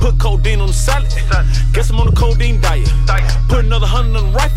Put 0.00 0.18
codeine 0.18 0.60
on 0.60 0.68
the 0.68 0.72
salad. 0.72 1.12
Guess 1.72 1.90
I'm 1.90 2.00
on 2.00 2.06
the 2.06 2.12
codeine 2.12 2.60
diet. 2.60 2.88
Put 3.48 3.64
another 3.64 3.86
hundred 3.86 4.18
on 4.18 4.32
the 4.32 4.36
rifle. 4.36 4.51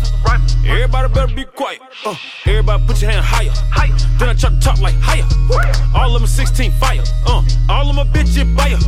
Everybody 0.96 1.26
better 1.26 1.36
be 1.36 1.44
quiet. 1.44 1.80
Uh, 2.06 2.16
everybody 2.46 2.82
put 2.86 3.02
your 3.02 3.10
hand 3.10 3.24
higher. 3.24 3.52
Then 4.18 4.30
I 4.30 4.34
try 4.34 4.48
to 4.48 4.60
talk 4.60 4.80
like 4.80 4.94
higher. 4.96 5.28
All 5.94 6.14
of 6.14 6.22
them 6.22 6.26
16 6.26 6.72
fire. 6.72 7.02
Uh, 7.26 7.44
all 7.68 7.90
of 7.90 7.96
them 7.96 8.06
a 8.06 8.10
bitch 8.10 8.40
and 8.40 8.56
buyer. 8.56 8.78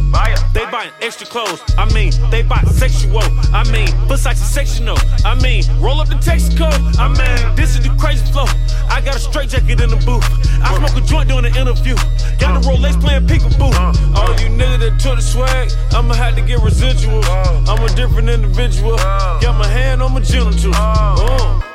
They 0.54 0.64
buying 0.70 0.90
extra 1.02 1.26
clothes. 1.26 1.60
I 1.76 1.84
mean, 1.92 2.12
they 2.30 2.42
buy 2.42 2.62
sexual. 2.72 3.20
I 3.52 3.62
mean, 3.70 3.88
Versace 4.08 4.36
sectional. 4.36 4.96
I 5.22 5.34
mean, 5.42 5.64
roll 5.80 6.00
up 6.00 6.08
the 6.08 6.14
Texaco. 6.14 6.72
I 6.98 7.08
mean, 7.08 7.56
this 7.56 7.76
is 7.76 7.82
the 7.82 7.94
crazy 8.00 8.24
flow. 8.32 8.46
I 8.88 9.02
got 9.04 9.16
a 9.16 9.20
straight 9.20 9.50
jacket 9.50 9.78
in 9.78 9.90
the 9.90 10.00
booth. 10.08 10.24
I 10.64 10.74
smoke 10.78 10.96
a 10.96 11.06
joint 11.06 11.28
during 11.28 11.44
the 11.44 11.60
interview. 11.60 11.94
Got 12.40 12.56
the 12.56 12.64
Rolex 12.66 12.98
playing 13.02 13.26
peekaboo. 13.26 13.68
All 14.16 14.32
you 14.40 14.48
niggas 14.48 14.80
that 14.80 14.98
took 14.98 15.16
the 15.16 15.22
swag, 15.22 15.70
I'ma 15.92 16.14
have 16.14 16.36
to 16.36 16.42
get 16.42 16.60
residuals. 16.60 17.28
I'm 17.68 17.84
a 17.84 17.94
different 17.94 18.30
individual. 18.30 18.96
Got 18.96 19.58
my 19.58 19.68
hand 19.68 20.00
on 20.00 20.14
my 20.14 20.20
genitals. 20.20 20.64
Uh. 20.74 21.67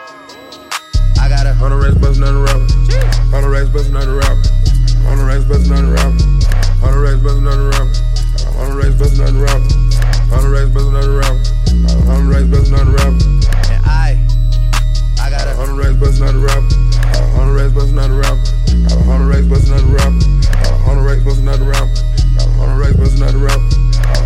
Got 1.44 1.52
a 1.52 1.56
hundred 1.56 1.84
racks 1.84 1.98
bustin' 2.00 2.24
out 2.24 2.32
the 2.32 2.40
rapper. 2.40 2.64
Hundred 3.28 3.50
racks 3.52 3.68
bustin' 3.68 3.98
out 3.98 4.06
the 4.08 4.16
rapper. 4.16 4.48
Hundred 5.04 5.28
racks 5.28 5.44
bustin' 5.44 5.76
out 5.76 5.84
the 5.84 5.92
rapper. 5.92 6.24
Hundred 6.80 7.04
racks 7.04 7.20
bustin' 7.20 7.48
out 7.52 7.60
the 7.60 7.68
rapper. 7.68 7.92
Hundred 8.56 8.80
racks 8.80 8.96
bustin' 8.96 9.28
out 9.28 9.36
the 9.36 9.44
rapper. 9.44 9.76
Hundred 10.32 10.56
racks 10.56 10.72
bustin' 10.72 10.96
out 10.96 11.04
the 11.04 11.20
rapper. 11.20 11.44
Hundred 12.08 12.32
racks 12.32 12.48
bustin' 12.48 12.80
out 12.80 12.88
the 12.88 12.96
rapper. 12.96 13.28
And 13.76 13.84
I, 13.84 14.24
I 15.20 15.28
got 15.28 15.44
a 15.44 15.54
hundred 15.60 15.84
racks 15.84 16.00
bustin' 16.00 16.24
out 16.24 16.32
the 16.32 16.40
rapper. 16.48 16.64
Hundred 17.36 17.56
racks 17.60 17.76
bustin' 17.76 18.00
out 18.00 18.08
the 18.08 18.24
rapper. 18.24 18.48
Hundred 19.04 19.28
racks 19.28 19.44
bustin' 19.52 19.76
out 19.76 19.84
the 19.84 19.92
rapper. 20.00 20.24
Hundred 20.88 21.04
racks 21.04 21.24
bustin' 21.28 21.52
out 21.52 21.60
the 21.60 21.68
rapper. 21.68 21.92
Hundred 22.56 22.80
racks 22.80 22.96
bustin' 22.96 23.28
out 23.28 23.36
the 23.36 23.44
rapper. 23.44 23.68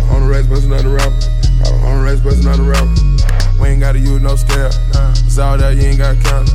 Hundred 0.06 0.30
racks 0.30 0.46
bustin' 0.46 0.70
out 0.70 0.86
the 0.86 0.94
rapper. 0.94 1.18
Hundred 1.82 2.04
racks 2.06 2.22
bustin' 2.22 2.46
out 2.46 2.62
the 2.62 2.70
rapper. 2.70 3.37
We 3.60 3.68
ain't 3.68 3.80
gotta 3.80 3.98
use 3.98 4.22
no 4.22 4.36
scale. 4.36 4.70
It's 5.26 5.38
all 5.38 5.58
that 5.58 5.76
you 5.76 5.82
ain't 5.82 5.98
gotta 5.98 6.20
count. 6.22 6.48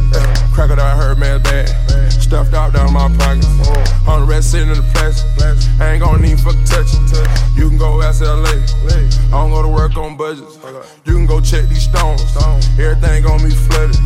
Cracker 0.54 0.76
that 0.76 0.80
I 0.80 0.96
heard 0.96 1.20
man's 1.20 1.44
bad. 1.44 1.68
Stuffed 2.12 2.54
out 2.54 2.74
down 2.74 2.94
my 2.94 3.10
pockets. 3.18 3.48
Hundred 4.08 4.26
racks 4.26 4.46
sitting 4.48 4.70
in 4.70 4.78
the 4.78 4.88
plastic. 4.94 5.30
I 5.80 5.94
ain't 5.94 6.04
gonna 6.04 6.22
need 6.22 6.40
fuck 6.40 6.56
touch 6.66 6.94
it. 6.94 7.58
You 7.58 7.70
can 7.70 7.78
go 7.78 8.02
out 8.02 8.16
to 8.16 8.26
LA. 8.26 8.64
I 9.34 9.42
don't 9.42 9.52
go 9.52 9.62
to 9.62 9.68
work 9.68 9.98
on 9.98 10.16
budgets. 10.16 10.58
You 11.06 11.14
can 11.14 11.26
go 11.26 11.42
check 11.42 11.68
these 11.68 11.84
stones. 11.84 12.24
Everything 12.80 13.24
gonna 13.24 13.44
be 13.44 13.52
flooded. 13.52 13.98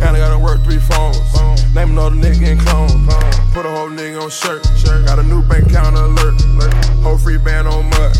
And 0.00 0.16
I 0.16 0.18
gotta 0.18 0.38
work 0.38 0.62
three 0.64 0.78
phones. 0.78 1.18
Name 1.74 1.90
another 1.90 2.16
nigga 2.16 2.52
in 2.52 2.58
clone. 2.58 3.06
Put 3.52 3.66
a 3.66 3.70
whole 3.70 3.90
nigga 3.90 4.22
on 4.22 4.30
shirt. 4.30 4.62
Got 5.06 5.18
a 5.18 5.22
new 5.22 5.42
bank 5.42 5.66
account 5.66 5.96
alert. 5.96 6.40
Whole 7.02 7.18
free 7.18 7.38
band 7.38 7.68
on 7.68 7.90
mud. 7.90 8.12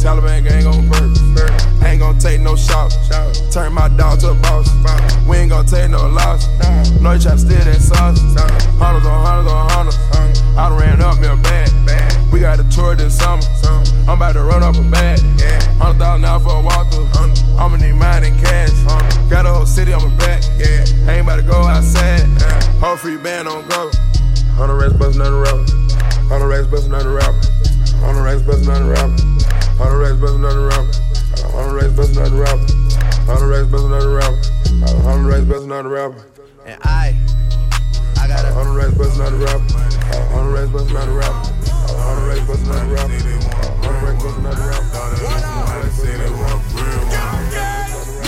Taliban 0.00 0.44
gang 0.46 0.66
on 0.66 0.88
vert. 0.92 1.54
Ain't 1.84 2.00
gonna 2.00 2.20
take 2.20 2.40
no 2.40 2.56
shots. 2.56 2.96
Turn 3.52 3.63
my 3.72 3.88
dog 3.88 4.20
to 4.20 4.30
a 4.30 4.34
boss. 4.34 4.68
We 5.26 5.38
ain't 5.38 5.50
gonna 5.50 5.68
take 5.68 5.90
no 5.90 6.08
loss. 6.08 6.48
No, 7.00 7.12
you 7.12 7.20
try 7.20 7.32
to 7.32 7.38
steal 7.38 7.64
that 7.64 7.80
sauce. 7.80 8.20
Hunters 8.78 9.06
on 9.06 9.24
hunters 9.24 9.52
on 9.52 9.70
hunters. 9.70 9.98
I 10.56 10.68
done 10.68 10.78
ran 10.78 11.00
up 11.00 11.18
me 11.20 11.28
a 11.28 11.36
bag. 11.36 11.70
We 12.32 12.40
got 12.40 12.58
a 12.60 12.64
tour 12.68 12.94
this 12.94 13.16
summer. 13.16 13.42
I'm 14.08 14.16
about 14.18 14.32
to 14.32 14.42
run 14.42 14.62
up 14.62 14.76
a 14.76 14.82
bag. 14.82 15.20
Hundred 15.78 15.98
thousand 15.98 16.22
now 16.22 16.38
for 16.38 16.50
a 16.50 16.62
walkthrough. 16.62 17.58
I'ma 17.58 17.76
need 17.76 17.94
mine 17.94 18.24
in 18.24 18.34
cash. 18.38 18.72
Got 19.30 19.46
a 19.46 19.52
whole 19.52 19.66
city 19.66 19.92
on 19.92 20.02
my 20.02 20.16
back. 20.18 20.42
Ain't 21.08 21.22
about 21.22 21.36
to 21.36 21.42
go 21.42 21.62
outside. 21.62 22.26
Whole 22.80 22.96
free 22.96 23.16
band 23.16 23.48
on 23.48 23.66
go. 23.68 23.90
Hundred 24.56 24.76
racks 24.76 24.94
bustin' 24.94 25.22
out 25.22 25.30
the 25.30 25.40
rapper. 25.40 25.64
Hundred 26.28 26.48
racks 26.48 26.66
bustin' 26.66 26.94
out 26.94 27.02
the 27.02 27.10
rapper. 27.10 27.40
Hundred 28.04 28.22
racks 28.22 28.42
bustin' 28.42 28.70
out 28.70 28.78
the 28.78 28.88
rapper. 28.90 29.22
Hundred 29.78 29.98
racks 29.98 30.20
bustin' 30.20 30.44
out 30.44 30.54
the 30.54 30.66
rapper. 30.66 30.92
Hundred 31.56 31.74
racks 31.74 31.92
bustin' 31.94 32.22
out 32.22 32.30
the 32.30 32.36
rapper. 32.36 32.83
Hundred 33.26 33.48
racks 33.48 33.68
bustin' 33.72 33.92
out 33.92 34.02
the 34.02 34.08
rapper. 34.08 34.36
Hundred 35.02 35.28
racks 35.28 35.44
bustin' 35.44 35.72
out 35.72 35.82
the 35.84 35.88
rapper. 35.88 36.26
And 36.66 36.78
I, 36.84 37.16
I 38.20 38.28
got 38.28 38.44
a 38.44 38.52
hundred 38.52 38.74
racks 38.76 38.94
bustin' 38.94 39.22
out 39.22 39.30
the 39.32 39.38
rapper. 39.38 39.72
Hundred 40.34 40.52
racks 40.52 40.70
bustin' 40.70 40.96
out 40.96 41.06
the 41.06 41.12
rapper. 41.12 41.32
Hundred 42.04 42.28
racks 42.28 42.46
bustin' 42.46 42.70
out 42.70 42.84
the 42.84 42.94
rapper. 42.94 43.16
Hundred 43.88 44.04
racks 44.04 44.20
bustin' 44.20 44.46
out 44.46 44.56
the 44.56 44.64
rapper. 44.64 44.84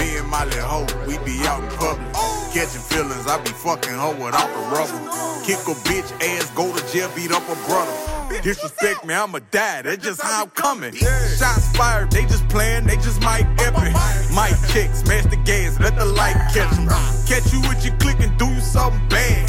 Me 0.00 0.16
and 0.16 0.28
Molly 0.28 0.56
Ho, 0.56 0.86
we 1.06 1.18
be 1.24 1.46
out 1.46 1.62
in 1.62 1.68
public. 1.76 2.45
Catching 2.56 2.80
feelings, 2.80 3.26
I 3.26 3.36
be 3.44 3.50
fucking 3.50 3.92
her 3.92 4.14
without 4.16 4.48
the 4.48 4.62
rubber. 4.72 4.96
Kick 5.44 5.60
a 5.68 5.76
bitch 5.84 6.08
ass, 6.24 6.48
go 6.56 6.74
to 6.74 6.80
jail, 6.90 7.10
beat 7.14 7.30
up 7.30 7.42
a 7.50 7.54
brother. 7.68 7.92
Disrespect 8.40 9.04
me, 9.04 9.12
I'ma 9.12 9.40
die. 9.50 9.82
That's 9.82 10.02
just 10.02 10.22
how 10.22 10.44
I'm 10.44 10.50
coming. 10.50 10.94
Shots 10.94 11.76
fired, 11.76 12.10
they 12.12 12.22
just 12.22 12.48
playing, 12.48 12.86
they 12.86 12.96
just 12.96 13.20
might 13.20 13.44
epic. 13.60 13.92
Might 14.32 14.56
check, 14.72 14.88
smash 14.94 15.26
the 15.26 15.36
gas, 15.44 15.78
let 15.80 15.98
the 15.98 16.06
light 16.06 16.36
catch 16.54 16.72
'em. 16.78 16.88
Catch 17.28 17.52
you 17.52 17.60
with 17.68 17.84
your 17.84 17.94
click 17.98 18.20
and 18.20 18.32
do 18.38 18.46
you 18.46 18.62
something 18.62 19.06
bad. 19.10 19.48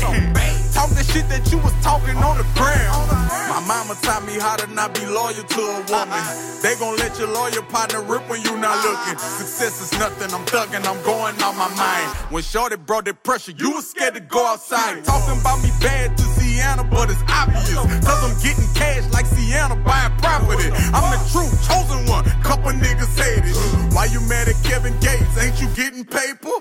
Talk 0.73 0.89
the 0.89 1.03
shit 1.03 1.27
that 1.29 1.49
you 1.49 1.59
was 1.59 1.73
talking 1.81 2.17
on 2.17 2.37
the 2.37 2.45
ground. 2.59 3.07
My 3.49 3.61
mama 3.65 3.95
taught 4.03 4.25
me 4.25 4.37
how 4.37 4.55
to 4.57 4.67
not 4.67 4.93
be 4.93 5.05
loyal 5.07 5.43
to 5.55 5.61
a 5.61 5.81
woman. 5.89 6.23
They 6.61 6.75
gon' 6.75 6.97
let 6.97 7.17
your 7.17 7.29
lawyer 7.29 7.63
partner 7.63 8.01
rip 8.01 8.27
when 8.29 8.41
you 8.41 8.57
not 8.57 8.77
looking. 8.85 9.17
Success 9.17 9.81
is 9.81 9.91
nothing, 9.97 10.31
I'm 10.33 10.45
thugging, 10.45 10.85
I'm 10.85 11.01
going 11.03 11.41
on 11.41 11.57
my 11.57 11.69
mind. 11.75 12.09
When 12.29 12.43
Shorty 12.43 12.75
brought 12.97 13.05
that 13.05 13.21
pressure, 13.21 13.53
you 13.53 13.77
was 13.77 13.85
scared 13.85 14.15
to 14.15 14.19
go 14.21 14.41
outside. 14.41 15.05
Talking 15.05 15.37
about 15.37 15.61
me 15.61 15.69
bad 15.77 16.17
to 16.17 16.23
Sienna, 16.33 16.81
but 16.81 17.13
it's 17.13 17.21
obvious. 17.29 17.77
Cause 17.77 18.21
I'm 18.25 18.33
getting 18.41 18.65
cash 18.73 19.05
like 19.13 19.29
Sienna 19.29 19.77
buying 19.85 20.17
property. 20.17 20.73
I'm 20.97 21.05
the 21.13 21.21
true 21.29 21.45
chosen 21.69 22.09
one, 22.09 22.25
couple 22.41 22.73
niggas 22.73 23.13
hate 23.13 23.45
it. 23.45 23.53
Why 23.93 24.09
you 24.09 24.17
mad 24.25 24.49
at 24.49 24.57
Kevin 24.65 24.97
Gates? 24.97 25.29
Ain't 25.37 25.61
you 25.61 25.69
getting 25.77 26.05
paper? 26.09 26.57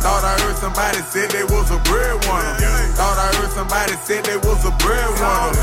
Thought 0.00 0.24
I 0.24 0.40
heard 0.40 0.56
somebody 0.56 1.04
said 1.12 1.28
they 1.28 1.44
was 1.44 1.68
a 1.68 1.80
breadwinner. 1.84 2.56
Thought 2.96 3.18
I 3.20 3.28
heard 3.36 3.52
somebody 3.52 3.92
said 4.00 4.24
they 4.24 4.40
was 4.48 4.64
a 4.64 4.72
breadwinner. 4.80 5.60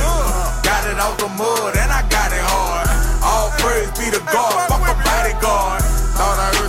Got 0.62 0.94
it 0.94 0.98
out 1.02 1.18
the 1.18 1.30
mud 1.34 1.74
and 1.74 1.90
I 1.90 2.06
got 2.14 2.30
it 2.30 2.46
hard. 2.54 2.86
All 3.26 3.50
praise 3.58 3.90
be 3.98 4.14
to 4.14 4.22
God, 4.30 4.54
fuck 4.70 4.86
a 4.86 4.94
bodyguard. 4.94 5.82
Thought 6.14 6.38
I 6.38 6.54
heard 6.62 6.64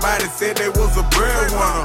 Somebody 0.00 0.32
said 0.32 0.56
they 0.56 0.72
was 0.80 0.96
a 0.96 1.04
breadwinner. 1.12 1.84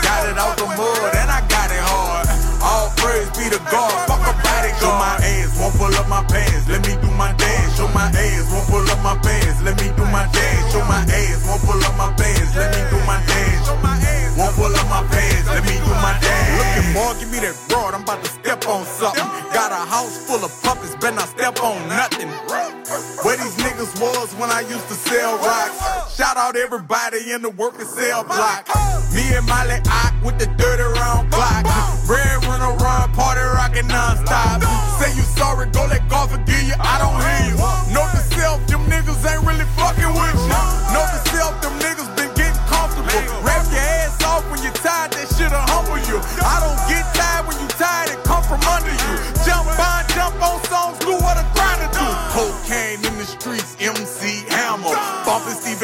Got 0.00 0.32
it 0.32 0.40
out 0.40 0.56
the 0.56 0.64
mud 0.64 1.12
and 1.12 1.28
I 1.28 1.44
got 1.44 1.68
it 1.68 1.84
hard. 1.92 2.24
All 2.64 2.88
praise 2.96 3.28
be 3.36 3.52
to 3.52 3.60
God. 3.68 3.92
Fuck 4.08 4.24
a 4.24 4.32
bodyguard. 4.40 4.80
Show 4.80 4.88
my 4.96 5.20
ass, 5.20 5.52
won't 5.60 5.76
pull 5.76 5.92
up 5.92 6.08
my 6.08 6.24
pants. 6.24 6.64
Let 6.72 6.80
me 6.88 6.96
do 7.04 7.12
my 7.12 7.36
dance. 7.36 7.76
Show 7.76 7.84
my 7.92 8.08
ass, 8.08 8.48
won't 8.48 8.64
pull 8.72 8.88
up 8.88 8.96
my 9.04 9.20
pants. 9.20 9.60
Let 9.60 9.76
me 9.76 9.92
do 9.92 10.08
my 10.08 10.24
dance. 10.32 10.72
Show 10.72 10.88
my 10.88 11.04
ass, 11.04 11.44
won't 11.44 11.60
pull 11.68 11.84
up 11.84 11.92
my 12.00 12.08
pants. 12.16 12.56
Let 12.56 12.72
me 12.72 12.80
do 12.88 12.96
my 13.04 13.20
dance. 13.28 13.68
Won't 14.40 14.56
pull 14.56 14.72
up 14.72 14.88
my 14.88 15.04
pants. 15.12 15.44
Let 15.44 15.68
me 15.68 15.76
do 15.84 15.92
my 16.00 16.16
dance. 16.24 16.48
Looking 16.56 16.96
more, 16.96 17.12
give 17.20 17.28
me 17.28 17.44
that 17.44 17.60
broad. 17.68 17.92
I'm 17.92 18.08
about 18.08 18.24
to 18.24 18.30
step 18.40 18.64
on 18.72 18.88
something. 18.88 19.28
Got 19.52 19.68
a 19.68 19.84
house 19.84 20.16
full 20.24 20.40
of 20.40 20.48
puppets, 20.64 20.96
better 20.96 21.20
not 21.20 21.28
step 21.28 21.60
on 21.60 21.76
nothing. 21.92 22.32
Where 23.20 23.36
these 23.36 23.52
niggas? 23.60 23.73
Was 24.00 24.34
when 24.34 24.50
I 24.50 24.60
used 24.60 24.88
to 24.88 24.94
sell 24.94 25.38
rocks. 25.38 26.16
Shout 26.16 26.36
out 26.36 26.56
everybody 26.56 27.32
in 27.32 27.42
the 27.42 27.50
working 27.50 27.86
cell 27.86 28.24
block. 28.24 28.68
Me 29.14 29.22
and 29.34 29.46
Molly 29.46 29.78
Ock 29.88 30.14
with 30.24 30.38
the 30.38 30.46
dirty 30.58 30.82
round 30.82 31.30
clock. 31.30 31.64
Red 32.08 32.44
run 32.44 32.60
around, 32.60 33.14
party 33.14 33.40
rockin' 33.40 33.86
non-stop. 33.88 34.62
Say 35.00 35.14
you 35.16 35.22
sorry, 35.22 35.70
go 35.70 35.86
let 35.86 36.08
God 36.08 36.30
forgive 36.30 36.62
you. 36.62 36.74
I 36.78 36.98
don't 36.98 37.16
hear 37.22 37.40
you. 37.50 37.56
Note 37.94 38.03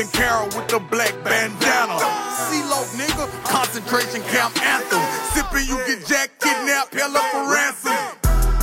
Stephen 0.01 0.17
Carroll 0.17 0.49
with 0.57 0.69
the 0.73 0.81
black 0.89 1.13
bandana. 1.25 2.01
CeeLo, 2.49 2.81
nigga, 2.97 3.29
concentration 3.45 4.25
camp 4.33 4.57
anthem. 4.65 5.03
Sipping, 5.37 5.69
you 5.69 5.77
get 5.85 6.01
jacked, 6.09 6.41
kidnapped, 6.41 6.95
held 6.95 7.17
up 7.17 7.25
for 7.29 7.45
ransom. 7.45 7.93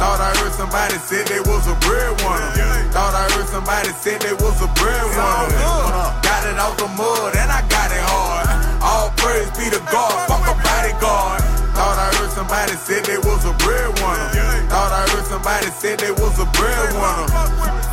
Thought 0.01 0.17
I 0.17 0.33
heard 0.41 0.53
somebody 0.57 0.97
said 0.97 1.29
they 1.29 1.37
was 1.45 1.61
a 1.69 1.77
breadwinner. 1.85 2.89
Thought 2.89 3.13
I 3.13 3.29
heard 3.37 3.45
somebody 3.53 3.93
said 4.01 4.17
they 4.25 4.33
was 4.33 4.57
a 4.65 4.69
breadwinner. 4.81 6.09
Got 6.25 6.41
it 6.49 6.57
out 6.57 6.73
the 6.81 6.89
mud 6.97 7.37
and 7.37 7.53
I 7.53 7.61
got 7.69 7.93
it 7.93 8.01
hard. 8.01 8.49
All 8.81 9.13
praise 9.21 9.53
be 9.53 9.69
to 9.69 9.81
God, 9.93 10.17
fuck 10.25 10.41
a 10.41 10.57
bodyguard. 10.65 11.45
Thought 11.77 12.01
I 12.01 12.17
heard 12.17 12.33
somebody 12.33 12.73
said 12.81 13.05
they 13.05 13.21
was 13.21 13.45
a 13.45 13.53
breadwinner. 13.61 14.65
Thought 14.73 14.89
I 14.89 15.05
heard 15.13 15.25
somebody 15.29 15.69
said 15.69 16.01
they 16.01 16.09
was 16.17 16.33
a 16.41 16.49
breadwinner. 16.57 17.29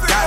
Got 0.09 0.24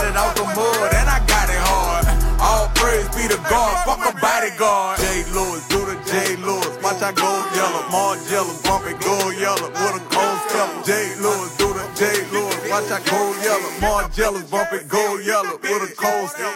Be 3.17 3.25
to 3.33 3.39
God, 3.49 3.73
fuck 3.81 4.05
a 4.05 4.13
bodyguard. 4.21 5.01
J. 5.01 5.25
Lewis, 5.33 5.65
do 5.73 5.81
the 5.89 5.97
J. 6.05 6.37
Lewis. 6.37 6.69
Watch 6.85 7.01
I 7.01 7.09
go 7.17 7.25
yellow, 7.57 7.89
more 7.89 8.13
jealous, 8.29 8.61
bump 8.61 8.85
it, 8.85 9.01
go 9.01 9.17
yellow. 9.33 9.73
With 9.73 9.97
a 9.97 10.03
cold 10.13 10.39
step, 10.45 10.69
J. 10.85 11.17
Lewis, 11.17 11.49
do 11.57 11.65
the 11.73 11.81
J. 11.97 12.05
Lewis. 12.29 12.61
Watch 12.69 12.93
I 12.93 13.01
go 13.09 13.17
yellow, 13.41 13.71
more 13.81 14.05
jealous, 14.13 14.45
bump 14.45 14.69
it, 14.71 14.87
go 14.87 15.17
yellow. 15.17 15.57
With 15.57 15.89
a 15.89 15.91
cold 15.97 16.29
step. 16.29 16.53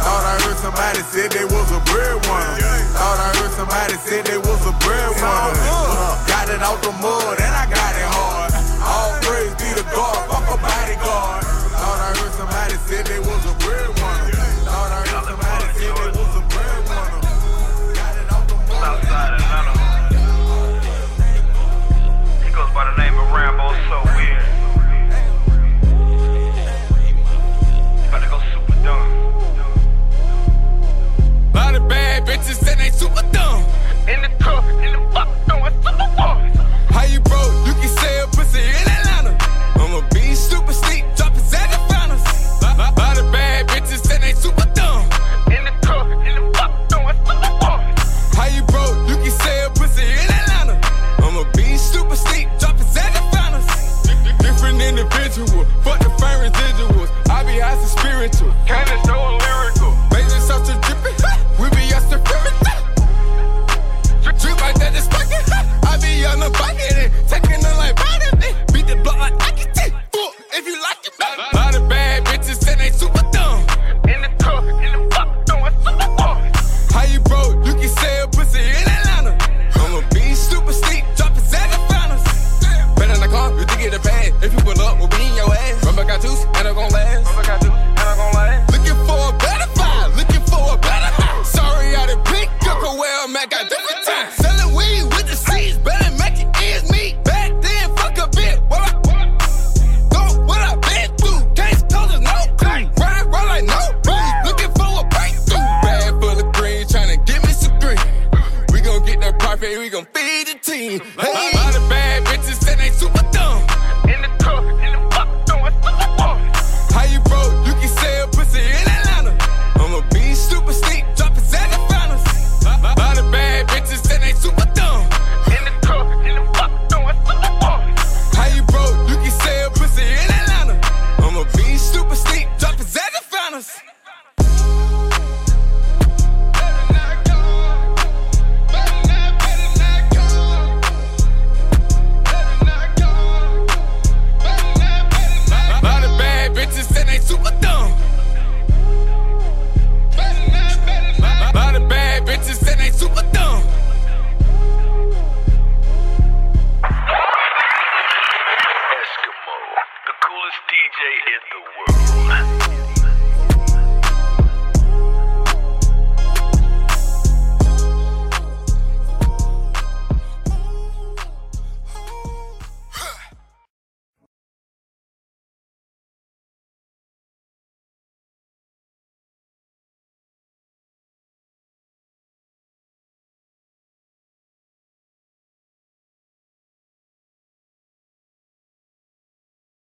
Thought 0.00 0.24
I 0.24 0.34
heard 0.48 0.56
somebody 0.64 1.04
said 1.12 1.28
they 1.28 1.44
was 1.44 1.68
a 1.76 1.80
breadwinner. 1.92 2.56
Thought 2.96 3.18
I 3.20 3.28
heard 3.36 3.52
somebody 3.52 3.96
said 4.00 4.24
they 4.24 4.38
was 4.38 4.62
a 4.64 4.72
breadwinner. 4.80 5.60
Got 6.24 6.48
it 6.48 6.62
out 6.64 6.80
the 6.80 6.92
mud 7.04 7.36
and 7.36 7.52
I 7.52 7.68
got 7.68 7.92
it 7.92 8.08
hard. 8.16 8.50
All 8.80 9.12
praise 9.28 9.52
be 9.60 9.68
to 9.76 9.84
God, 9.92 10.16
fuck 10.30 10.46
a 10.48 10.56
bodyguard. 10.56 11.47